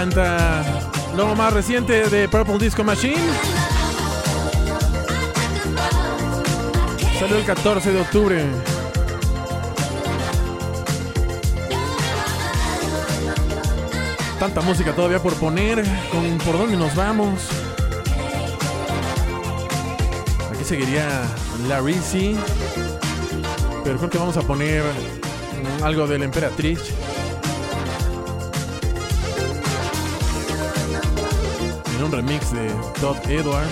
Enough. 0.01 0.11
Canta 0.11 0.63
lo 1.15 1.35
más 1.35 1.53
reciente 1.53 2.09
de 2.09 2.27
Purple 2.27 2.57
Disco 2.57 2.83
Machine. 2.83 3.21
Salió 7.19 7.37
el 7.37 7.45
14 7.45 7.91
de 7.91 8.01
octubre. 8.01 8.43
Tanta 14.39 14.61
música 14.61 14.91
todavía 14.95 15.19
por 15.19 15.35
poner. 15.35 15.83
¿Con, 16.11 16.39
¿Por 16.39 16.57
dónde 16.57 16.77
nos 16.77 16.95
vamos? 16.95 17.47
Aquí 20.51 20.63
seguiría 20.63 21.07
La 21.67 21.79
Rizzi. 21.79 22.35
Pero 23.83 23.97
creo 23.99 24.09
que 24.09 24.17
vamos 24.17 24.37
a 24.37 24.41
poner 24.41 24.81
algo 25.83 26.07
de 26.07 26.17
la 26.17 26.25
emperatriz. 26.25 26.91
De 32.51 32.69
Todd 32.99 33.17
Edwards. 33.29 33.71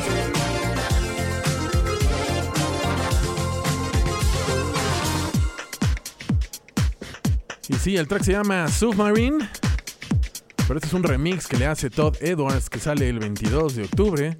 Y 7.67 7.73
sí, 7.75 7.97
el 7.97 8.07
track 8.07 8.23
se 8.23 8.31
llama 8.31 8.67
Submarine. 8.69 9.49
Pero 10.67 10.77
este 10.77 10.87
es 10.87 10.93
un 10.93 11.03
remix 11.03 11.47
que 11.47 11.57
le 11.57 11.65
hace 11.65 11.89
Todd 11.89 12.15
Edwards 12.21 12.69
que 12.69 12.79
sale 12.79 13.09
el 13.09 13.19
22 13.19 13.75
de 13.75 13.83
octubre. 13.83 14.37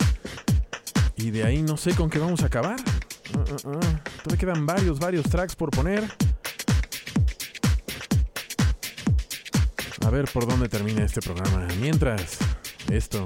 Y 1.18 1.32
de 1.32 1.44
ahí 1.44 1.62
no 1.62 1.76
sé 1.76 1.94
con 1.94 2.10
qué 2.10 2.20
vamos 2.20 2.42
a 2.44 2.46
acabar. 2.46 2.80
Uh. 3.34 3.80
Todavía 4.24 4.38
quedan 4.38 4.66
varios, 4.66 5.00
varios 5.00 5.26
tracks 5.30 5.56
por 5.56 5.70
poner. 5.70 6.04
A 10.06 10.10
ver 10.10 10.30
por 10.32 10.48
dónde 10.48 10.70
termina 10.70 11.04
este 11.04 11.22
programa. 11.22 11.68
Mientras, 11.82 12.38
esto. 12.90 13.26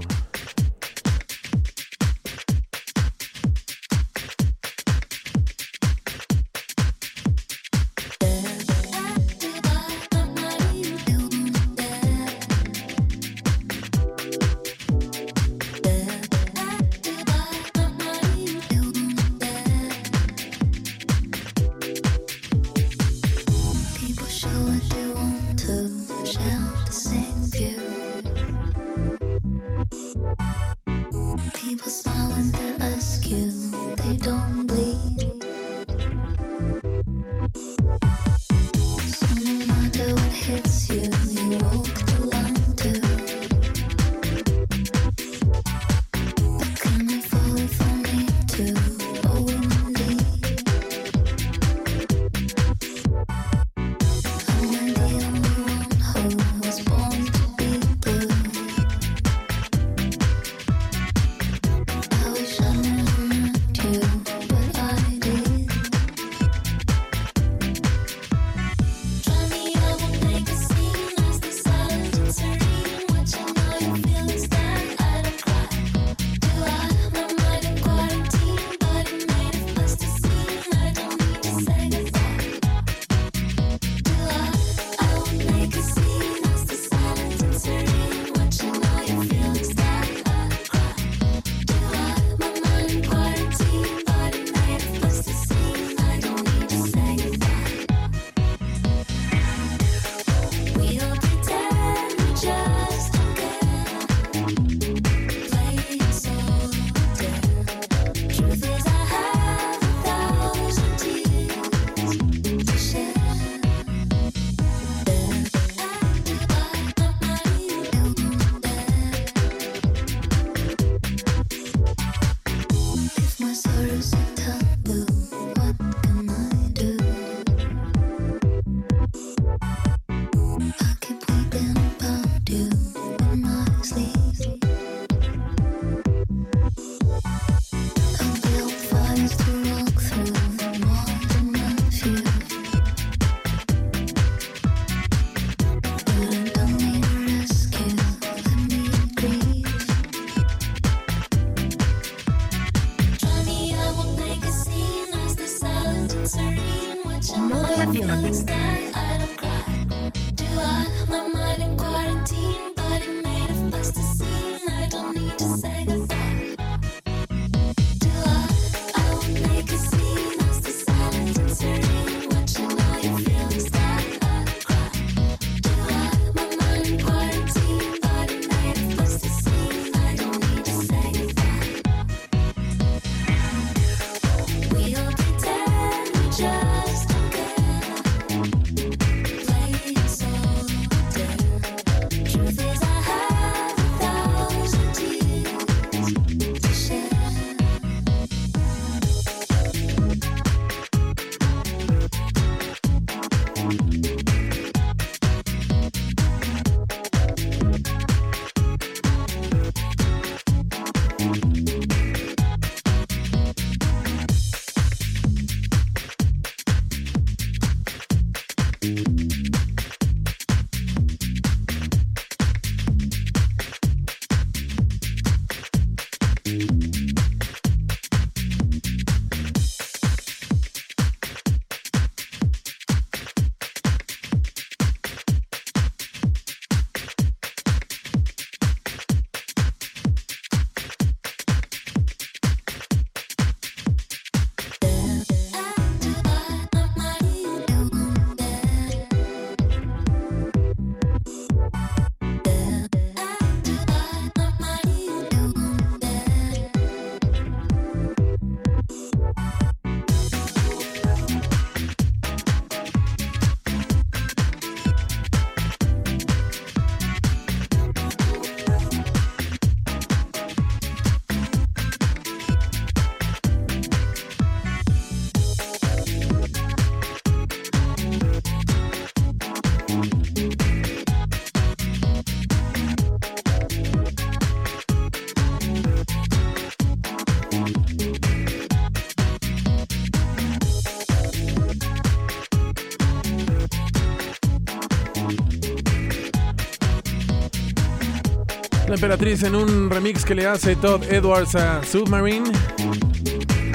Emperatriz 299.03 299.43
en 299.43 299.53
un 299.53 299.89
remix 299.89 300.23
que 300.23 300.33
le 300.33 300.47
hace 300.47 300.77
Todd 300.77 301.03
Edwards 301.11 301.55
a 301.55 301.83
Submarine 301.83 302.49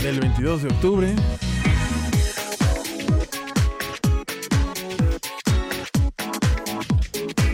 del 0.02 0.20
22 0.20 0.62
de 0.62 0.68
octubre. 0.70 1.14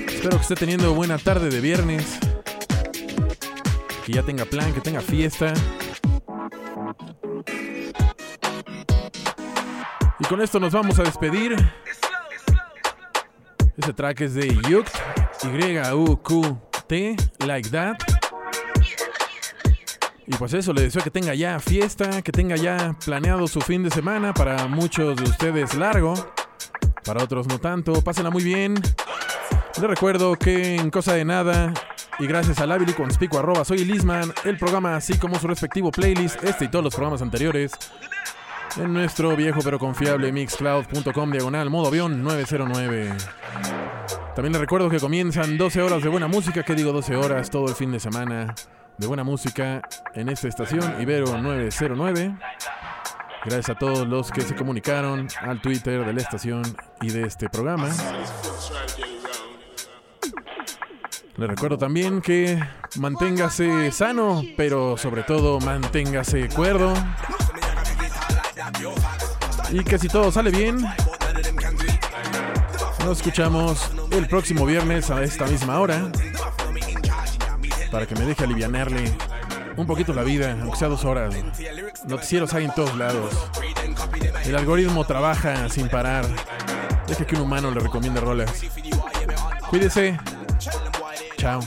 Espero 0.07 0.37
que 0.37 0.43
esté 0.43 0.55
teniendo 0.55 0.95
buena 0.95 1.19
tarde 1.19 1.51
de 1.51 1.61
viernes. 1.61 2.21
Que 4.07 4.13
ya 4.13 4.23
tenga 4.23 4.45
plan, 4.45 4.73
que 4.73 4.81
tenga 4.81 5.01
fiesta. 5.01 5.53
Y 10.21 10.25
con 10.29 10.41
esto 10.41 10.61
nos 10.61 10.73
vamos 10.73 11.01
a 11.01 11.03
despedir. 11.03 11.57
Ese 13.77 13.93
track 13.93 14.21
es 14.21 14.35
de 14.35 14.57
Yukt, 14.69 14.95
Like 16.95 17.71
That. 17.71 17.97
Y 20.27 20.37
pues 20.37 20.55
eso, 20.55 20.73
le 20.73 20.83
deseo 20.83 21.03
que 21.03 21.11
tenga 21.11 21.35
ya 21.35 21.59
fiesta, 21.59 22.23
que 22.23 22.31
tenga 22.31 22.55
ya 22.57 22.95
planeado 23.05 23.49
su 23.49 23.61
fin 23.61 23.83
de 23.83 23.91
semana, 23.91 24.33
para 24.33 24.69
muchos 24.69 25.17
de 25.17 25.25
ustedes 25.25 25.75
largo, 25.75 26.15
para 27.05 27.25
otros 27.25 27.49
no 27.49 27.59
tanto. 27.59 28.01
Pásenla 28.01 28.31
muy 28.31 28.45
bien. 28.45 28.75
Les 29.77 29.91
recuerdo 29.91 30.37
que 30.37 30.77
en 30.77 30.91
Cosa 30.91 31.15
de 31.15 31.25
Nada 31.25 31.75
y 32.21 32.29
gracias 32.29 32.61
a 32.61 32.67
Labili 32.67 32.93
Conspicuo 32.93 33.41
arroba 33.41 33.65
soy 33.65 33.85
Lisman, 33.85 34.33
el 34.45 34.57
programa 34.57 34.95
así 34.95 35.19
como 35.19 35.39
su 35.41 35.49
respectivo 35.49 35.91
playlist, 35.91 36.45
este 36.45 36.67
y 36.67 36.69
todos 36.69 36.85
los 36.85 36.95
programas 36.95 37.23
anteriores, 37.23 37.73
en 38.77 38.93
nuestro 38.93 39.35
viejo 39.35 39.59
pero 39.65 39.81
confiable 39.81 40.31
mixcloud.com 40.31 41.33
diagonal 41.33 41.71
modo 41.71 41.89
avión 41.89 42.23
909. 42.23 43.15
También 44.35 44.53
les 44.53 44.61
recuerdo 44.61 44.91
que 44.91 44.99
comienzan 44.99 45.57
12 45.57 45.81
horas 45.81 46.03
de 46.03 46.09
buena 46.09 46.27
música, 46.27 46.65
que 46.65 46.75
digo 46.75 46.91
12 46.91 47.15
horas 47.15 47.51
todo 47.51 47.69
el 47.69 47.75
fin 47.77 47.93
de 47.93 48.01
semana 48.01 48.53
de 48.99 49.07
buena 49.07 49.23
música 49.23 49.81
en 50.13 50.29
esta 50.29 50.49
estación 50.49 51.01
Ibero 51.01 51.41
909. 51.41 52.35
Gracias 53.45 53.71
a 53.71 53.79
todos 53.79 54.09
los 54.09 54.33
que 54.33 54.41
se 54.41 54.57
comunicaron 54.57 55.29
al 55.41 55.61
Twitter 55.61 56.05
de 56.05 56.13
la 56.13 56.21
estación 56.21 56.63
y 57.01 57.11
de 57.11 57.29
este 57.29 57.49
programa. 57.49 57.89
Les 61.37 61.49
recuerdo 61.49 61.79
también 61.79 62.21
que 62.21 62.61
manténgase 62.97 63.93
sano, 63.93 64.43
pero 64.57 64.97
sobre 64.97 65.23
todo 65.23 65.61
manténgase 65.61 66.49
cuerdo. 66.49 66.93
Y 69.71 69.85
que 69.85 69.99
si 69.99 70.09
todo 70.09 70.33
sale 70.33 70.51
bien, 70.51 70.79
nos 73.05 73.19
escuchamos 73.19 73.91
el 74.13 74.27
próximo 74.29 74.65
viernes 74.65 75.11
a 75.11 75.23
esta 75.23 75.47
misma 75.47 75.79
hora. 75.81 76.11
Para 77.91 78.07
que 78.07 78.15
me 78.15 78.25
deje 78.25 78.45
alivianarle 78.45 79.13
un 79.77 79.87
poquito 79.87 80.15
la 80.15 80.23
vida, 80.23 80.57
aunque 80.61 80.79
sea 80.79 80.89
dos 80.89 81.05
horas. 81.05 81.35
Noticieros 82.07 82.55
hay 82.55 82.65
en 82.65 82.75
todos 82.75 82.97
lados. 82.97 83.35
El 84.45 84.57
algoritmo 84.57 85.05
trabaja 85.05 85.69
sin 85.69 85.89
parar. 85.89 86.27
Deje 87.07 87.27
que 87.27 87.37
un 87.37 87.43
humano 87.43 87.71
le 87.71 87.81
recomiende 87.81 88.21
rolas. 88.21 88.51
Cuídese. 89.69 90.19
Chao. 91.37 91.61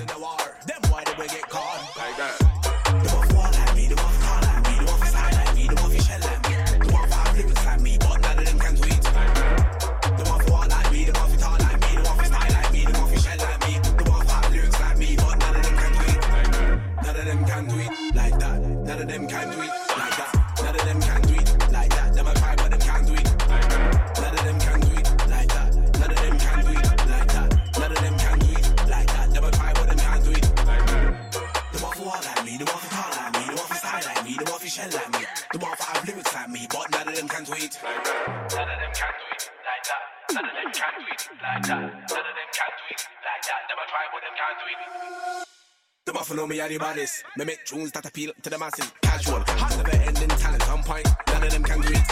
Me 46.48 46.62
are 46.62 46.70
the 46.70 46.78
baddest. 46.78 47.24
Me 47.38 47.46
make 47.46 47.66
tunes 47.66 47.92
that 47.92 48.06
appeal 48.06 48.32
to 48.42 48.50
the 48.50 48.58
masses. 48.58 48.92
Casual, 49.02 49.44
hard 49.48 49.78
never 49.78 50.04
ending 50.04 50.30
talent 50.30 50.70
on 50.70 50.84
point. 50.84 51.08
None 51.28 51.44
of 51.44 51.52
them 51.52 51.64
can 51.64 51.82
do 51.82 51.90
it. 51.90 52.12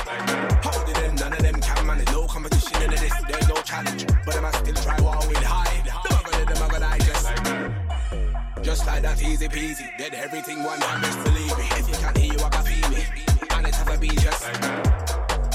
How 0.66 0.86
did 0.86 0.96
them? 0.96 1.16
None 1.16 1.34
of 1.34 1.40
them 1.40 1.62
can 1.62 1.88
manage. 1.88 2.12
No 2.12 2.28
competition 2.28 2.82
in 2.84 2.90
this. 2.92 3.14
There's 3.28 3.48
no 3.48 3.56
challenge. 3.62 4.06
But 4.26 4.36
I 4.36 4.52
still 4.52 4.76
try 4.76 5.00
while 5.02 5.26
we 5.28 5.36
hide. 5.36 5.86
Them 5.86 5.96
I 6.06 6.22
gonna, 6.26 6.46
them 6.46 6.64
I 6.64 6.68
gonna 6.68 6.90
digest. 6.98 8.64
Just 8.64 8.86
like 8.86 9.02
that, 9.04 9.22
easy 9.22 9.48
peasy. 9.48 9.98
Did 9.98 10.14
everything 10.14 10.64
one 10.64 10.80
time, 10.80 11.02
best 11.02 11.24
believe 11.24 11.58
me. 11.58 11.66
If 11.80 11.88
you 11.88 11.96
can't 11.96 12.18
hear 12.18 12.34
you, 12.34 12.40
I 12.40 12.50
can 12.50 12.64
feel 12.66 12.90
me. 12.90 13.04
And 13.52 13.68
it's 13.68 13.78
have 13.78 13.90
a 13.90 13.98
be 13.98 14.10
just. 14.10 14.44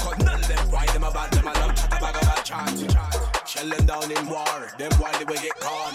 Cause 0.01 0.17
none 0.25 0.39
of 0.39 0.47
them 0.47 0.71
why 0.71 0.85
them 0.87 1.03
about 1.03 1.31
them 1.31 1.47
I 1.47 1.53
love 1.59 1.75
chat 1.75 1.97
about 1.97 2.23
about 2.23 2.45
chat. 2.45 3.30
Shell 3.51 3.67
them 3.67 3.85
down 3.85 4.09
in 4.09 4.29
war. 4.29 4.71
Them 4.77 4.91
why 4.97 5.11
they 5.17 5.25
will 5.25 5.35
get 5.35 5.51
con. 5.59 5.93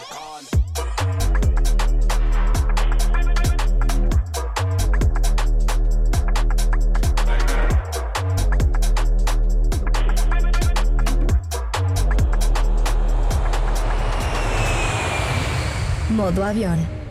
Modo 16.10 16.44
avión. 16.44 17.05